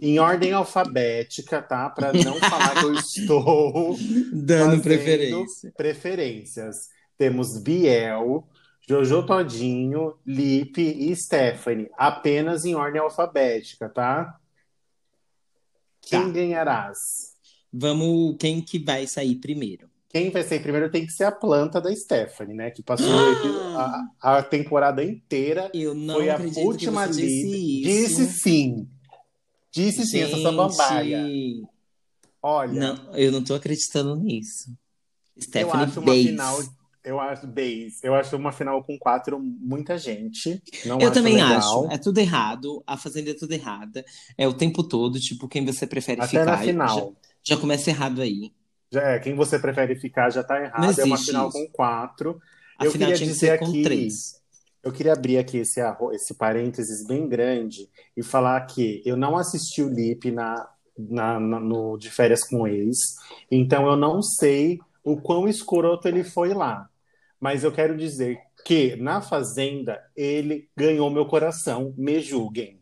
em 0.00 0.18
ordem 0.18 0.52
alfabética, 0.52 1.62
tá? 1.62 1.88
Para 1.90 2.12
não 2.12 2.34
falar 2.34 2.74
que 2.78 2.84
eu 2.84 2.92
estou 2.98 3.96
Dando 4.32 4.82
preferência. 4.82 5.72
preferências. 5.76 6.88
Temos 7.16 7.58
Biel, 7.58 8.46
Jojo 8.88 9.24
Todinho, 9.24 10.14
Lipe 10.26 10.82
e 10.82 11.14
Stephanie. 11.16 11.88
Apenas 11.96 12.64
em 12.64 12.74
ordem 12.74 13.00
alfabética, 13.00 13.88
tá? 13.88 14.38
Quem 16.02 16.22
Tá. 16.22 16.28
ganharás? 16.30 16.98
Vamos, 17.72 18.36
quem 18.38 18.60
que 18.60 18.78
vai 18.78 19.06
sair 19.06 19.36
primeiro? 19.36 19.88
Quem 20.08 20.30
vai 20.30 20.42
ser 20.42 20.62
primeiro 20.62 20.90
tem 20.90 21.04
que 21.04 21.12
ser 21.12 21.24
a 21.24 21.32
planta 21.32 21.80
da 21.80 21.94
Stephanie, 21.94 22.54
né? 22.54 22.70
Que 22.70 22.82
passou 22.82 23.12
a, 23.76 24.38
a 24.38 24.42
temporada 24.42 25.02
inteira. 25.04 25.70
Eu 25.74 25.94
não 25.94 26.14
foi 26.14 26.30
a 26.30 26.36
acredito 26.36 26.60
última 26.60 27.06
que 27.06 27.14
você 27.14 27.20
disse. 27.22 27.82
Disse 27.82 28.26
sim. 28.40 28.88
Disse 29.76 30.06
sim, 30.06 30.20
essa 30.20 30.40
samambaia. 30.40 31.24
Olha, 32.42 32.72
Não, 32.72 33.14
eu 33.14 33.32
não 33.32 33.42
tô 33.42 33.54
acreditando 33.54 34.16
nisso. 34.16 34.70
eu 35.36 35.42
Stephanie 35.42 35.84
acho 35.84 36.00
uma 36.00 36.06
Bates. 36.06 36.26
final. 36.26 36.62
Eu 37.04 37.20
acho 37.20 37.46
base. 37.46 37.98
Eu 38.02 38.14
acho 38.16 38.36
uma 38.36 38.50
final 38.50 38.82
com 38.82 38.98
quatro 38.98 39.38
muita 39.38 39.96
gente. 39.96 40.60
Não 40.84 40.98
Eu 40.98 41.06
acho 41.06 41.14
também 41.14 41.34
legal. 41.34 41.84
acho. 41.84 41.92
É 41.92 41.98
tudo 41.98 42.18
errado. 42.18 42.82
A 42.84 42.96
Fazenda 42.96 43.30
é 43.30 43.34
tudo 43.34 43.52
errada. 43.52 44.04
É 44.36 44.48
o 44.48 44.52
tempo 44.52 44.82
todo, 44.82 45.20
tipo, 45.20 45.46
quem 45.46 45.64
você 45.64 45.86
prefere 45.86 46.20
Até 46.20 46.30
ficar. 46.30 46.44
na 46.46 46.58
final. 46.58 47.14
Já, 47.44 47.54
já 47.54 47.60
começa 47.60 47.90
errado 47.90 48.20
aí. 48.22 48.52
Já 48.90 49.02
é, 49.02 49.18
quem 49.20 49.36
você 49.36 49.56
prefere 49.58 49.94
ficar 49.94 50.30
já 50.30 50.42
tá 50.42 50.60
errado. 50.60 50.98
É 51.00 51.04
uma 51.04 51.16
final 51.18 51.48
isso. 51.48 51.58
com 51.58 51.68
quatro. 51.70 52.40
A 52.78 52.84
Eu 52.84 52.90
final 52.90 53.10
queria 53.12 53.26
dizer 53.26 53.58
com 53.60 53.66
aqui- 53.66 53.82
três. 53.82 54.40
Eu 54.86 54.92
queria 54.92 55.14
abrir 55.14 55.36
aqui 55.36 55.58
esse, 55.58 55.80
esse 56.12 56.32
parênteses 56.34 57.04
bem 57.04 57.28
grande 57.28 57.90
e 58.16 58.22
falar 58.22 58.60
que 58.66 59.02
eu 59.04 59.16
não 59.16 59.36
assisti 59.36 59.82
o 59.82 59.88
Lip 59.88 60.30
na, 60.30 60.70
na- 60.96 61.40
na- 61.40 61.58
no 61.58 61.98
de 61.98 62.08
férias 62.08 62.44
com 62.44 62.68
ex, 62.68 62.96
então 63.50 63.84
eu 63.88 63.96
não 63.96 64.22
sei 64.22 64.78
o 65.02 65.16
quão 65.20 65.48
escroto 65.48 66.06
ele 66.06 66.22
foi 66.22 66.54
lá. 66.54 66.88
Mas 67.40 67.64
eu 67.64 67.72
quero 67.72 67.96
dizer 67.96 68.38
que 68.64 68.94
na 68.94 69.20
Fazenda 69.20 70.00
ele 70.16 70.68
ganhou 70.76 71.10
meu 71.10 71.26
coração, 71.26 71.92
me 71.98 72.20
julguem. 72.20 72.80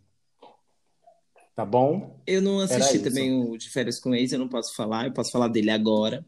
Tá 1.56 1.64
bom? 1.64 2.20
Eu 2.26 2.42
não 2.42 2.60
assisti 2.60 2.98
também 2.98 3.32
o 3.32 3.56
De 3.56 3.70
Férias 3.70 3.98
com 3.98 4.14
Ex, 4.14 4.30
eu 4.30 4.38
não 4.38 4.48
posso 4.48 4.76
falar, 4.76 5.06
eu 5.06 5.12
posso 5.14 5.32
falar 5.32 5.48
dele 5.48 5.70
agora. 5.70 6.22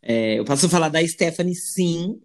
É, 0.00 0.38
eu 0.38 0.44
posso 0.44 0.68
falar 0.68 0.88
da 0.88 1.04
Stephanie, 1.04 1.56
sim, 1.56 2.20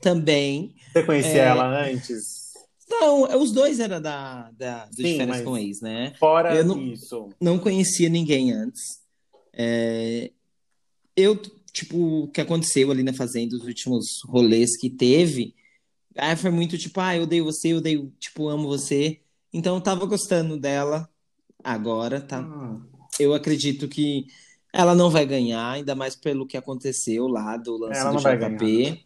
também. 0.00 0.74
Você 0.92 1.02
conhecia 1.04 1.30
É. 1.42 1.46
ela 1.46 1.84
antes? 1.86 2.40
Não, 2.88 3.40
os 3.40 3.52
dois 3.52 3.78
eram 3.78 4.00
da, 4.00 4.50
da, 4.50 4.86
do 4.86 4.96
De 4.96 5.02
Sim, 5.04 5.16
Férias 5.16 5.40
com 5.42 5.56
Ex, 5.56 5.80
né? 5.80 6.12
Fora 6.18 6.54
Eu 6.56 6.64
não- 6.64 6.82
isso. 6.82 7.28
Não 7.40 7.58
conhecia 7.58 8.08
ninguém 8.08 8.52
antes. 8.52 8.98
É, 9.52 10.30
eu, 11.16 11.36
tipo, 11.72 12.24
o 12.24 12.28
que 12.28 12.40
aconteceu 12.40 12.90
ali 12.90 13.02
na 13.02 13.12
Fazenda, 13.12 13.54
os 13.56 13.62
últimos 13.64 14.20
rolês 14.26 14.76
que 14.76 14.90
teve, 14.90 15.54
aí 16.16 16.34
foi 16.34 16.50
muito 16.50 16.76
tipo, 16.76 16.98
ah, 17.00 17.16
eu 17.16 17.22
odeio 17.22 17.44
você, 17.44 17.72
eu 17.72 17.76
odeio, 17.78 18.12
tipo, 18.18 18.48
amo 18.48 18.66
você. 18.66 19.20
Então 19.52 19.76
eu 19.76 19.80
tava 19.80 20.04
gostando 20.06 20.58
dela 20.58 21.08
agora, 21.62 22.20
tá? 22.20 22.40
Hum. 22.40 22.82
Eu 23.20 23.34
acredito 23.34 23.86
que 23.86 24.26
ela 24.72 24.94
não 24.96 25.10
vai 25.10 25.26
ganhar, 25.26 25.70
ainda 25.72 25.94
mais 25.94 26.16
pelo 26.16 26.46
que 26.46 26.56
aconteceu 26.56 27.26
lá 27.28 27.56
do 27.56 27.76
lance 27.76 28.00
Ela 28.00 28.12
do 28.12 28.18
JP. 28.56 29.04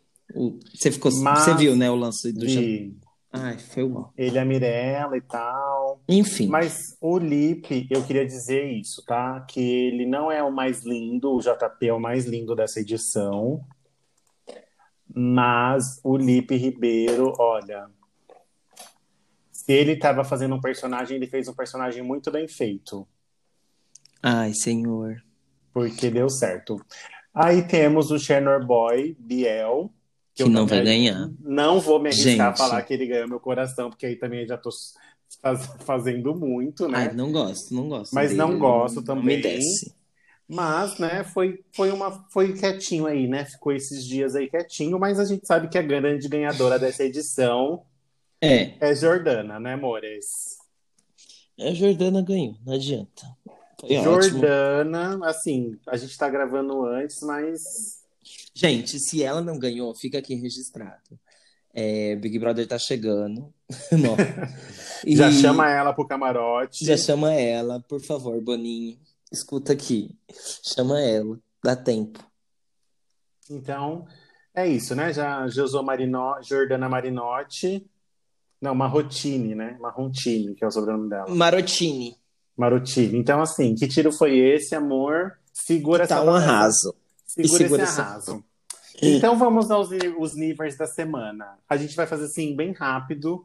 Você 0.74 0.90
ficou, 0.90 1.10
Mas- 1.22 1.40
você 1.40 1.54
viu, 1.54 1.76
né, 1.76 1.90
o 1.90 1.94
lance 1.94 2.32
do? 2.32 2.44
Vi. 2.46 2.96
Ai, 3.32 3.58
foi 3.58 3.88
mal. 3.88 4.12
Ele, 4.16 4.38
a 4.38 4.44
Mirella 4.44 5.16
e 5.16 5.20
tal. 5.20 6.00
Enfim, 6.08 6.46
Mas 6.46 6.96
o 7.00 7.18
Lipe, 7.18 7.86
eu 7.90 8.04
queria 8.04 8.24
dizer 8.24 8.64
isso, 8.70 9.04
tá? 9.04 9.40
Que 9.40 9.60
ele 9.60 10.06
não 10.06 10.30
é 10.30 10.40
o 10.42 10.52
mais 10.52 10.84
lindo, 10.84 11.32
o 11.34 11.40
JP 11.40 11.86
é 11.88 11.92
o 11.92 11.98
mais 11.98 12.26
lindo 12.26 12.54
dessa 12.54 12.78
edição. 12.80 13.60
Mas 15.12 16.00
o 16.02 16.16
Lipe 16.16 16.56
Ribeiro, 16.56 17.32
olha. 17.38 17.88
Se 19.52 19.72
ele 19.72 19.92
estava 19.92 20.24
fazendo 20.24 20.54
um 20.54 20.60
personagem, 20.60 21.16
ele 21.16 21.26
fez 21.26 21.48
um 21.48 21.54
personagem 21.54 22.02
muito 22.02 22.30
bem 22.30 22.46
feito. 22.48 23.06
ai, 24.22 24.54
senhor. 24.54 25.22
Porque 25.72 26.08
deu 26.08 26.30
certo. 26.30 26.80
Aí 27.34 27.66
temos 27.66 28.10
o 28.12 28.18
Shannon 28.18 28.64
Boy, 28.64 29.16
Biel. 29.18 29.92
Que 30.34 30.42
eu 30.42 30.48
não 30.48 30.66
vai 30.66 30.78
também 30.78 31.04
ganhar. 31.04 31.30
Não 31.40 31.80
vou 31.80 32.00
me 32.00 32.08
arriscar 32.10 32.48
a 32.48 32.50
Gente. 32.50 32.58
falar 32.58 32.82
que 32.82 32.94
ele 32.94 33.06
ganhou 33.06 33.28
meu 33.28 33.40
coração, 33.40 33.90
porque 33.90 34.06
aí 34.06 34.16
também 34.16 34.46
já 34.46 34.56
tô 34.58 34.70
faz- 35.40 35.66
fazendo 35.84 36.34
muito, 36.34 36.88
né? 36.88 36.98
Ai, 36.98 37.14
não 37.14 37.30
gosto, 37.30 37.74
não 37.74 37.88
gosto. 37.88 38.14
Mas 38.14 38.30
dele, 38.30 38.40
não 38.40 38.58
gosto 38.58 38.96
Não 38.96 39.02
também. 39.02 39.36
me 39.36 39.42
desce. 39.42 39.94
Mas, 40.46 40.98
né, 40.98 41.24
foi, 41.24 41.64
foi, 41.72 41.90
uma, 41.90 42.26
foi 42.30 42.52
quietinho 42.52 43.06
aí, 43.06 43.26
né? 43.26 43.46
Ficou 43.46 43.72
esses 43.72 44.04
dias 44.04 44.34
aí 44.36 44.48
quietinho, 44.48 44.98
mas 44.98 45.18
a 45.18 45.24
gente 45.24 45.46
sabe 45.46 45.68
que 45.68 45.78
a 45.78 45.82
grande 45.82 46.28
ganhadora 46.28 46.78
dessa 46.78 47.02
edição 47.04 47.82
É, 48.42 48.74
é 48.80 48.94
Jordana, 48.94 49.58
né, 49.58 49.72
amores? 49.74 50.58
a 51.58 51.72
Jordana 51.72 52.20
ganhou, 52.22 52.56
não 52.64 52.74
adianta. 52.74 53.26
Foi 53.80 53.96
ótimo. 53.96 54.40
Jordana, 54.40 55.26
assim, 55.28 55.78
a 55.86 55.96
gente 55.96 56.16
tá 56.18 56.28
gravando 56.28 56.84
antes, 56.84 57.22
mas 57.22 58.03
Gente, 58.54 59.00
se 59.00 59.22
ela 59.22 59.40
não 59.40 59.58
ganhou, 59.58 59.94
fica 59.94 60.18
aqui 60.18 60.34
registrado. 60.34 61.18
É, 61.74 62.14
Big 62.16 62.38
Brother 62.38 62.66
tá 62.66 62.78
chegando. 62.78 63.52
E 65.06 65.16
já 65.16 65.30
chama 65.30 65.68
ela 65.68 65.92
pro 65.92 66.06
camarote. 66.06 66.82
Já 66.82 66.96
chama 66.96 67.34
ela, 67.34 67.78
por 67.78 68.00
favor, 68.00 68.40
Boninho. 68.40 68.98
Escuta 69.30 69.74
aqui. 69.74 70.16
Chama 70.62 70.98
ela. 70.98 71.38
Dá 71.62 71.76
tempo. 71.76 72.20
Então, 73.50 74.06
é 74.54 74.66
isso, 74.66 74.94
né? 74.94 75.12
Já 75.12 75.46
Josué 75.48 75.82
Marino... 75.82 76.40
Jordana 76.42 76.88
Marinotti. 76.88 77.84
Não, 78.62 78.74
Marrotini, 78.74 79.54
né? 79.54 79.76
Marrontini, 79.78 80.54
que 80.54 80.64
é 80.64 80.66
o 80.66 80.70
sobrenome 80.70 81.10
dela. 81.10 81.28
Marotini. 81.28 82.16
Marotini. 82.56 83.18
Então, 83.18 83.42
assim, 83.42 83.74
que 83.74 83.86
tiro 83.86 84.10
foi 84.10 84.38
esse, 84.38 84.74
amor? 84.74 85.32
Segura 85.52 86.06
Tá 86.06 86.16
essa 86.16 86.24
um 86.24 86.30
arraso. 86.30 86.94
Segura, 87.34 87.58
segura 87.58 87.82
esse 87.82 88.00
arraso. 88.00 88.44
Então 89.02 89.36
vamos 89.36 89.70
aos 89.70 89.88
os 90.18 90.34
níveis 90.36 90.76
da 90.76 90.86
semana. 90.86 91.58
A 91.68 91.76
gente 91.76 91.96
vai 91.96 92.06
fazer 92.06 92.26
assim 92.26 92.54
bem 92.54 92.72
rápido, 92.72 93.44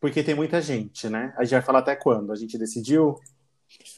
porque 0.00 0.22
tem 0.24 0.34
muita 0.34 0.60
gente, 0.60 1.08
né? 1.08 1.32
A 1.36 1.44
gente 1.44 1.52
vai 1.52 1.62
falar 1.62 1.78
até 1.78 1.94
quando? 1.94 2.32
A 2.32 2.36
gente 2.36 2.58
decidiu? 2.58 3.16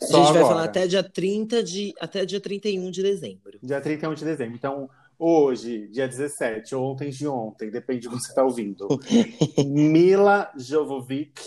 A 0.03 0.05
gente 0.05 0.11
vai 0.11 0.29
agora. 0.29 0.47
falar 0.47 0.65
até 0.65 0.87
dia 0.87 1.03
30 1.03 1.63
de. 1.63 1.95
Até 1.99 2.27
dia 2.27 2.41
31 2.41 2.91
de 2.91 3.03
dezembro. 3.03 3.59
Dia 3.63 3.81
31 3.81 4.15
de 4.15 4.25
dezembro. 4.25 4.55
Então, 4.55 4.91
hoje, 5.19 5.89
dia 5.89 6.07
17, 6.07 6.75
ou 6.75 6.93
ontem 6.93 7.11
de 7.11 7.27
ontem, 7.27 7.71
depende 7.71 8.01
de 8.01 8.09
quando 8.09 8.21
você 8.21 8.29
está 8.29 8.45
ouvindo. 8.45 8.87
Mila 9.67 10.53
Jovovic, 10.57 11.41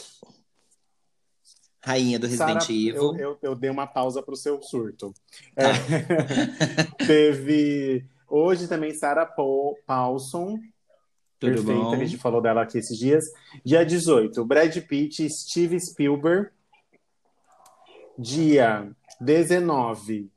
Rainha 1.83 2.19
do 2.19 2.27
Resident 2.27 2.61
Sarah- 2.61 2.71
Evil. 2.73 2.95
Eu, 3.01 3.17
eu, 3.17 3.37
eu 3.41 3.55
dei 3.55 3.69
uma 3.69 3.87
pausa 3.87 4.21
pro 4.21 4.35
seu 4.35 4.61
surto. 4.61 5.13
É, 5.55 5.71
teve. 7.05 8.05
Hoje 8.29 8.67
também 8.67 8.93
Sarah 8.93 9.25
Paul, 9.25 9.77
Paulson. 9.85 10.57
Tudo 11.39 11.55
perfeita, 11.55 11.73
bom? 11.81 11.91
a 11.93 11.97
gente 11.97 12.17
falou 12.17 12.39
dela 12.41 12.61
aqui 12.61 12.77
esses 12.77 12.97
dias. 12.97 13.23
Dia 13.65 13.83
18, 13.83 14.45
Brad 14.45 14.77
Pitt, 14.81 15.27
Steve 15.29 15.79
Spielberg. 15.79 16.49
Dia 18.17 18.91
19, 19.19 20.29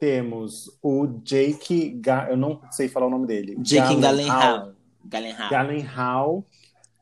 temos 0.00 0.70
o 0.82 1.06
Jake. 1.22 1.90
Ga- 2.00 2.28
Eu 2.30 2.36
não 2.36 2.60
sei 2.70 2.88
falar 2.88 3.06
o 3.06 3.10
nome 3.10 3.26
dele. 3.26 3.56
Jake. 3.60 3.94
Gyllenhaal. 3.96 4.72
Gyllenhaal. 5.50 6.44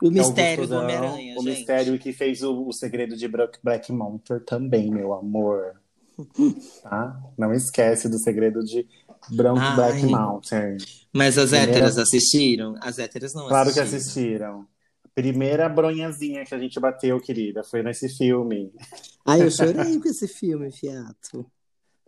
O 0.07 0.11
que 0.13 0.19
é 0.19 0.23
o 0.23 0.27
mistério 0.27 0.67
do 0.67 0.77
Homem-Aranha, 0.77 1.35
O 1.39 1.43
gente. 1.43 1.57
mistério 1.59 1.99
que 1.99 2.13
fez 2.13 2.43
o, 2.43 2.67
o 2.69 2.73
segredo 2.73 3.17
de 3.17 3.27
Black, 3.29 3.59
Black 3.63 3.93
Mountain 3.93 4.41
também, 4.41 4.91
meu 4.91 5.13
amor. 5.15 5.75
Tá? 6.83 7.21
Não 7.37 7.53
esquece 7.53 8.09
do 8.09 8.19
segredo 8.19 8.63
de 8.65 8.87
Branco 9.31 9.59
Ai. 9.61 9.75
Black 9.75 10.07
Mountain. 10.07 10.77
Mas 11.13 11.37
as 11.39 11.51
Primeira- 11.51 11.73
héteras 11.73 11.99
assistiram? 11.99 12.77
As 12.81 12.99
héteras 12.99 13.35
não 13.35 13.49
Claro 13.49 13.73
que 13.73 13.81
assistiram. 13.81 14.61
assistiram. 14.61 14.67
Primeira 15.15 15.69
bronhazinha 15.69 16.45
que 16.45 16.55
a 16.55 16.59
gente 16.59 16.79
bateu, 16.81 17.21
querida, 17.21 17.63
foi 17.65 17.83
nesse 17.83 18.09
filme. 18.09 18.73
Ai, 19.27 19.43
eu 19.43 19.51
chorei 19.51 19.99
com 19.99 20.09
esse 20.09 20.29
filme, 20.29 20.71
fiato. 20.73 21.47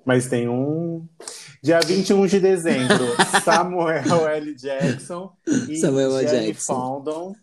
Mas 0.05 0.29
tem 0.29 0.49
um. 0.49 1.05
Dia 1.63 1.81
21 1.81 2.27
de 2.27 2.39
dezembro, 2.39 3.05
Samuel 3.45 4.29
L. 4.29 4.55
Jackson 4.55 5.33
e 5.69 5.77
Samuel. 5.79 6.21
Jenny 6.29 6.47
Jackson. 6.53 6.75
Fondon. 6.75 7.35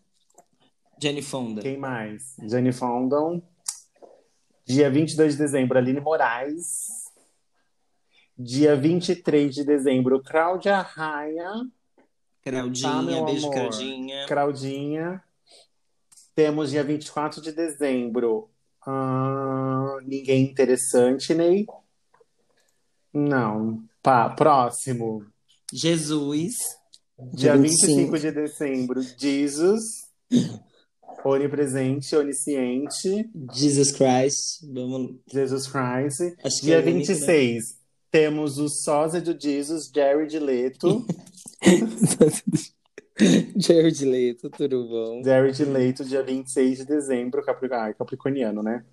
Jenny 1.04 1.22
Fonda. 1.22 1.62
Quem 1.62 1.76
mais? 1.78 2.38
Jenny 2.50 2.72
Fondon. 2.72 3.42
Dia 4.66 4.90
22 4.90 5.34
de 5.34 5.40
dezembro, 5.40 5.78
Aline 5.78 6.00
Moraes. 6.00 7.04
Dia 8.38 8.74
23 8.78 9.54
de 9.54 9.66
dezembro, 9.66 10.24
Cláudia 10.24 10.80
Raia. 10.80 11.52
Claudinha, 12.42 12.90
Tá, 12.90 13.02
meu 13.02 13.26
beijo, 13.26 13.48
amor. 13.48 13.54
Claudinha. 13.54 14.26
Claudinha. 14.28 15.24
Temos 16.34 16.72
dia 16.72 16.84
24 16.86 17.42
de 17.42 17.52
dezembro. 17.52 18.50
ah, 18.88 19.98
ninguém 20.06 20.44
interessante, 20.46 21.34
Ney? 21.34 21.66
Não. 23.14 23.84
Pá, 24.02 24.30
próximo. 24.30 25.26
Jesus. 25.72 26.54
Dia 27.34 27.58
25. 27.58 27.88
25 28.12 28.20
de 28.20 28.32
dezembro, 28.32 29.02
Jesus. 29.02 29.84
Onipresente, 31.26 32.16
onisciente. 32.16 33.30
Jesus 33.54 33.92
Christ. 33.92 34.62
Vamos... 34.64 35.16
Jesus 35.32 35.68
Christ. 35.68 36.36
Acho 36.44 36.62
Dia 36.62 36.76
é 36.76 36.80
o 36.80 36.82
único, 36.82 37.08
26, 37.08 37.78
temos 38.12 38.58
o 38.58 38.68
sósia 38.68 39.22
do 39.22 39.40
Jesus, 39.40 39.90
Jared 39.94 40.38
Leto. 40.40 41.06
Jared 43.56 44.06
Leto, 44.06 44.50
tudo 44.50 44.88
bom? 44.88 45.24
Jared 45.24 45.64
Leto, 45.66 46.04
dia 46.04 46.22
26 46.24 46.80
de 46.80 46.86
dezembro, 46.86 47.44
Capri... 47.44 47.72
Ai, 47.72 47.94
capricorniano, 47.94 48.62
né? 48.62 48.84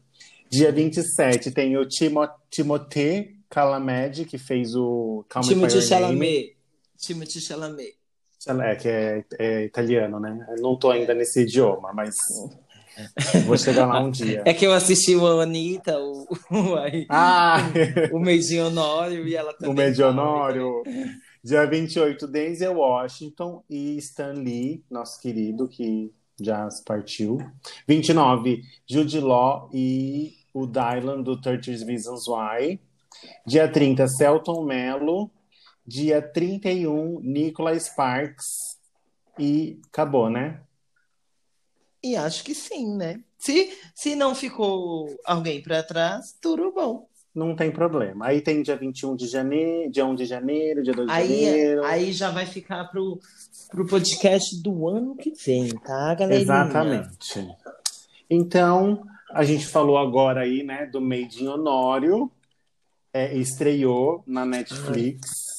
Dia 0.48 0.70
27 0.70 1.50
tem 1.50 1.76
o 1.76 1.86
Timo... 1.86 2.28
Timothée 2.50 3.36
Chalamet, 3.52 4.24
que 4.24 4.38
fez 4.38 4.74
o 4.76 5.24
Calm 5.28 5.44
Me 5.44 5.54
By 5.54 5.54
Timothée 5.54 5.74
Your 5.74 5.82
Name. 5.82 5.88
Chalamet. 5.88 6.56
Timothée 6.96 7.40
Chalamet. 7.40 7.99
É, 8.48 8.74
que 8.76 8.88
é, 8.88 9.24
é 9.38 9.64
italiano, 9.64 10.18
né? 10.18 10.46
Eu 10.56 10.62
não 10.62 10.76
tô 10.76 10.90
ainda 10.90 11.12
nesse 11.12 11.42
idioma, 11.42 11.92
mas 11.92 12.16
vou 13.46 13.56
chegar 13.56 13.86
lá 13.86 14.00
um 14.00 14.10
dia. 14.10 14.42
É 14.46 14.54
que 14.54 14.66
eu 14.66 14.72
assisti 14.72 15.14
o 15.14 15.40
Anitta, 15.40 15.98
o, 15.98 16.26
o, 16.50 16.74
aí, 16.76 17.06
Ah, 17.08 17.58
o 18.12 18.18
Meidinho 18.18 18.66
Honório 18.66 19.26
e 19.26 19.34
ela 19.34 19.52
também. 19.58 19.70
o 19.70 19.76
Medionório. 19.76 20.82
Dia 21.42 21.66
28, 21.66 22.26
Denzel 22.26 22.74
Washington 22.74 23.62
e 23.68 23.96
Stan 23.96 24.32
Lee, 24.32 24.84
nosso 24.90 25.20
querido, 25.20 25.68
que 25.68 26.12
já 26.40 26.68
partiu. 26.86 27.38
29, 27.86 28.62
Jude 28.86 29.20
Law 29.20 29.70
e 29.72 30.34
o 30.52 30.66
Dylan 30.66 31.22
do 31.22 31.40
30 31.40 31.84
Reasons 31.86 32.26
Why. 32.26 32.80
Dia 33.46 33.68
30, 33.68 34.06
Celton 34.08 34.64
Mello. 34.64 35.30
Dia 35.90 36.22
31, 36.22 37.18
Nicolas 37.20 37.82
Sparks. 37.86 38.78
E 39.36 39.80
acabou, 39.88 40.30
né? 40.30 40.60
E 42.00 42.14
acho 42.14 42.44
que 42.44 42.54
sim, 42.54 42.96
né? 42.96 43.20
Se, 43.36 43.76
se 43.92 44.14
não 44.14 44.32
ficou 44.32 45.08
alguém 45.24 45.60
pra 45.60 45.82
trás, 45.82 46.32
tudo 46.40 46.70
bom. 46.70 47.08
Não 47.34 47.56
tem 47.56 47.72
problema. 47.72 48.26
Aí 48.26 48.40
tem 48.40 48.62
dia 48.62 48.76
21 48.76 49.16
de 49.16 49.26
janeiro, 49.26 49.90
dia 49.90 50.06
1 50.06 50.14
de 50.14 50.26
janeiro, 50.26 50.82
dia 50.84 50.92
2 50.94 51.08
de 51.08 51.12
Aí, 51.12 51.44
janeiro. 51.44 51.84
aí 51.84 52.12
já 52.12 52.30
vai 52.30 52.46
ficar 52.46 52.84
pro, 52.84 53.18
pro 53.70 53.84
podcast 53.84 54.62
do 54.62 54.86
ano 54.88 55.16
que 55.16 55.32
vem, 55.44 55.70
tá, 55.70 56.14
galerinha? 56.14 56.40
Exatamente. 56.40 57.48
Então, 58.28 59.04
a 59.32 59.42
gente 59.42 59.66
falou 59.66 59.98
agora 59.98 60.42
aí, 60.42 60.62
né, 60.62 60.86
do 60.86 61.00
Made 61.00 61.42
in 61.42 61.48
Honório. 61.48 62.30
É, 63.12 63.34
estreou 63.34 64.22
na 64.24 64.46
Netflix. 64.46 65.50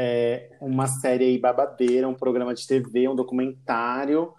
É 0.00 0.50
uma 0.60 0.86
série 0.86 1.24
aí 1.24 1.38
babadeira, 1.38 2.08
um 2.08 2.14
programa 2.14 2.54
de 2.54 2.64
TV, 2.66 3.08
um 3.08 3.16
documentário. 3.16 4.32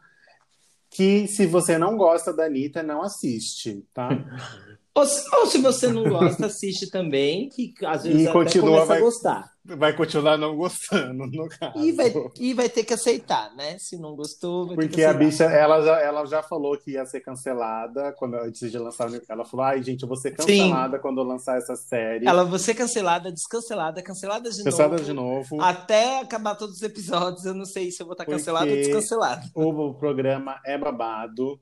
Que, 0.89 1.27
se 1.27 1.45
você 1.45 1.77
não 1.77 1.97
gosta 1.97 2.33
da 2.33 2.45
Anitta, 2.45 2.81
não 2.81 3.01
assiste, 3.03 3.85
tá? 3.93 4.09
Ou, 4.95 5.05
se- 5.05 5.35
ou 5.35 5.45
se 5.45 5.59
você 5.59 5.87
não 5.87 6.03
gosta, 6.03 6.47
assiste 6.47 6.89
também, 6.89 7.47
que 7.47 7.73
às 7.85 8.03
vezes 8.03 8.21
E 8.23 8.27
até 8.27 8.33
continua, 8.33 8.67
começa 8.69 8.85
vai- 8.87 8.97
a 8.97 9.01
gostar. 9.01 9.51
Vai 9.77 9.93
continuar 9.95 10.37
não 10.37 10.55
gostando, 10.55 11.27
no 11.27 11.47
caso. 11.47 11.77
E 11.83 11.91
vai, 11.91 12.13
e 12.39 12.53
vai 12.53 12.69
ter 12.69 12.83
que 12.83 12.93
aceitar, 12.93 13.53
né? 13.55 13.77
Se 13.77 13.97
não 13.97 14.15
gostou, 14.15 14.67
vai 14.67 14.75
ter 14.75 14.81
Porque 14.83 14.95
que 14.95 15.03
a 15.03 15.09
aceitar. 15.11 15.25
bicha, 15.25 15.43
ela 15.45 15.81
já, 15.81 15.99
ela 16.01 16.25
já 16.25 16.41
falou 16.43 16.77
que 16.77 16.91
ia 16.91 17.05
ser 17.05 17.19
cancelada 17.21 18.13
quando 18.17 18.35
antes 18.35 18.71
de 18.71 18.77
lançar. 18.77 19.09
Ela 19.27 19.45
falou: 19.45 19.65
ai, 19.65 19.83
gente, 19.83 20.01
eu 20.01 20.07
vou 20.07 20.17
ser 20.17 20.31
cancelada 20.31 20.99
quando 20.99 21.19
eu 21.21 21.23
lançar 21.23 21.57
essa 21.57 21.75
série. 21.75 22.27
Ela 22.27 22.43
vai 22.43 22.59
ser 22.59 22.73
cancelada, 22.73 23.31
descancelada, 23.31 24.01
cancelada 24.01 24.49
de 24.49 24.63
Cancelada 24.63 24.95
novo. 24.95 25.05
de 25.05 25.13
novo. 25.13 25.61
Até 25.61 26.19
acabar 26.19 26.55
todos 26.55 26.75
os 26.75 26.81
episódios, 26.81 27.45
eu 27.45 27.53
não 27.53 27.65
sei 27.65 27.91
se 27.91 28.01
eu 28.01 28.05
vou 28.05 28.13
estar 28.13 28.25
cancelado 28.25 28.69
ou 28.69 28.75
descancelado. 28.75 29.47
O 29.53 29.93
programa 29.93 30.59
é 30.65 30.77
babado. 30.77 31.59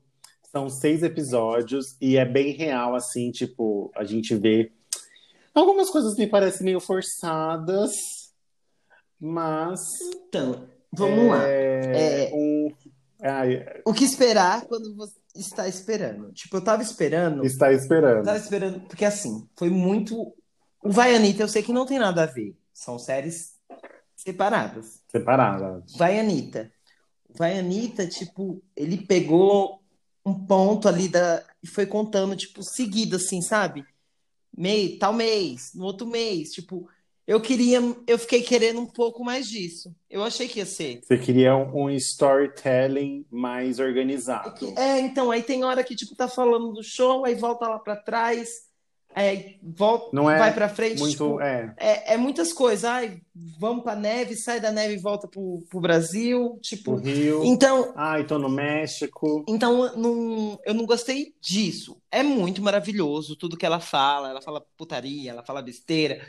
São 0.50 0.70
seis 0.70 1.02
episódios 1.02 1.94
e 2.00 2.16
é 2.16 2.24
bem 2.24 2.52
real, 2.52 2.94
assim, 2.94 3.30
tipo, 3.30 3.92
a 3.94 4.02
gente 4.02 4.34
vê. 4.34 4.72
Algumas 5.54 5.90
coisas 5.90 6.16
me 6.16 6.26
parecem 6.26 6.64
meio 6.64 6.80
forçadas, 6.80 7.92
mas. 9.20 9.80
Então, 10.28 10.68
vamos 10.92 11.30
lá. 11.30 11.42
É, 11.48 12.30
um. 12.32 12.72
ai, 13.22 13.64
O 13.84 13.92
que 13.92 14.04
esperar 14.04 14.64
quando 14.66 14.94
você 14.94 15.18
está 15.34 15.68
esperando? 15.68 16.32
Tipo, 16.32 16.56
eu 16.56 16.64
tava 16.64 16.82
esperando. 16.82 17.44
está 17.44 17.72
esperando. 17.72 18.24
Tava 18.24 18.38
esperando, 18.38 18.80
porque 18.80 19.04
assim, 19.04 19.48
foi 19.56 19.70
muito. 19.70 20.34
O 20.82 20.90
Vai 20.90 21.14
Anitta, 21.14 21.42
eu 21.42 21.48
sei 21.48 21.62
que 21.62 21.72
não 21.72 21.86
tem 21.86 21.98
nada 21.98 22.22
a 22.22 22.26
ver. 22.26 22.56
São 22.72 22.98
séries 22.98 23.56
separadas. 24.14 25.02
Separada. 25.08 25.82
Vai 25.96 26.18
Anitta. 26.18 26.70
Vai 27.30 27.58
Anitta, 27.58 28.06
tipo, 28.06 28.62
ele 28.76 28.98
pegou 28.98 29.80
um 30.24 30.34
ponto 30.34 30.88
ali 30.88 31.08
da. 31.08 31.42
e 31.62 31.66
foi 31.66 31.86
contando, 31.86 32.36
tipo, 32.36 32.62
seguido, 32.62 33.16
assim, 33.16 33.40
sabe? 33.42 33.84
Mês, 34.58 34.98
tal 34.98 35.12
mês, 35.12 35.72
no 35.74 35.84
outro 35.84 36.06
mês. 36.06 36.52
Tipo, 36.52 36.88
eu 37.26 37.40
queria. 37.40 37.78
Eu 38.06 38.18
fiquei 38.18 38.42
querendo 38.42 38.80
um 38.80 38.86
pouco 38.86 39.22
mais 39.22 39.48
disso. 39.48 39.94
Eu 40.10 40.24
achei 40.24 40.48
que 40.48 40.58
ia 40.58 40.66
ser. 40.66 41.00
Você 41.02 41.16
queria 41.16 41.54
um, 41.54 41.90
storytelling 41.90 43.24
mais 43.30 43.78
organizado. 43.78 44.74
É, 44.76 44.98
então, 44.98 45.30
aí 45.30 45.42
tem 45.42 45.62
hora 45.62 45.84
que, 45.84 45.94
tipo, 45.94 46.16
tá 46.16 46.26
falando 46.26 46.72
do 46.72 46.82
show, 46.82 47.24
aí 47.24 47.34
volta 47.34 47.68
lá 47.68 47.78
pra 47.78 47.96
trás, 47.96 48.67
aí 49.26 49.58
volta, 49.62 50.10
Não 50.12 50.30
é 50.30 50.38
vai 50.38 50.52
pra 50.54 50.68
frente, 50.68 51.00
Muito. 51.00 51.12
tipo, 51.12 51.40
É. 51.40 51.74
é, 51.78 52.14
é 52.14 52.16
muitas 52.16 52.52
coisas. 52.52 52.84
Ai, 52.84 53.20
vamos 53.58 53.82
pra 53.82 53.96
neve, 53.96 54.36
sai 54.36 54.60
da 54.60 54.70
neve 54.70 54.94
e 54.94 54.98
volta 54.98 55.26
pro, 55.26 55.58
pro 55.68 55.80
Brasil, 55.80 56.54
O 56.54 56.60
tipo. 56.60 56.96
Rio. 56.96 57.42
Então, 57.44 57.92
Ai, 57.96 58.24
tô 58.24 58.38
no 58.38 58.48
México. 58.48 59.44
então 59.48 59.84
eu 59.86 59.96
não, 59.96 60.58
eu 60.64 60.74
não 60.74 60.86
gostei 60.86 61.34
disso. 61.40 61.96
É 62.10 62.22
muito 62.22 62.62
maravilhoso 62.62 63.36
tudo 63.36 63.56
que 63.56 63.66
ela 63.66 63.80
fala. 63.80 64.30
Ela 64.30 64.40
fala 64.42 64.62
putaria, 64.76 65.30
ela 65.30 65.42
fala 65.44 65.62
besteira. 65.62 66.20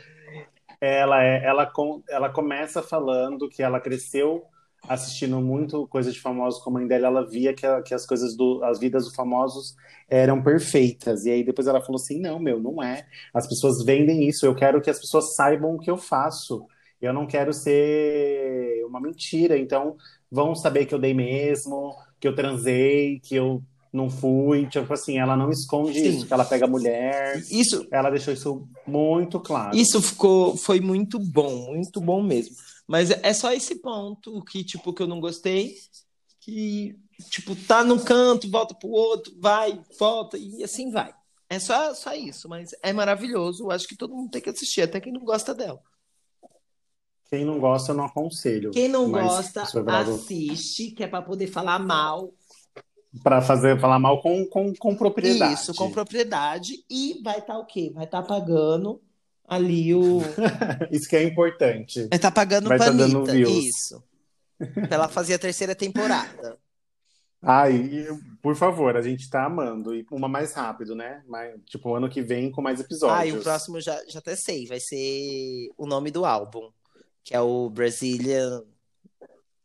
Ela 0.80 1.22
é, 1.22 1.44
ela, 1.44 1.66
com, 1.66 2.02
ela 2.08 2.30
começa 2.30 2.82
falando 2.82 3.48
que 3.48 3.62
ela 3.62 3.78
cresceu 3.80 4.42
assistindo 4.88 5.40
muito 5.40 5.86
coisa 5.88 6.10
de 6.10 6.20
famosos 6.20 6.62
com 6.62 6.70
a 6.70 6.72
mãe 6.74 6.86
dela, 6.86 7.06
ela 7.08 7.26
via 7.28 7.54
que, 7.54 7.66
a- 7.66 7.82
que 7.82 7.94
as 7.94 8.06
coisas 8.06 8.36
do, 8.36 8.62
as 8.64 8.78
vidas 8.78 9.04
dos 9.04 9.14
famosos 9.14 9.74
eram 10.08 10.42
perfeitas. 10.42 11.24
E 11.24 11.30
aí 11.30 11.44
depois 11.44 11.66
ela 11.68 11.80
falou 11.80 11.96
assim: 12.00 12.20
"Não, 12.20 12.38
meu, 12.38 12.60
não 12.60 12.82
é. 12.82 13.06
As 13.32 13.46
pessoas 13.48 13.84
vendem 13.84 14.28
isso. 14.28 14.44
Eu 14.46 14.54
quero 14.54 14.80
que 14.80 14.90
as 14.90 14.98
pessoas 14.98 15.34
saibam 15.34 15.74
o 15.74 15.78
que 15.78 15.90
eu 15.90 15.96
faço. 15.96 16.66
Eu 17.00 17.12
não 17.12 17.26
quero 17.26 17.52
ser 17.52 18.84
uma 18.86 19.00
mentira. 19.00 19.56
Então, 19.58 19.96
vão 20.30 20.54
saber 20.54 20.86
que 20.86 20.94
eu 20.94 20.98
dei 20.98 21.14
mesmo, 21.14 21.94
que 22.18 22.28
eu 22.28 22.34
transei, 22.34 23.20
que 23.20 23.34
eu 23.34 23.62
não 23.92 24.08
fui. 24.10 24.66
Tipo 24.66 24.92
assim, 24.92 25.18
ela 25.18 25.36
não 25.36 25.50
esconde 25.50 25.98
Sim. 25.98 26.08
isso, 26.08 26.26
que 26.26 26.32
ela 26.32 26.44
pega 26.44 26.66
mulher. 26.66 27.38
Isso, 27.50 27.86
Ela 27.90 28.10
deixou 28.10 28.32
isso 28.34 28.68
muito 28.86 29.40
claro. 29.40 29.76
Isso 29.76 30.00
ficou, 30.02 30.56
foi 30.56 30.80
muito 30.80 31.18
bom, 31.18 31.72
muito 31.72 32.00
bom 32.00 32.22
mesmo. 32.22 32.54
Mas 32.90 33.12
é 33.12 33.32
só 33.32 33.52
esse 33.52 33.76
ponto 33.76 34.42
que, 34.42 34.64
tipo, 34.64 34.92
que 34.92 35.00
eu 35.00 35.06
não 35.06 35.20
gostei, 35.20 35.76
que, 36.40 36.98
tipo, 37.30 37.54
tá 37.54 37.84
num 37.84 38.00
canto, 38.00 38.50
volta 38.50 38.74
pro 38.74 38.88
outro, 38.88 39.32
vai, 39.38 39.80
volta, 39.96 40.36
e 40.36 40.64
assim 40.64 40.90
vai. 40.90 41.14
É 41.48 41.60
só, 41.60 41.94
só 41.94 42.12
isso, 42.14 42.48
mas 42.48 42.74
é 42.82 42.92
maravilhoso. 42.92 43.62
Eu 43.62 43.70
acho 43.70 43.86
que 43.86 43.96
todo 43.96 44.16
mundo 44.16 44.32
tem 44.32 44.42
que 44.42 44.50
assistir, 44.50 44.82
até 44.82 45.00
quem 45.00 45.12
não 45.12 45.24
gosta 45.24 45.54
dela. 45.54 45.80
Quem 47.28 47.44
não 47.44 47.60
gosta, 47.60 47.92
eu 47.92 47.96
não 47.96 48.06
aconselho. 48.06 48.72
Quem 48.72 48.88
não 48.88 49.08
gosta, 49.08 49.60
é 49.60 50.10
assiste, 50.10 50.90
que 50.90 51.04
é 51.04 51.06
pra 51.06 51.22
poder 51.22 51.46
falar 51.46 51.78
mal. 51.78 52.34
Pra 53.22 53.40
fazer, 53.40 53.78
falar 53.78 54.00
mal 54.00 54.20
com, 54.20 54.44
com, 54.46 54.74
com 54.74 54.96
propriedade. 54.96 55.54
Isso, 55.54 55.74
com 55.76 55.92
propriedade. 55.92 56.84
E 56.90 57.22
vai 57.22 57.38
estar 57.38 57.56
o 57.56 57.66
quê? 57.66 57.92
Vai 57.94 58.06
estar 58.06 58.24
pagando 58.24 59.00
ali 59.50 59.92
o. 59.92 60.20
Isso 60.92 61.08
que 61.08 61.16
é 61.16 61.24
importante. 61.24 62.06
Vai 62.08 62.16
estar 62.16 62.30
pagando 62.30 62.68
Vai 62.68 62.78
pra 62.78 62.86
tá 62.86 62.92
dando 62.92 63.18
Anitta. 63.18 63.32
views. 63.32 63.64
Isso. 63.64 64.04
Pra 64.56 64.88
ela 64.92 65.08
fazer 65.08 65.34
a 65.34 65.38
terceira 65.38 65.74
temporada. 65.74 66.56
Ai, 67.42 67.74
e, 67.74 68.06
por 68.42 68.54
favor, 68.54 68.96
a 68.96 69.02
gente 69.02 69.28
tá 69.28 69.44
amando. 69.46 69.94
E 69.94 70.06
uma 70.12 70.28
mais 70.28 70.52
rápido, 70.52 70.94
né? 70.94 71.22
Mais, 71.26 71.58
tipo, 71.64 71.94
ano 71.94 72.08
que 72.08 72.22
vem 72.22 72.50
com 72.50 72.62
mais 72.62 72.78
episódios. 72.78 73.18
Ah, 73.18 73.26
e 73.26 73.32
o 73.32 73.42
próximo 73.42 73.80
já, 73.80 73.98
já 74.06 74.20
até 74.20 74.36
sei. 74.36 74.66
Vai 74.66 74.78
ser 74.78 75.70
o 75.76 75.86
nome 75.86 76.10
do 76.10 76.24
álbum. 76.24 76.70
Que 77.24 77.34
é 77.34 77.40
o 77.40 77.68
Brazilian. 77.70 78.62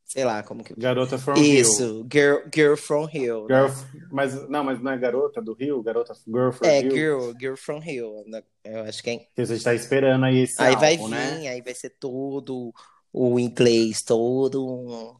Sei 0.06 0.24
lá 0.24 0.44
como 0.44 0.64
que. 0.64 0.74
Garota 0.78 1.18
from. 1.18 1.34
Isso, 1.36 2.06
Girl, 2.12 2.38
Girl 2.54 2.76
from 2.76 3.06
Rio. 3.06 3.48
né? 3.48 3.68
Girl, 3.68 3.74
mas, 4.12 4.48
não, 4.48 4.64
mas 4.64 4.82
não 4.82 4.92
é 4.92 4.98
garota 4.98 5.42
do 5.42 5.54
Rio? 5.54 5.82
Garota 5.82 6.14
Girl 6.14 6.52
from 6.52 6.66
É, 6.68 6.80
Rio? 6.80 6.92
Girl, 6.96 7.32
Girl 7.40 7.56
from 7.56 7.80
Rio. 7.80 8.24
né? 8.28 8.44
Eu 8.64 8.82
acho 8.84 9.02
que 9.04 9.10
é. 9.10 9.18
Que 9.36 9.42
a 9.42 9.46
gente 9.46 9.64
tá 9.64 9.74
esperando 9.74 10.26
aí 10.26 10.44
esse 10.44 10.62
Aí 10.62 10.76
vai 10.76 10.94
álbum, 10.96 11.08
vir, 11.08 11.12
né? 11.16 11.48
aí 11.50 11.62
vai 11.62 11.74
ser 11.74 11.90
todo 11.90 12.72
o 13.12 13.40
inglês, 13.40 14.04
todo. 14.04 15.20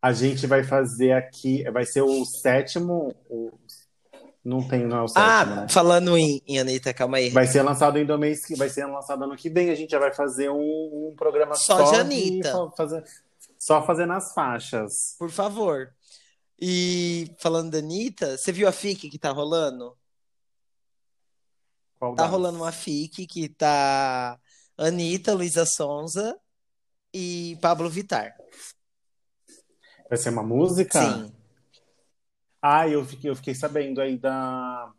A 0.00 0.12
gente 0.12 0.46
vai 0.46 0.62
fazer 0.62 1.12
aqui, 1.12 1.64
vai 1.70 1.84
ser 1.86 2.02
o 2.02 2.24
sétimo. 2.24 3.14
o- 3.30 3.58
não 4.44 4.62
tem, 4.68 4.86
não 4.86 4.98
é 4.98 5.02
o 5.02 5.08
sétimo, 5.08 5.26
Ah, 5.26 5.44
né? 5.62 5.66
falando 5.68 6.16
em, 6.16 6.40
em 6.46 6.60
Anitta, 6.60 6.94
calma 6.94 7.16
aí. 7.16 7.30
Vai 7.30 7.48
ser 7.48 7.62
lançado 7.62 7.98
em 7.98 8.06
do 8.06 8.16
mês 8.16 8.46
que 8.46 8.54
vai 8.54 8.68
ser 8.68 8.86
lançado 8.86 9.24
ano 9.24 9.34
que 9.36 9.50
vem. 9.50 9.70
A 9.70 9.74
gente 9.74 9.90
já 9.90 9.98
vai 9.98 10.14
fazer 10.14 10.48
um, 10.50 11.08
um 11.10 11.14
programa 11.16 11.56
Só 11.56 11.78
só, 11.84 11.90
de 11.90 11.96
Anitta. 11.96 12.52
fa- 12.52 12.70
fazer, 12.76 13.02
só 13.66 13.84
fazendo 13.84 14.12
as 14.12 14.32
faixas. 14.32 15.16
Por 15.18 15.28
favor. 15.28 15.92
E 16.56 17.34
falando 17.40 17.72
da 17.72 17.78
Anitta, 17.78 18.38
você 18.38 18.52
viu 18.52 18.68
a 18.68 18.72
FIC 18.72 19.10
que 19.10 19.18
tá 19.18 19.32
rolando? 19.32 19.98
Qual 21.98 22.14
Tá 22.14 22.22
das? 22.22 22.30
rolando 22.30 22.58
uma 22.58 22.70
FIC 22.70 23.26
que 23.26 23.48
tá 23.48 24.38
Anitta, 24.78 25.34
Luísa 25.34 25.66
Sonza 25.66 26.38
e 27.12 27.58
Pablo 27.60 27.90
Vittar. 27.90 28.36
Vai 30.08 30.16
ser 30.16 30.28
uma 30.28 30.44
música? 30.44 31.02
Sim. 31.02 31.32
Ah, 32.62 32.88
eu 32.88 33.04
fiquei, 33.04 33.28
eu 33.30 33.34
fiquei 33.34 33.54
sabendo 33.54 34.00
aí 34.00 34.16
da 34.16 34.92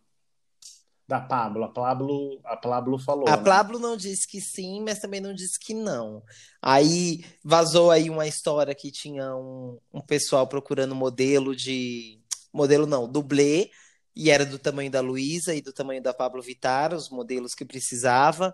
da 1.07 1.21
Pablo. 1.21 1.63
A 1.63 1.69
Pablo, 1.69 2.39
a 2.43 2.57
Pablo 2.57 2.99
falou. 2.99 3.27
A 3.29 3.37
né? 3.37 3.43
Pablo 3.43 3.79
não 3.79 3.95
disse 3.95 4.27
que 4.27 4.41
sim, 4.41 4.83
mas 4.83 4.99
também 4.99 5.21
não 5.21 5.33
disse 5.33 5.57
que 5.59 5.73
não. 5.73 6.21
Aí 6.61 7.23
vazou 7.43 7.89
aí 7.89 8.09
uma 8.09 8.27
história 8.27 8.75
que 8.75 8.91
tinha 8.91 9.35
um, 9.35 9.79
um 9.93 10.01
pessoal 10.01 10.45
procurando 10.47 10.93
modelo 10.93 11.55
de. 11.55 12.19
Modelo 12.51 12.85
não, 12.85 13.07
dublê, 13.07 13.69
e 14.15 14.29
era 14.29 14.45
do 14.45 14.57
tamanho 14.57 14.89
da 14.89 14.99
Luísa 14.99 15.53
e 15.53 15.61
do 15.61 15.71
tamanho 15.71 16.01
da 16.01 16.13
Pablo 16.13 16.41
Vittar, 16.41 16.93
os 16.93 17.09
modelos 17.09 17.53
que 17.53 17.63
precisava, 17.63 18.53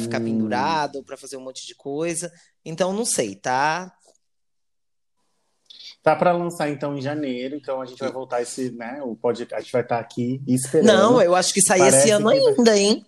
ficar 0.00 0.20
Hum. 0.20 0.24
pendurado, 0.24 1.04
pra 1.04 1.16
fazer 1.16 1.36
um 1.36 1.44
monte 1.44 1.66
de 1.66 1.74
coisa. 1.74 2.32
Então 2.64 2.92
não 2.92 3.04
sei, 3.04 3.34
tá? 3.34 3.92
Tá 6.02 6.16
para 6.16 6.32
lançar 6.32 6.70
então 6.70 6.96
em 6.96 7.02
janeiro, 7.02 7.54
então 7.56 7.80
a 7.80 7.84
gente 7.86 7.98
vai 7.98 8.10
voltar 8.10 8.40
esse, 8.40 8.70
né? 8.72 9.00
O 9.02 9.14
podcast, 9.14 9.54
a 9.54 9.60
gente 9.60 9.72
vai 9.72 9.82
estar 9.82 9.98
aqui 9.98 10.40
esperando. 10.46 10.86
Não, 10.86 11.20
eu 11.22 11.34
acho 11.34 11.52
que 11.52 11.60
sai 11.60 11.78
Parece 11.78 11.98
esse 11.98 12.10
ano 12.10 12.24
vai- 12.24 12.38
ainda, 12.38 12.78
hein? 12.78 13.06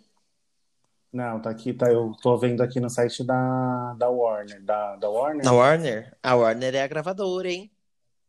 Não, 1.11 1.41
tá 1.41 1.51
aqui, 1.51 1.73
tá, 1.75 1.91
eu 1.93 2.13
tô 2.23 2.37
vendo 2.39 2.63
aqui 2.63 2.81
no 2.81 2.89
site 2.91 3.23
da, 3.25 3.95
da 3.99 4.09
Warner, 4.09 4.63
da, 4.63 4.97
da 4.97 5.09
Warner, 5.11 5.45
Na 5.45 5.53
Warner? 5.53 6.17
A 6.23 6.35
Warner 6.35 6.75
é 6.75 6.83
a 6.83 6.87
gravadora, 6.87 7.51
hein? 7.51 7.71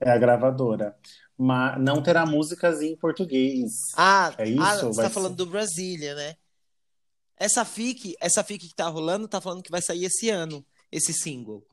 é 0.02 0.10
a 0.12 0.18
gravadora. 0.18 0.96
Mas 1.38 1.82
não 1.82 2.04
terá 2.04 2.26
músicas 2.26 2.82
em 2.82 2.96
português. 2.96 3.72
Ah, 3.98 4.34
É 4.38 4.48
isso? 4.48 4.62
ah, 4.62 4.76
você 4.76 4.82
Vai 4.84 4.94
tá 4.96 5.04
ser- 5.04 5.10
falando 5.10 5.36
do 5.36 5.46
Brasília, 5.46 6.14
né? 6.14 6.36
Essa 7.38 7.64
FIC, 7.66 8.16
essa 8.22 8.44
FIC 8.44 8.68
que 8.70 8.76
tá 8.76 8.88
rolando, 8.88 9.28
tá 9.28 9.40
falando 9.42 9.64
que 9.64 9.72
vai 9.72 9.82
sair 9.82 10.06
esse 10.06 10.30
ano, 10.30 10.64
esse 10.92 11.12
single. 11.14 11.66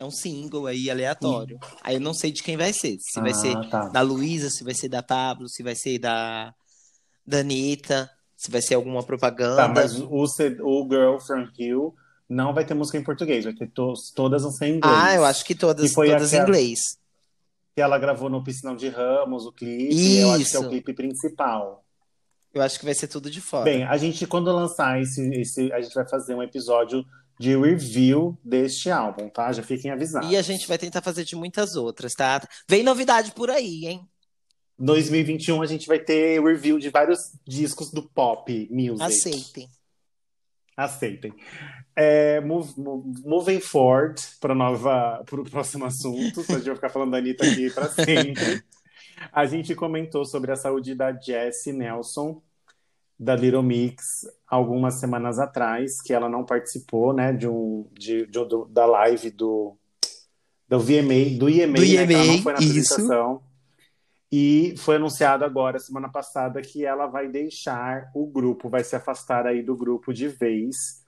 É 0.00 0.04
um 0.04 0.10
single 0.10 0.66
aí 0.66 0.90
aleatório. 0.90 1.58
Aí 1.82 1.96
eu 1.96 2.00
não 2.00 2.14
sei 2.14 2.32
de 2.32 2.42
quem 2.42 2.56
vai 2.56 2.72
ser. 2.72 2.96
Se 2.98 3.20
vai 3.20 3.32
Ah, 3.32 3.34
ser 3.34 3.68
tá. 3.68 3.88
da 3.88 4.00
Luísa, 4.00 4.48
se 4.48 4.64
vai 4.64 4.74
ser 4.74 4.88
da 4.88 5.02
Pablo, 5.02 5.46
se 5.46 5.62
vai 5.62 5.74
ser 5.76 5.98
da, 5.98 6.54
da 7.26 7.38
Anitta, 7.40 8.10
se 8.34 8.50
vai 8.50 8.62
ser 8.62 8.74
alguma 8.76 9.02
propaganda. 9.02 9.56
Tá, 9.56 9.68
mas 9.68 10.00
o, 10.00 10.08
o 10.10 10.88
Girl 10.88 11.18
from 11.18 11.46
Hill 11.58 11.94
não 12.26 12.54
vai 12.54 12.64
ter 12.64 12.72
música 12.72 12.96
em 12.96 13.04
português, 13.04 13.44
vai 13.44 13.52
ter 13.52 13.68
to- 13.72 13.92
todas 14.14 14.42
vão 14.42 14.50
ser 14.50 14.68
em 14.68 14.76
inglês. 14.78 14.96
Ah, 14.98 15.14
eu 15.14 15.24
acho 15.24 15.44
que 15.44 15.54
todas, 15.54 15.90
E 15.90 15.92
foi 15.92 16.08
todas 16.08 16.32
em 16.32 16.38
inglês. 16.38 16.78
Que 17.76 17.82
ela 17.82 17.98
gravou 17.98 18.30
no 18.30 18.42
Piscinão 18.42 18.74
de 18.74 18.88
Ramos, 18.88 19.44
o 19.44 19.52
clipe, 19.52 19.94
e 19.94 20.18
eu 20.18 20.30
acho 20.30 20.38
que 20.50 20.56
é 20.56 20.58
Isso. 20.60 20.66
o 20.66 20.70
clipe 20.70 20.94
principal. 20.94 21.84
Eu 22.54 22.62
acho 22.62 22.78
que 22.78 22.84
vai 22.86 22.94
ser 22.94 23.06
tudo 23.06 23.30
de 23.30 23.40
fora. 23.40 23.64
Bem, 23.64 23.84
a 23.84 23.96
gente, 23.98 24.26
quando 24.26 24.50
lançar 24.50 24.98
esse, 25.00 25.20
esse, 25.34 25.70
a 25.72 25.80
gente 25.80 25.94
vai 25.94 26.08
fazer 26.08 26.34
um 26.34 26.42
episódio 26.42 27.04
de 27.40 27.56
review 27.56 28.38
deste 28.44 28.90
álbum, 28.90 29.30
tá? 29.30 29.50
Já 29.50 29.62
fiquem 29.62 29.90
avisados. 29.90 30.30
e 30.30 30.36
a 30.36 30.42
gente 30.42 30.68
vai 30.68 30.76
tentar 30.76 31.00
fazer 31.00 31.24
de 31.24 31.34
muitas 31.34 31.74
outras, 31.74 32.12
tá? 32.12 32.46
Vem 32.68 32.82
novidade 32.82 33.32
por 33.32 33.48
aí, 33.48 33.86
hein? 33.86 34.06
2021 34.78 35.62
a 35.62 35.66
gente 35.66 35.86
vai 35.86 35.98
ter 35.98 36.38
review 36.42 36.78
de 36.78 36.90
vários 36.90 37.18
discos 37.48 37.90
do 37.90 38.02
pop 38.10 38.68
music. 38.70 39.02
Aceitem. 39.02 39.68
Aceitem. 40.76 41.32
É, 41.96 42.40
move- 42.40 42.74
move- 42.78 43.22
moving 43.24 43.60
forward 43.60 44.20
para 44.38 44.54
nova 44.54 45.22
para 45.24 45.40
o 45.40 45.44
próximo 45.50 45.86
assunto, 45.86 46.40
a 46.46 46.52
gente 46.54 46.66
vai 46.66 46.74
ficar 46.74 46.90
falando 46.90 47.10
da 47.12 47.18
Anitta 47.18 47.46
aqui 47.46 47.70
para 47.70 47.88
sempre. 47.88 48.62
A 49.32 49.44
gente 49.44 49.74
comentou 49.74 50.24
sobre 50.24 50.50
a 50.50 50.56
saúde 50.56 50.94
da 50.94 51.12
Jessie 51.12 51.74
Nelson, 51.74 52.42
da 53.22 53.36
Little 53.36 53.62
Mix, 53.62 54.26
algumas 54.48 54.94
semanas 54.94 55.38
atrás, 55.38 56.00
que 56.00 56.10
ela 56.14 56.26
não 56.26 56.42
participou, 56.42 57.12
né, 57.12 57.34
de 57.34 57.46
um, 57.46 57.86
de, 57.92 58.24
de- 58.24 58.44
do- 58.46 58.64
da 58.64 58.86
live 58.86 59.30
do, 59.30 59.76
do 60.66 60.80
VMA, 60.80 61.38
do 61.38 61.50
IMA, 61.50 61.74
Do 61.74 61.82
né, 61.82 62.06
que 62.06 62.14
ela 62.14 62.24
não 62.24 62.34
IMA, 62.34 62.42
foi 62.42 62.52
na 62.54 62.58
isso. 62.60 62.94
apresentação. 62.94 63.42
E 64.32 64.74
foi 64.78 64.96
anunciado 64.96 65.44
agora, 65.44 65.78
semana 65.78 66.08
passada, 66.08 66.62
que 66.62 66.82
ela 66.86 67.06
vai 67.08 67.28
deixar 67.28 68.10
o 68.14 68.26
grupo, 68.26 68.70
vai 68.70 68.82
se 68.82 68.96
afastar 68.96 69.46
aí 69.46 69.62
do 69.62 69.76
grupo 69.76 70.14
de 70.14 70.26
vez, 70.28 71.04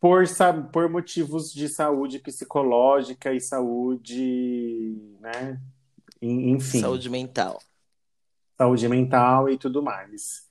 por, 0.00 0.24
por 0.72 0.88
motivos 0.88 1.52
de 1.52 1.68
saúde 1.68 2.18
psicológica 2.18 3.32
e 3.32 3.40
saúde, 3.40 4.96
né? 5.20 5.60
En- 6.20 6.50
Enfim, 6.50 6.80
Saúde 6.80 7.08
mental. 7.08 7.60
saúde 8.58 8.88
mental 8.88 9.48
e 9.48 9.56
tudo 9.58 9.82
mais. 9.82 10.43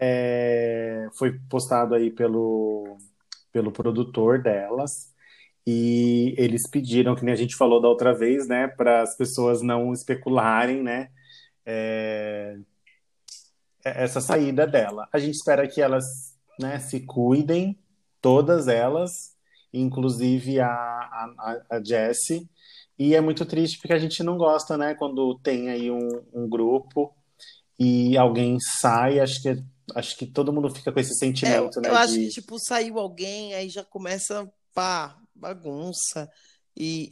É, 0.00 1.08
foi 1.18 1.38
postado 1.50 1.94
aí 1.94 2.10
pelo, 2.10 2.96
pelo 3.52 3.70
produtor 3.70 4.42
delas. 4.42 5.10
E 5.66 6.34
eles 6.38 6.68
pediram, 6.68 7.14
que 7.14 7.24
nem 7.24 7.34
a 7.34 7.36
gente 7.36 7.54
falou 7.54 7.80
da 7.80 7.88
outra 7.88 8.14
vez, 8.14 8.48
né, 8.48 8.66
para 8.66 9.02
as 9.02 9.16
pessoas 9.16 9.60
não 9.60 9.92
especularem, 9.92 10.82
né, 10.82 11.10
é, 11.66 12.56
essa 13.84 14.20
saída 14.20 14.66
dela. 14.66 15.06
A 15.12 15.18
gente 15.18 15.34
espera 15.34 15.68
que 15.68 15.80
elas, 15.80 16.04
né, 16.58 16.78
se 16.78 17.00
cuidem, 17.00 17.78
todas 18.20 18.68
elas, 18.68 19.36
inclusive 19.72 20.60
a, 20.60 20.70
a, 20.70 21.60
a 21.70 21.84
Jessie. 21.84 22.48
E 22.98 23.14
é 23.14 23.20
muito 23.20 23.46
triste 23.46 23.78
porque 23.78 23.92
a 23.92 23.98
gente 23.98 24.22
não 24.22 24.36
gosta, 24.36 24.76
né, 24.76 24.94
quando 24.94 25.38
tem 25.38 25.68
aí 25.70 25.90
um, 25.90 26.22
um 26.32 26.48
grupo 26.48 27.14
e 27.78 28.16
alguém 28.18 28.58
sai, 28.60 29.20
acho 29.20 29.40
que, 29.42 29.62
acho 29.96 30.16
que 30.16 30.26
todo 30.26 30.52
mundo 30.52 30.70
fica 30.74 30.92
com 30.92 31.00
esse 31.00 31.14
É, 31.42 31.58
sentimento, 31.58 31.80
né, 31.80 31.90
eu 31.90 31.94
acho 31.96 32.20
de- 32.20 32.20
que, 32.20 32.28
tipo, 32.28 32.58
saiu 32.58 32.98
alguém, 32.98 33.54
aí 33.54 33.68
já 33.70 33.82
começa, 33.84 34.50
pá, 34.74 35.18
bagunça. 35.34 36.30
E 36.76 37.10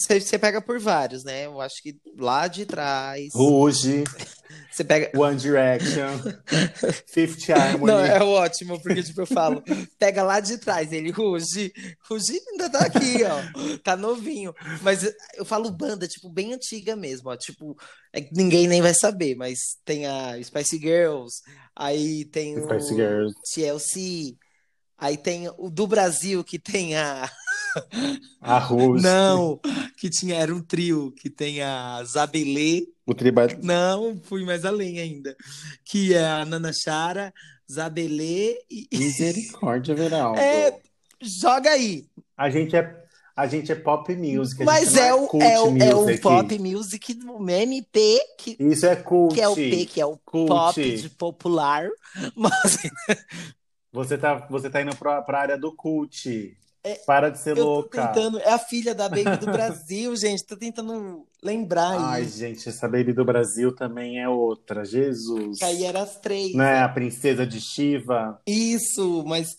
Você, 0.00 0.38
pega 0.38 0.60
por 0.60 0.78
vários, 0.80 1.24
né? 1.24 1.46
Eu 1.46 1.60
acho 1.60 1.82
que 1.82 1.96
lá 2.16 2.48
de 2.48 2.64
trás. 2.64 3.28
Ruge, 3.34 4.04
Você 4.70 4.84
pega. 4.84 5.10
One 5.18 5.36
Direction, 5.36 6.18
Fifth 7.12 7.50
Harmony. 7.50 7.92
Não, 7.92 8.00
é 8.00 8.22
ótimo, 8.22 8.80
porque, 8.80 9.02
tipo, 9.02 9.20
eu 9.20 9.26
falo, 9.26 9.62
pega 9.98 10.22
lá 10.22 10.40
de 10.40 10.58
trás, 10.58 10.92
ele 10.92 11.10
ruge, 11.10 11.72
ruge 12.08 12.40
ainda 12.50 12.70
tá 12.70 12.80
aqui, 12.80 13.18
ó, 13.24 13.78
tá 13.78 13.96
novinho, 13.96 14.54
mas 14.82 15.02
eu 15.34 15.44
falo 15.44 15.70
banda, 15.70 16.06
tipo, 16.08 16.28
bem 16.28 16.52
antiga 16.52 16.96
mesmo, 16.96 17.30
ó, 17.30 17.36
tipo, 17.36 17.76
é 18.12 18.28
ninguém 18.32 18.66
nem 18.66 18.80
vai 18.80 18.94
saber, 18.94 19.34
mas 19.34 19.58
tem 19.84 20.06
a 20.06 20.40
Spice 20.42 20.78
Girls, 20.78 21.42
aí 21.74 22.24
tem 22.26 22.58
o 22.58 22.64
Spice 22.64 22.94
Girls. 22.94 23.34
TLC, 23.54 24.36
aí 24.96 25.16
tem 25.16 25.48
o 25.58 25.68
do 25.70 25.86
Brasil, 25.86 26.42
que 26.44 26.58
tem 26.58 26.96
a... 26.96 27.30
A 28.40 28.58
Ruge. 28.58 29.02
Não, 29.02 29.60
que 29.96 30.08
tinha, 30.10 30.36
era 30.36 30.54
um 30.54 30.60
trio, 30.62 31.12
que 31.12 31.28
tem 31.30 31.62
a 31.62 32.02
Zabelê, 32.04 32.86
O 33.06 33.14
triba... 33.14 33.46
não, 33.62 34.20
fui 34.22 34.44
mais 34.44 34.64
além 34.64 34.98
ainda. 34.98 35.36
Que 35.84 36.14
é 36.14 36.26
a 36.26 36.44
Nana 36.44 36.72
Chara, 36.72 37.32
Zabelê 37.70 38.58
e. 38.70 38.88
Misericórdia, 38.96 39.94
Veraldo. 39.94 40.38
É, 40.40 40.78
joga 41.20 41.70
aí. 41.70 42.06
A 42.36 42.48
gente 42.50 42.74
é, 42.74 42.96
a 43.36 43.46
gente 43.46 43.70
é 43.70 43.74
pop 43.74 44.14
music. 44.16 44.62
a 44.62 44.64
Mas 44.64 44.90
gente 44.90 44.96
não 44.96 45.04
é 45.04 45.14
o, 45.14 45.26
cult 45.28 45.44
é, 45.44 45.60
o, 45.60 45.76
é 45.78 45.94
o 45.94 46.00
music. 46.02 46.20
pop 46.22 46.58
music 46.58 47.14
do 47.14 47.50
MP, 47.50 48.18
que, 48.38 48.56
Isso 48.58 48.86
é 48.86 48.96
cult. 48.96 49.34
que 49.34 49.40
é 49.40 49.48
o 49.48 49.54
P, 49.54 49.86
que 49.86 50.00
é 50.00 50.06
o 50.06 50.16
Cult. 50.18 50.48
pop 50.48 50.96
de 50.96 51.08
popular. 51.10 51.88
Mas 52.34 52.78
Você 53.92 54.16
tá, 54.16 54.46
você 54.48 54.70
tá 54.70 54.80
indo 54.82 54.94
pra, 54.96 55.20
pra 55.22 55.40
área 55.40 55.58
do 55.58 55.74
cult. 55.74 56.56
Para 57.06 57.30
de 57.30 57.38
ser 57.38 57.56
É, 57.56 57.60
eu 57.60 57.64
louca. 57.64 58.08
tentando. 58.08 58.38
É 58.40 58.52
a 58.52 58.58
filha 58.58 58.94
da 58.94 59.08
Baby 59.08 59.36
do 59.38 59.46
Brasil, 59.46 60.14
gente. 60.16 60.44
Tô 60.44 60.56
tentando 60.56 61.26
lembrar 61.42 61.98
Ai, 61.98 62.22
aí. 62.22 62.28
gente, 62.28 62.68
essa 62.68 62.88
Baby 62.88 63.12
do 63.12 63.24
Brasil 63.24 63.74
também 63.74 64.20
é 64.20 64.28
outra. 64.28 64.84
Jesus. 64.84 65.58
Que 65.58 65.64
aí 65.64 65.84
eram 65.84 66.02
as 66.02 66.18
três. 66.18 66.54
Não 66.54 66.64
é 66.64 66.80
a 66.82 66.88
princesa 66.88 67.46
de 67.46 67.60
Shiva? 67.60 68.40
Isso, 68.46 69.24
mas 69.26 69.56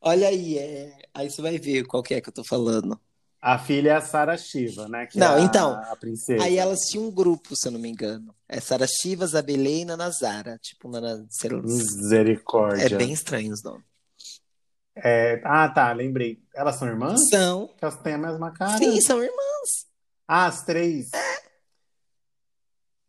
olha 0.00 0.28
aí, 0.28 0.58
é... 0.58 0.96
aí 1.14 1.30
você 1.30 1.40
vai 1.40 1.58
ver 1.58 1.86
qual 1.86 2.02
que 2.02 2.14
é 2.14 2.20
que 2.20 2.28
eu 2.28 2.34
tô 2.34 2.44
falando. 2.44 2.98
A 3.40 3.58
filha 3.58 3.90
é 3.90 3.94
a 3.94 4.00
Sarah 4.00 4.36
Shiva, 4.36 4.88
né? 4.88 5.06
Que 5.06 5.18
Não, 5.18 5.36
é 5.36 5.40
a, 5.40 5.44
então, 5.44 5.72
A 5.74 5.94
princesa. 5.94 6.42
Aí 6.42 6.56
elas 6.56 6.80
tinham 6.80 7.06
um 7.06 7.12
grupo, 7.12 7.54
se 7.54 7.68
eu 7.68 7.72
não 7.72 7.78
me 7.78 7.88
engano. 7.88 8.34
É 8.48 8.58
Sara 8.60 8.86
Shiva, 8.88 9.26
Zabelê 9.26 9.82
e 9.82 9.84
Nanazara. 9.84 10.58
Tipo, 10.60 10.88
Nana... 10.88 11.24
sei 11.30 11.50
lá. 11.50 11.62
Misericórdia. 11.62 12.86
É 12.86 12.88
bem 12.88 13.12
estranho 13.12 13.52
os 13.52 13.62
nomes. 13.62 13.84
É, 14.96 15.40
Ah, 15.44 15.68
tá, 15.68 15.92
lembrei. 15.92 16.42
Elas 16.54 16.76
são 16.76 16.88
irmãs? 16.88 17.20
São. 17.28 17.70
Elas 17.80 17.96
têm 18.00 18.14
a 18.14 18.18
mesma 18.18 18.50
cara? 18.52 18.78
Sim, 18.78 19.00
são 19.00 19.22
irmãs. 19.22 19.86
Ah, 20.26 20.46
as 20.46 20.64
três. 20.64 21.10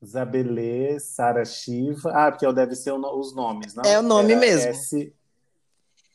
Zabelê, 0.05 0.99
Sara 0.99 1.43
Shiva. 1.45 2.11
Ah, 2.13 2.31
porque 2.31 2.51
deve 2.53 2.75
ser 2.75 2.91
o 2.91 3.19
os 3.19 3.35
nomes, 3.35 3.73
não? 3.73 3.83
É 3.83 3.97
o 3.97 4.03
nome 4.03 4.33
Era 4.33 4.39
mesmo. 4.39 4.69
S... 4.69 5.13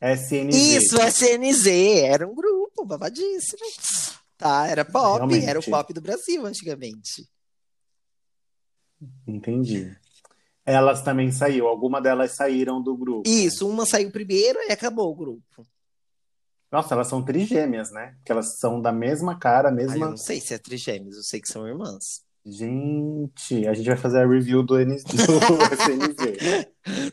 SNZ. 0.01 0.55
Isso, 0.55 0.97
SNZ. 1.01 1.67
Era 2.03 2.29
um 2.29 2.35
grupo 2.35 2.85
babadíssimo. 2.85 3.63
Tá, 4.37 4.67
era 4.67 4.85
pop. 4.85 5.17
Realmente. 5.17 5.47
Era 5.47 5.59
o 5.59 5.65
pop 5.65 5.93
do 5.93 6.01
Brasil 6.01 6.45
antigamente. 6.45 7.29
Entendi. 9.27 9.97
Elas 10.65 11.03
também 11.03 11.31
saíram. 11.33 11.67
Alguma 11.67 12.01
delas 12.01 12.37
saíram 12.37 12.83
do 12.83 12.97
grupo. 12.97 13.29
Isso, 13.29 13.69
uma 13.69 13.85
saiu 13.85 14.11
primeiro 14.11 14.59
e 14.69 14.73
acabou 14.73 15.11
o 15.11 15.15
grupo. 15.15 15.67
Nossa, 16.71 16.95
elas 16.95 17.09
são 17.09 17.23
trigêmeas, 17.23 17.91
né? 17.91 18.15
Porque 18.19 18.33
elas 18.33 18.59
são 18.59 18.81
da 18.81 18.93
mesma 18.93 19.39
cara, 19.39 19.69
Aí 19.69 19.75
eu 19.75 19.77
mesma. 19.77 20.11
não 20.11 20.17
sei 20.17 20.41
se 20.41 20.55
é 20.55 20.59
trigêmeos, 20.59 21.17
eu 21.17 21.23
sei 21.23 21.41
que 21.41 21.49
são 21.53 21.67
irmãs. 21.69 22.23
Gente, 22.45 23.69
a 23.69 23.75
gente 23.75 23.87
vai 23.87 23.97
fazer 23.97 24.21
a 24.21 24.27
review 24.27 24.63
do, 24.63 24.81
N... 24.81 24.97
do. 25.05 25.13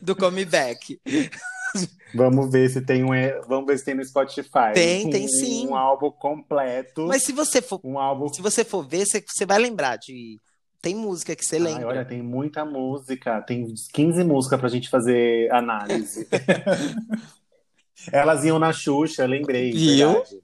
Do 0.02 0.16
Comeback. 0.16 1.00
Vamos 2.14 2.50
ver 2.50 2.68
se 2.68 2.80
tem 2.80 3.04
um. 3.04 3.10
Vamos 3.46 3.66
ver 3.66 3.78
se 3.78 3.84
tem 3.84 3.94
no 3.94 4.04
Spotify. 4.04 4.72
Tem, 4.74 5.06
um, 5.06 5.10
tem 5.10 5.28
sim. 5.28 5.68
Um 5.68 5.76
álbum 5.76 6.10
completo. 6.10 7.06
Mas 7.06 7.22
se 7.22 7.32
você 7.32 7.62
for, 7.62 7.80
Um 7.84 7.98
álbum. 7.98 8.28
se 8.32 8.42
você 8.42 8.64
for 8.64 8.84
ver, 8.86 9.06
você, 9.06 9.22
você 9.24 9.46
vai 9.46 9.58
lembrar 9.58 9.96
de. 9.96 10.36
Tem 10.82 10.94
música 10.94 11.36
que 11.36 11.44
você 11.44 11.56
Ai, 11.56 11.62
lembra. 11.62 11.88
olha, 11.88 12.04
tem 12.04 12.22
muita 12.22 12.64
música. 12.64 13.40
Tem 13.42 13.64
uns 13.64 13.88
15 13.88 14.24
músicas 14.24 14.58
pra 14.58 14.68
gente 14.68 14.88
fazer 14.88 15.52
análise. 15.52 16.26
Elas 18.10 18.44
iam 18.44 18.58
na 18.58 18.72
Xuxa, 18.72 19.26
lembrei. 19.26 19.72
Viu? 19.72 20.12
verdade. 20.12 20.40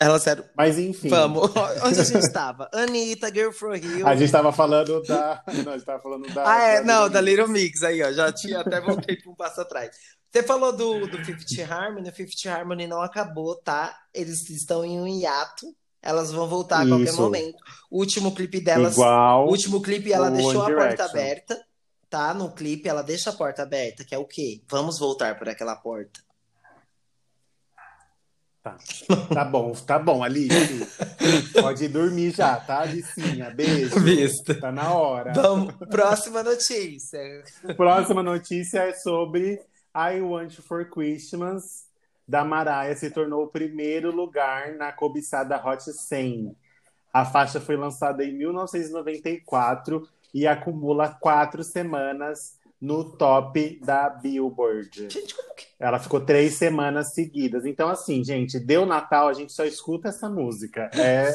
Elas 0.00 0.26
eram. 0.28 0.44
Mas 0.56 0.78
enfim. 0.78 1.08
Vamos, 1.08 1.50
onde 1.84 2.00
a 2.00 2.04
gente 2.04 2.24
estava? 2.24 2.70
Anitta, 2.72 3.34
Girl 3.34 3.50
from 3.50 3.72
Rio. 3.72 4.06
A 4.06 4.14
gente 4.14 4.30
tava 4.30 4.52
falando 4.52 5.02
da. 5.02 5.42
Não, 5.64 5.72
a 5.72 5.76
gente 5.76 5.86
tava 5.86 6.00
falando 6.00 6.32
da. 6.32 6.48
Ah, 6.48 6.62
é, 6.62 6.84
não, 6.84 7.10
da 7.10 7.20
Little 7.20 7.46
Little 7.46 7.48
Mix 7.48 7.82
aí, 7.82 8.02
ó. 8.02 8.12
Já 8.12 8.32
tinha 8.32 8.60
até 8.60 8.80
voltei 8.80 9.16
para 9.16 9.30
um 9.30 9.34
passo 9.34 9.60
atrás. 9.60 9.90
Você 10.30 10.42
falou 10.42 10.76
do, 10.76 11.06
do 11.08 11.24
Fifth 11.24 11.58
Harmony, 11.68 12.08
o 12.08 12.12
Fifth 12.12 12.46
Harmony 12.46 12.86
não 12.86 13.00
acabou, 13.00 13.56
tá? 13.56 13.96
Eles 14.14 14.48
estão 14.50 14.84
em 14.84 15.00
um 15.00 15.06
hiato. 15.06 15.66
Elas 16.08 16.32
vão 16.32 16.48
voltar 16.48 16.80
a 16.80 16.88
qualquer 16.88 17.10
Isso. 17.10 17.20
momento. 17.20 17.58
O 17.90 17.98
último 17.98 18.34
clipe 18.34 18.62
delas. 18.62 18.94
Igual. 18.94 19.46
O 19.46 19.50
último 19.50 19.82
clipe 19.82 20.10
ela 20.10 20.30
deixou 20.30 20.62
a 20.62 20.64
One 20.64 20.74
porta 20.74 20.88
Direction. 20.94 21.10
aberta, 21.10 21.64
tá? 22.08 22.32
No 22.32 22.50
clipe 22.50 22.88
ela 22.88 23.02
deixa 23.02 23.28
a 23.28 23.34
porta 23.34 23.62
aberta, 23.62 24.02
que 24.06 24.14
é 24.14 24.18
o 24.18 24.24
quê? 24.24 24.62
Vamos 24.70 24.98
voltar 24.98 25.38
por 25.38 25.50
aquela 25.50 25.76
porta. 25.76 26.20
Tá 29.32 29.44
bom, 29.44 29.72
tá 29.72 29.98
bom, 29.98 30.22
Alice. 30.22 30.86
Pode 31.60 31.84
ir 31.84 31.88
dormir 31.88 32.30
já, 32.34 32.56
tá, 32.56 32.80
Alicinha? 32.80 33.50
Beijo. 33.50 34.00
Vista. 34.00 34.54
Tá 34.54 34.72
na 34.72 34.92
hora. 34.92 35.32
Vamos, 35.34 35.74
próxima 35.90 36.42
notícia. 36.42 37.20
Próxima 37.76 38.22
notícia 38.22 38.80
é 38.80 38.94
sobre 38.94 39.60
I 39.94 40.20
Want 40.20 40.54
for 40.60 40.88
Christmas, 40.90 41.84
da 42.28 42.44
Mariah, 42.44 42.94
se 42.94 43.10
tornou 43.10 43.44
o 43.44 43.48
primeiro 43.48 44.14
lugar 44.14 44.74
na 44.74 44.92
cobiçada 44.92 45.56
Hot 45.56 45.82
100. 45.82 46.54
A 47.12 47.24
faixa 47.24 47.58
foi 47.58 47.76
lançada 47.76 48.22
em 48.22 48.36
1994 48.36 50.06
e 50.34 50.46
acumula 50.46 51.08
quatro 51.08 51.64
semanas 51.64 52.58
no 52.80 53.16
top 53.16 53.80
da 53.82 54.10
Billboard. 54.10 55.08
Gente, 55.10 55.34
como 55.34 55.54
que. 55.54 55.66
Ela 55.80 55.98
ficou 55.98 56.20
três 56.20 56.54
semanas 56.54 57.14
seguidas. 57.14 57.64
Então, 57.64 57.88
assim, 57.88 58.22
gente, 58.22 58.60
deu 58.60 58.84
Natal, 58.84 59.28
a 59.28 59.32
gente 59.32 59.52
só 59.52 59.64
escuta 59.64 60.08
essa 60.08 60.28
música. 60.28 60.90
É 60.94 61.34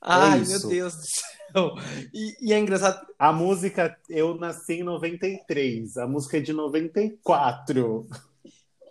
Ai, 0.00 0.40
isso. 0.40 0.68
meu 0.68 0.68
Deus 0.68 0.94
do 0.94 1.02
céu. 1.02 1.74
E, 2.12 2.48
e 2.48 2.52
é 2.52 2.58
engraçado. 2.58 3.06
a 3.18 3.32
música. 3.32 3.96
Eu 4.08 4.34
nasci 4.36 4.74
em 4.74 4.82
93, 4.82 5.96
a 5.96 6.06
música 6.06 6.36
é 6.36 6.40
de 6.40 6.52
94. 6.52 8.06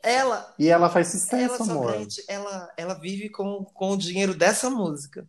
Ela, 0.03 0.53
E 0.59 0.67
ela 0.69 0.89
faz 0.89 1.07
ela 1.13 1.19
sucesso, 1.47 1.65
só 1.65 1.71
amor. 1.71 1.93
ganha, 1.93 2.07
ela, 2.27 2.73
ela 2.75 2.93
vive 2.95 3.29
com, 3.29 3.63
com 3.63 3.91
o 3.91 3.97
dinheiro 3.97 4.35
dessa 4.35 4.69
música. 4.69 5.25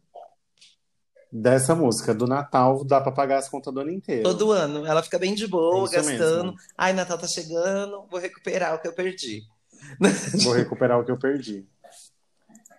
Dessa 1.30 1.74
música, 1.74 2.14
do 2.14 2.26
Natal, 2.26 2.84
dá 2.84 3.00
pra 3.00 3.10
pagar 3.12 3.38
as 3.38 3.48
contas 3.48 3.72
do 3.72 3.80
ano 3.80 3.90
inteiro. 3.90 4.22
Todo 4.24 4.52
ano. 4.52 4.84
Ela 4.86 5.02
fica 5.02 5.18
bem 5.18 5.34
de 5.34 5.46
boa, 5.46 5.82
É 5.82 5.84
isso 5.84 5.94
gastando. 5.94 6.44
mesmo. 6.44 6.58
Ai, 6.76 6.92
Natal 6.92 7.18
tá 7.18 7.26
chegando, 7.28 8.06
vou 8.10 8.20
recuperar 8.20 8.74
o 8.74 8.78
que 8.80 8.88
eu 8.88 8.92
perdi. 8.92 9.42
Vou 10.44 10.54
recuperar 10.54 10.98
o 10.98 11.04
que 11.04 11.10
eu 11.10 11.18
perdi. 11.18 11.66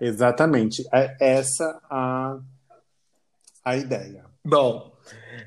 Exatamente. 0.01 0.83
É 0.91 1.15
essa 1.19 1.79
a, 1.89 2.39
a 3.63 3.77
ideia. 3.77 4.25
Bom, 4.43 4.91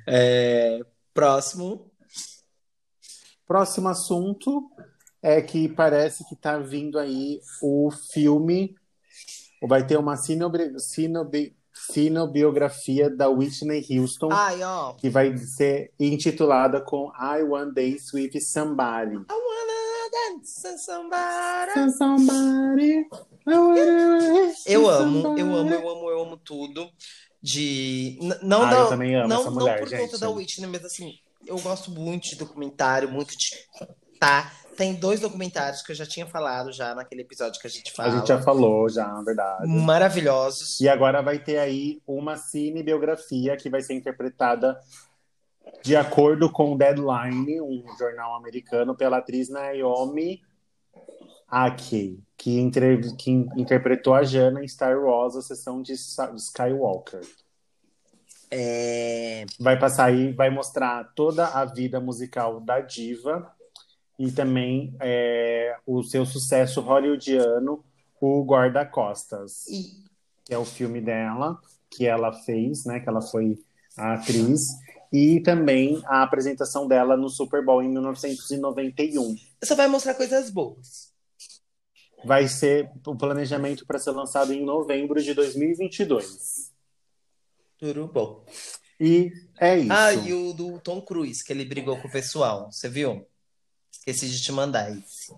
é, 0.06 0.80
próximo. 1.12 1.90
Próximo 3.46 3.88
assunto 3.88 4.70
é 5.22 5.40
que 5.42 5.68
parece 5.68 6.26
que 6.28 6.36
tá 6.36 6.58
vindo 6.58 6.98
aí 6.98 7.40
o 7.62 7.90
filme. 8.12 8.74
Vai 9.62 9.86
ter 9.86 9.96
uma 9.98 10.16
sinobi- 10.16 10.78
sinobi- 10.78 11.56
sinobiografia 11.72 13.10
da 13.10 13.28
Whitney 13.28 13.84
Houston, 13.90 14.28
Ai, 14.32 14.62
ó. 14.62 14.94
que 14.94 15.08
vai 15.10 15.36
ser 15.36 15.92
intitulada 15.98 16.80
com 16.80 17.10
I 17.14 17.42
One 17.42 17.72
Day 17.72 17.96
with 18.14 18.40
Somebody. 18.40 19.14
I 19.16 19.32
wanna 19.32 20.10
dance 20.12 20.66
with 20.68 20.78
somebody. 20.78 21.92
Somebody, 21.92 23.06
I 23.46 23.54
wanna 23.54 24.54
Eu 24.66 24.82
with 24.82 24.88
amo, 24.90 25.22
somebody. 25.22 25.40
eu 25.40 25.54
amo, 25.56 25.70
eu 25.74 25.88
amo, 25.88 26.10
eu 26.10 26.22
amo 26.22 26.36
tudo. 26.36 26.88
De. 27.40 28.18
n- 28.20 28.36
Não, 28.42 28.62
Ah, 28.62 28.70
da- 28.70 28.78
eu 28.78 28.88
também 28.88 29.14
amo 29.14 29.28
não, 29.28 29.40
essa 29.40 29.50
não 29.50 29.54
mulher, 29.60 29.78
por 29.78 29.88
gente. 29.88 30.00
conta 30.00 30.18
da 30.18 30.28
Whitney, 30.30 30.66
mas 30.66 30.84
assim, 30.84 31.12
eu 31.46 31.56
gosto 31.60 31.90
muito 31.92 32.24
de 32.30 32.34
documentário, 32.36 33.08
muito 33.08 33.36
de. 33.36 33.50
Tá. 34.18 34.52
Tem 34.78 34.94
dois 34.94 35.18
documentários 35.18 35.82
que 35.82 35.90
eu 35.90 35.96
já 35.96 36.06
tinha 36.06 36.24
falado 36.24 36.72
já 36.72 36.94
naquele 36.94 37.22
episódio 37.22 37.60
que 37.60 37.66
a 37.66 37.70
gente 37.70 37.90
A 37.90 37.94
fala. 37.96 38.10
gente 38.16 38.28
já 38.28 38.40
falou, 38.40 38.88
já, 38.88 39.08
na 39.08 39.22
verdade. 39.22 39.66
Maravilhosos. 39.66 40.80
E 40.80 40.88
agora 40.88 41.20
vai 41.20 41.38
ter 41.40 41.58
aí 41.58 42.00
uma 42.06 42.36
cinebiografia 42.36 43.56
que 43.56 43.68
vai 43.68 43.82
ser 43.82 43.94
interpretada 43.94 44.78
de 45.82 45.96
acordo 45.96 46.48
com 46.50 46.72
o 46.74 46.78
Deadline, 46.78 47.60
um 47.60 47.84
jornal 47.98 48.36
americano, 48.36 48.94
pela 48.94 49.18
atriz 49.18 49.48
Naomi 49.48 50.40
Aki, 51.48 52.22
que, 52.36 52.58
entre- 52.60 53.16
que 53.16 53.30
interpretou 53.32 54.14
a 54.14 54.22
Jana 54.22 54.62
em 54.62 54.68
Star 54.68 54.96
Wars, 54.98 55.34
a 55.34 55.42
sessão 55.42 55.82
de 55.82 55.92
Skywalker. 55.92 57.20
É... 58.50 59.44
Vai 59.58 59.78
passar 59.78 60.04
aí, 60.06 60.32
vai 60.32 60.50
mostrar 60.50 61.04
toda 61.16 61.46
a 61.48 61.64
vida 61.64 62.00
musical 62.00 62.60
da 62.60 62.80
diva 62.80 63.52
e 64.18 64.32
também 64.32 64.96
é, 65.00 65.76
o 65.86 66.02
seu 66.02 66.26
sucesso 66.26 66.80
hollywoodiano, 66.80 67.84
o 68.20 68.44
Guarda-Costas, 68.44 69.66
E 69.68 70.08
que 70.48 70.54
é 70.54 70.58
o 70.58 70.64
filme 70.64 70.98
dela, 70.98 71.60
que 71.90 72.06
ela 72.06 72.32
fez, 72.32 72.86
né? 72.86 73.00
Que 73.00 73.08
ela 73.08 73.20
foi 73.20 73.58
a 73.98 74.14
atriz. 74.14 74.66
E 75.12 75.40
também 75.40 76.02
a 76.06 76.22
apresentação 76.22 76.88
dela 76.88 77.18
no 77.18 77.28
Super 77.28 77.62
Bowl 77.62 77.82
em 77.82 77.90
1991. 77.90 79.36
só 79.62 79.74
vai 79.74 79.88
mostrar 79.88 80.14
coisas 80.14 80.48
boas. 80.48 81.12
Vai 82.24 82.48
ser 82.48 82.90
o 83.06 83.14
planejamento 83.14 83.86
para 83.86 83.98
ser 83.98 84.12
lançado 84.12 84.54
em 84.54 84.64
novembro 84.64 85.22
de 85.22 85.34
2022. 85.34 86.72
Tudo 87.78 88.08
bom. 88.08 88.44
E 88.98 89.30
é 89.60 89.78
isso. 89.78 89.92
Ah, 89.92 90.14
e 90.14 90.32
o 90.32 90.54
do 90.54 90.80
Tom 90.80 91.02
Cruise, 91.02 91.44
que 91.44 91.52
ele 91.52 91.66
brigou 91.66 91.98
com 91.98 92.08
o 92.08 92.10
pessoal. 92.10 92.72
Você 92.72 92.88
viu? 92.88 93.26
Esqueci 94.10 94.30
de 94.30 94.42
te 94.42 94.52
mandar 94.52 94.90
esse. 94.90 95.34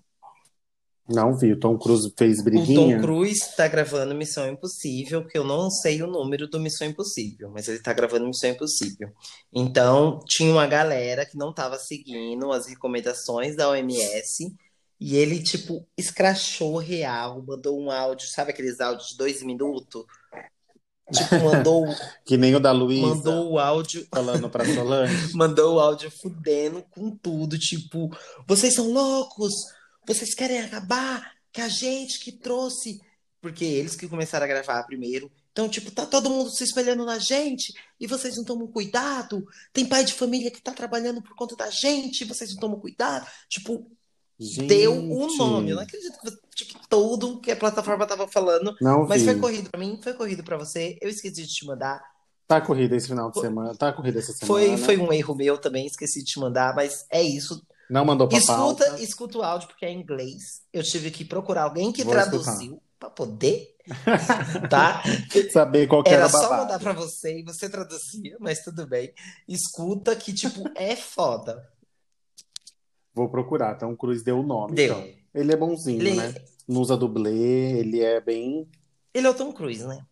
Não 1.09 1.35
vi, 1.35 1.51
o 1.51 1.59
Tom 1.59 1.77
Cruise 1.77 2.13
fez 2.17 2.39
O 2.39 2.43
briguinha. 2.45 2.95
Tom 2.95 3.01
Cruise 3.01 3.53
tá 3.57 3.67
gravando 3.67 4.15
Missão 4.15 4.47
Impossível, 4.47 5.27
que 5.27 5.37
eu 5.37 5.43
não 5.43 5.69
sei 5.69 6.01
o 6.01 6.07
número 6.07 6.47
do 6.47 6.57
Missão 6.57 6.87
Impossível, 6.87 7.51
mas 7.51 7.67
ele 7.67 7.79
tá 7.79 7.91
gravando 7.91 8.27
Missão 8.27 8.49
Impossível. 8.49 9.11
Então, 9.51 10.19
tinha 10.25 10.53
uma 10.53 10.65
galera 10.65 11.25
que 11.25 11.37
não 11.37 11.53
tava 11.53 11.77
seguindo 11.77 12.49
as 12.53 12.65
recomendações 12.65 13.57
da 13.57 13.67
OMS 13.69 14.55
e 14.97 15.17
ele, 15.17 15.43
tipo, 15.43 15.85
escrachou 15.97 16.77
real, 16.77 17.43
mandou 17.45 17.77
um 17.77 17.91
áudio, 17.91 18.27
sabe 18.29 18.51
aqueles 18.51 18.79
áudios 18.79 19.09
de 19.09 19.17
dois 19.17 19.43
minutos? 19.43 20.05
Tipo, 21.11 21.43
mandou, 21.43 21.85
Que 22.25 22.37
nem 22.37 22.55
o 22.55 22.59
da 22.59 22.71
Luísa 22.71 23.07
mandou 23.07 23.51
o 23.51 23.59
áudio 23.59 24.07
falando 24.09 24.49
pra 24.49 24.65
Solange. 24.65 25.33
mandou 25.35 25.75
o 25.75 25.79
áudio 25.79 26.11
fudendo 26.11 26.83
com 26.89 27.11
tudo, 27.11 27.57
tipo, 27.57 28.09
vocês 28.47 28.73
são 28.73 28.91
loucos, 28.91 29.53
vocês 30.07 30.33
querem 30.33 30.59
acabar, 30.59 31.33
que 31.51 31.61
a 31.61 31.67
gente 31.67 32.19
que 32.19 32.31
trouxe, 32.31 32.99
porque 33.41 33.65
eles 33.65 33.95
que 33.95 34.07
começaram 34.07 34.45
a 34.45 34.47
gravar 34.47 34.83
primeiro. 34.83 35.31
Então, 35.51 35.67
tipo, 35.67 35.91
tá 35.91 36.05
todo 36.05 36.29
mundo 36.29 36.49
se 36.49 36.63
espelhando 36.63 37.03
na 37.03 37.19
gente 37.19 37.73
e 37.99 38.07
vocês 38.07 38.37
não 38.37 38.45
tomam 38.45 38.67
cuidado. 38.67 39.45
Tem 39.73 39.85
pai 39.85 40.05
de 40.05 40.13
família 40.13 40.49
que 40.49 40.61
tá 40.61 40.71
trabalhando 40.71 41.21
por 41.21 41.35
conta 41.35 41.57
da 41.57 41.69
gente 41.69 42.21
e 42.21 42.27
vocês 42.27 42.51
não 42.51 42.59
tomam 42.59 42.79
cuidado. 42.79 43.27
Tipo, 43.49 43.85
deu 44.65 44.93
o 44.93 45.27
Gente, 45.27 45.37
nome. 45.37 45.69
Eu 45.71 45.75
não 45.75 45.83
acredito 45.83 46.17
que 46.19 46.31
tipo, 46.55 46.79
tudo 46.89 47.39
que 47.39 47.51
a 47.51 47.55
plataforma 47.55 48.05
tava 48.05 48.27
falando. 48.27 48.75
Não 48.81 49.07
Mas 49.07 49.21
vi. 49.21 49.27
foi 49.29 49.39
corrido 49.39 49.69
pra 49.69 49.79
mim, 49.79 49.99
foi 50.03 50.13
corrido 50.13 50.43
pra 50.43 50.57
você. 50.57 50.97
Eu 51.01 51.09
esqueci 51.09 51.41
de 51.43 51.47
te 51.53 51.65
mandar. 51.65 52.01
Tá 52.47 52.59
corrida 52.59 52.95
esse 52.95 53.07
final 53.07 53.31
de 53.31 53.39
semana. 53.39 53.75
Tá 53.75 53.93
corrida 53.93 54.19
essa 54.19 54.33
semana. 54.33 54.47
Foi, 54.47 54.77
foi 54.77 54.97
um 54.97 55.11
erro 55.13 55.33
meu 55.35 55.57
também, 55.57 55.85
esqueci 55.85 56.19
de 56.19 56.25
te 56.25 56.39
mandar, 56.39 56.75
mas 56.75 57.05
é 57.09 57.21
isso. 57.21 57.65
Não 57.89 58.03
mandou 58.05 58.27
pra 58.27 58.37
Escuta, 58.37 58.85
pauta. 58.85 59.01
escuta 59.03 59.37
o 59.37 59.43
áudio 59.43 59.67
porque 59.67 59.85
é 59.85 59.89
em 59.89 59.99
inglês. 60.01 60.61
Eu 60.71 60.83
tive 60.83 61.11
que 61.11 61.23
procurar 61.25 61.63
alguém 61.63 61.91
que 61.91 62.03
Vou 62.03 62.13
traduziu 62.13 62.81
pra 62.99 63.09
poder, 63.09 63.75
tá? 64.69 65.01
Saber 65.51 65.87
qual 65.87 66.03
que 66.03 66.09
era 66.09 66.19
Era 66.23 66.27
o 66.27 66.29
só 66.29 66.39
babado. 66.41 66.61
mandar 66.63 66.79
pra 66.79 66.93
você 66.93 67.39
e 67.39 67.43
você 67.43 67.69
traduzia, 67.69 68.37
mas 68.39 68.59
tudo 68.63 68.85
bem. 68.87 69.13
Escuta 69.47 70.15
que, 70.15 70.33
tipo, 70.33 70.69
é 70.75 70.95
foda. 70.95 71.67
Vou 73.13 73.29
procurar. 73.29 73.75
Então 73.75 73.91
o 73.91 73.97
Cruz 73.97 74.23
deu 74.23 74.39
o 74.39 74.43
nome. 74.43 74.73
Deu. 74.75 74.97
então. 74.99 75.20
Ele 75.33 75.51
é 75.51 75.55
bonzinho, 75.55 76.01
Ele, 76.01 76.15
né? 76.15 76.33
Não 76.67 76.81
usa 76.81 76.95
dublê, 76.97 77.79
ele 77.79 78.01
é 78.01 78.19
bem. 78.21 78.69
ele 79.13 79.27
é 79.27 79.29
o 79.29 79.33
Tom 79.33 79.51
Cruise, 79.51 79.85
né? 79.85 80.05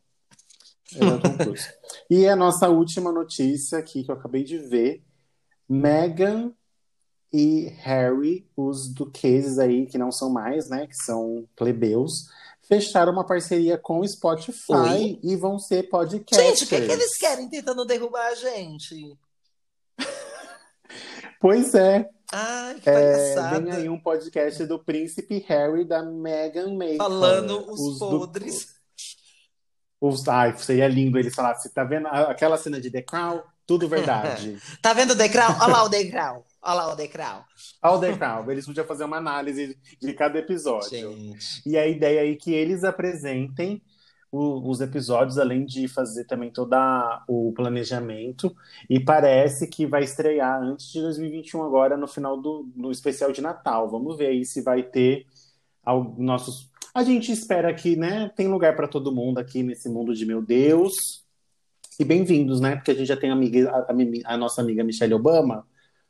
Ele 0.93 1.09
é 1.09 1.13
o 1.13 1.19
Tom 1.21 1.37
Cruise. 1.37 1.67
e 2.09 2.27
a 2.27 2.35
nossa 2.35 2.69
última 2.69 3.11
notícia 3.11 3.77
aqui 3.77 4.03
que 4.03 4.11
eu 4.11 4.15
acabei 4.15 4.43
de 4.43 4.57
ver: 4.57 5.03
Meghan 5.67 6.53
e 7.31 7.67
Harry, 7.81 8.49
os 8.57 8.91
duqueses 8.93 9.59
aí, 9.59 9.85
que 9.85 9.97
não 9.97 10.11
são 10.11 10.29
mais, 10.29 10.67
né? 10.69 10.87
Que 10.87 10.95
são 10.95 11.47
plebeus, 11.55 12.27
fecharam 12.63 13.13
uma 13.13 13.25
parceria 13.25 13.77
com 13.77 13.99
o 13.99 14.07
Spotify 14.07 14.73
Oi? 14.73 15.19
e 15.23 15.35
vão 15.35 15.59
ser 15.59 15.89
podcasters. 15.89 16.59
Gente, 16.59 16.65
o 16.65 16.67
que, 16.67 16.85
que 16.85 16.91
eles 16.91 17.17
querem 17.17 17.49
tentando 17.49 17.85
derrubar 17.85 18.27
a 18.27 18.35
gente? 18.35 19.17
Pois 21.39 21.73
é, 21.73 22.09
Ai, 22.31 22.75
que 22.75 22.89
é, 22.89 23.59
vem 23.59 23.71
aí 23.71 23.89
um 23.89 23.99
podcast 23.99 24.63
do 24.65 24.77
príncipe 24.83 25.39
Harry 25.47 25.83
da 25.83 26.03
Meghan 26.03 26.75
Markle. 26.75 26.97
Falando 26.97 27.71
os, 27.71 27.99
du- 27.99 28.09
podres. 28.19 28.67
Os, 29.99 30.27
ai, 30.27 30.55
seria 30.57 30.87
lindo 30.87 31.17
eles 31.17 31.33
falassem, 31.35 31.63
você 31.63 31.69
tá 31.69 31.83
vendo 31.83 32.07
aquela 32.07 32.57
cena 32.57 32.79
de 32.79 32.89
The 32.91 33.01
Crown? 33.01 33.41
Tudo 33.65 33.87
verdade. 33.89 34.57
Tá 34.81 34.93
vendo 34.93 35.11
o 35.11 35.15
degrau? 35.15 35.51
Olha 35.59 35.67
lá 35.67 35.83
o 35.83 35.89
degrau. 35.89 36.45
Olha 36.61 36.73
lá 36.73 36.93
o 36.93 36.95
degrau. 36.95 37.45
Ao 37.81 37.99
The 37.99 38.17
Crown, 38.17 38.51
eles 38.51 38.65
podiam 38.65 38.85
fazer 38.85 39.05
uma 39.05 39.17
análise 39.17 39.77
de 40.01 40.13
cada 40.13 40.37
episódio. 40.39 40.89
Gente. 40.89 41.61
E 41.65 41.77
a 41.77 41.87
ideia 41.87 42.21
aí 42.21 42.33
é 42.33 42.35
que 42.35 42.53
eles 42.53 42.83
apresentem 42.83 43.81
o- 44.31 44.69
os 44.69 44.81
episódios, 44.81 45.37
além 45.37 45.65
de 45.65 45.87
fazer 45.87 46.25
também 46.25 46.51
todo 46.51 46.75
o 47.27 47.51
planejamento. 47.55 48.55
E 48.89 48.99
parece 48.99 49.67
que 49.67 49.85
vai 49.85 50.03
estrear 50.03 50.61
antes 50.61 50.91
de 50.91 51.01
2021, 51.01 51.63
agora 51.63 51.97
no 51.97 52.07
final 52.07 52.39
do, 52.39 52.63
do 52.75 52.91
especial 52.91 53.31
de 53.31 53.41
Natal. 53.41 53.89
Vamos 53.89 54.17
ver 54.17 54.27
aí 54.27 54.45
se 54.45 54.61
vai 54.61 54.83
ter 54.83 55.25
al- 55.83 56.15
nossos. 56.17 56.69
A 56.93 57.03
gente 57.03 57.31
espera 57.31 57.73
que, 57.73 57.95
né? 57.95 58.29
Tem 58.35 58.47
lugar 58.47 58.75
para 58.75 58.87
todo 58.87 59.11
mundo 59.13 59.39
aqui 59.39 59.63
nesse 59.63 59.89
mundo 59.89 60.13
de 60.13 60.25
meu 60.25 60.41
Deus. 60.41 61.23
E 61.99 62.05
bem-vindos, 62.05 62.61
né? 62.61 62.75
Porque 62.75 62.91
a 62.91 62.95
gente 62.95 63.07
já 63.07 63.17
tem 63.17 63.29
a, 63.29 63.33
amiga, 63.33 63.69
a- 63.71 64.33
a 64.33 64.37
nossa 64.37 64.61
amiga 64.61 64.83
Michelle 64.83 65.13
Obama. 65.13 65.67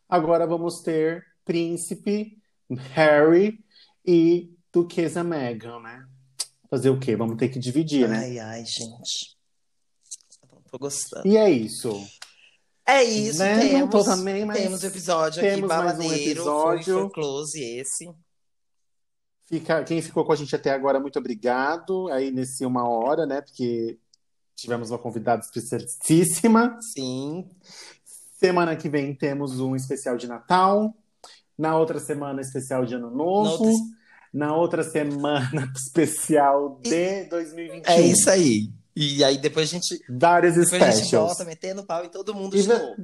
Agora 0.07 0.45
vamos 0.45 0.81
ter 0.81 1.25
Príncipe, 1.45 2.37
Harry 2.93 3.59
e 4.05 4.51
Duquesa 4.71 5.23
Meghan, 5.23 5.79
né? 5.79 6.05
Fazer 6.69 6.89
o 6.89 6.99
quê? 6.99 7.15
Vamos 7.15 7.37
ter 7.37 7.49
que 7.49 7.59
dividir, 7.59 8.07
né? 8.07 8.19
Ai, 8.19 8.39
ai, 8.39 8.65
gente. 8.65 9.37
Não 10.51 10.61
tô 10.69 10.77
gostando. 10.77 11.27
E 11.27 11.35
é 11.35 11.49
isso. 11.49 11.89
É 12.85 13.03
isso, 13.03 13.39
Né? 13.39 13.55
Não 13.55 13.87
temos, 13.87 13.89
tô 13.89 14.03
também, 14.03 14.45
mas 14.45 14.57
temos 14.57 14.83
episódio 14.83 15.39
aqui, 15.41 15.51
temos 15.51 15.69
mais 15.69 15.99
um 15.99 16.11
episódio. 16.13 16.93
foi, 16.93 17.03
foi 17.03 17.09
close 17.11 17.61
esse. 17.61 18.11
Fica, 19.45 19.83
quem 19.83 20.01
ficou 20.01 20.25
com 20.25 20.31
a 20.31 20.35
gente 20.35 20.55
até 20.55 20.71
agora, 20.71 20.99
muito 20.99 21.17
obrigado. 21.19 22.07
Aí 22.09 22.31
nesse 22.31 22.65
uma 22.65 22.87
hora, 22.87 23.25
né? 23.25 23.41
Porque 23.41 23.99
tivemos 24.55 24.91
uma 24.91 24.97
convidada 24.99 25.41
especialíssima. 25.41 26.77
Sim, 26.81 27.47
Semana 28.39 28.75
que 28.75 28.87
vem 28.87 29.13
temos 29.13 29.59
um 29.59 29.75
especial 29.75 30.15
de 30.15 30.27
Natal. 30.27 30.95
Na 31.57 31.77
outra 31.77 31.99
semana, 31.99 32.41
especial 32.41 32.85
de 32.85 32.95
Ano 32.95 33.11
Novo. 33.11 33.69
Na 34.33 34.55
outra 34.55 34.83
semana, 34.83 35.71
especial 35.75 36.79
de 36.83 37.25
2021. 37.25 37.91
é 37.91 38.01
isso 38.01 38.29
aí. 38.29 38.69
E 38.95 39.23
aí 39.23 39.37
depois 39.37 39.69
a 39.69 39.71
gente, 39.73 39.99
Vários 40.09 40.55
depois 40.55 40.73
a 40.81 40.85
gente 40.91 40.97
specials. 40.97 41.27
volta 41.27 41.45
metendo 41.45 41.83
pau 41.85 42.03
em 42.05 42.09
todo 42.09 42.33
mundo 42.35 42.55
E 42.57 42.61
de 42.61 42.67
novo. 42.67 42.95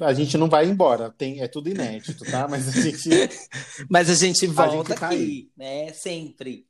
A 0.00 0.12
gente 0.12 0.36
não 0.36 0.50
vai 0.50 0.66
embora, 0.66 1.10
tem, 1.10 1.40
é 1.40 1.48
tudo 1.48 1.70
inédito, 1.70 2.24
tá? 2.30 2.46
Mas 2.46 2.68
a 2.68 2.72
gente 2.82 3.08
Mas 3.88 4.10
a 4.10 4.14
gente 4.14 4.46
volta 4.46 4.94
tá 4.94 5.06
aqui, 5.08 5.50
né? 5.56 5.92
Sempre. 5.94 6.66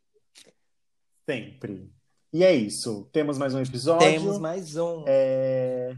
sempre. 1.29 1.91
E 2.33 2.45
é 2.45 2.55
isso. 2.55 3.09
Temos 3.13 3.37
mais 3.39 3.55
um 3.55 3.61
episódio. 3.61 4.09
Temos 4.09 4.39
mais 4.39 4.77
um. 4.77 5.05
É, 5.07 5.95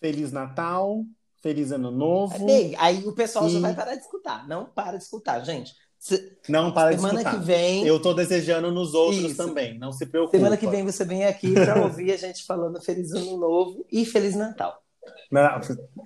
Feliz 0.00 0.30
Natal, 0.32 1.04
Feliz 1.42 1.72
Ano 1.72 1.90
Novo. 1.90 2.46
Bem, 2.46 2.74
aí 2.78 3.04
o 3.06 3.12
pessoal 3.12 3.48
já 3.50 3.58
E- 3.58 3.62
vai 3.62 3.74
parar 3.74 3.94
de 3.96 4.02
escutar. 4.02 4.46
Não 4.46 4.64
para 4.66 4.96
de 4.96 5.02
escutar, 5.04 5.40
gente. 5.44 5.72
Se- 6.08 6.38
Não 6.48 6.72
para 6.72 6.90
de 6.92 6.96
semana 6.96 7.20
escutar. 7.20 7.38
que 7.38 7.44
vem. 7.44 7.86
Eu 7.86 8.00
tô 8.00 8.14
desejando 8.14 8.70
nos 8.72 8.94
outros 8.94 9.32
Isso. 9.32 9.36
também, 9.36 9.78
não 9.78 9.92
se 9.92 10.06
preocupe. 10.06 10.38
Semana 10.38 10.56
que 10.56 10.66
vem 10.66 10.82
você 10.84 11.04
vem 11.04 11.24
aqui 11.26 11.52
para 11.52 11.82
ouvir 11.82 12.12
a 12.12 12.16
gente 12.16 12.44
falando 12.46 12.80
Feliz 12.80 13.12
Ano 13.12 13.36
Novo 13.36 13.84
e 13.92 14.06
Feliz 14.06 14.34
Natal. 14.34 14.82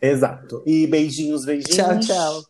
Exato. 0.02 0.62
E 0.66 0.86
beijinhos, 0.88 1.44
beijinhos. 1.44 1.76
Tchau, 1.76 2.00
tchau. 2.00 2.42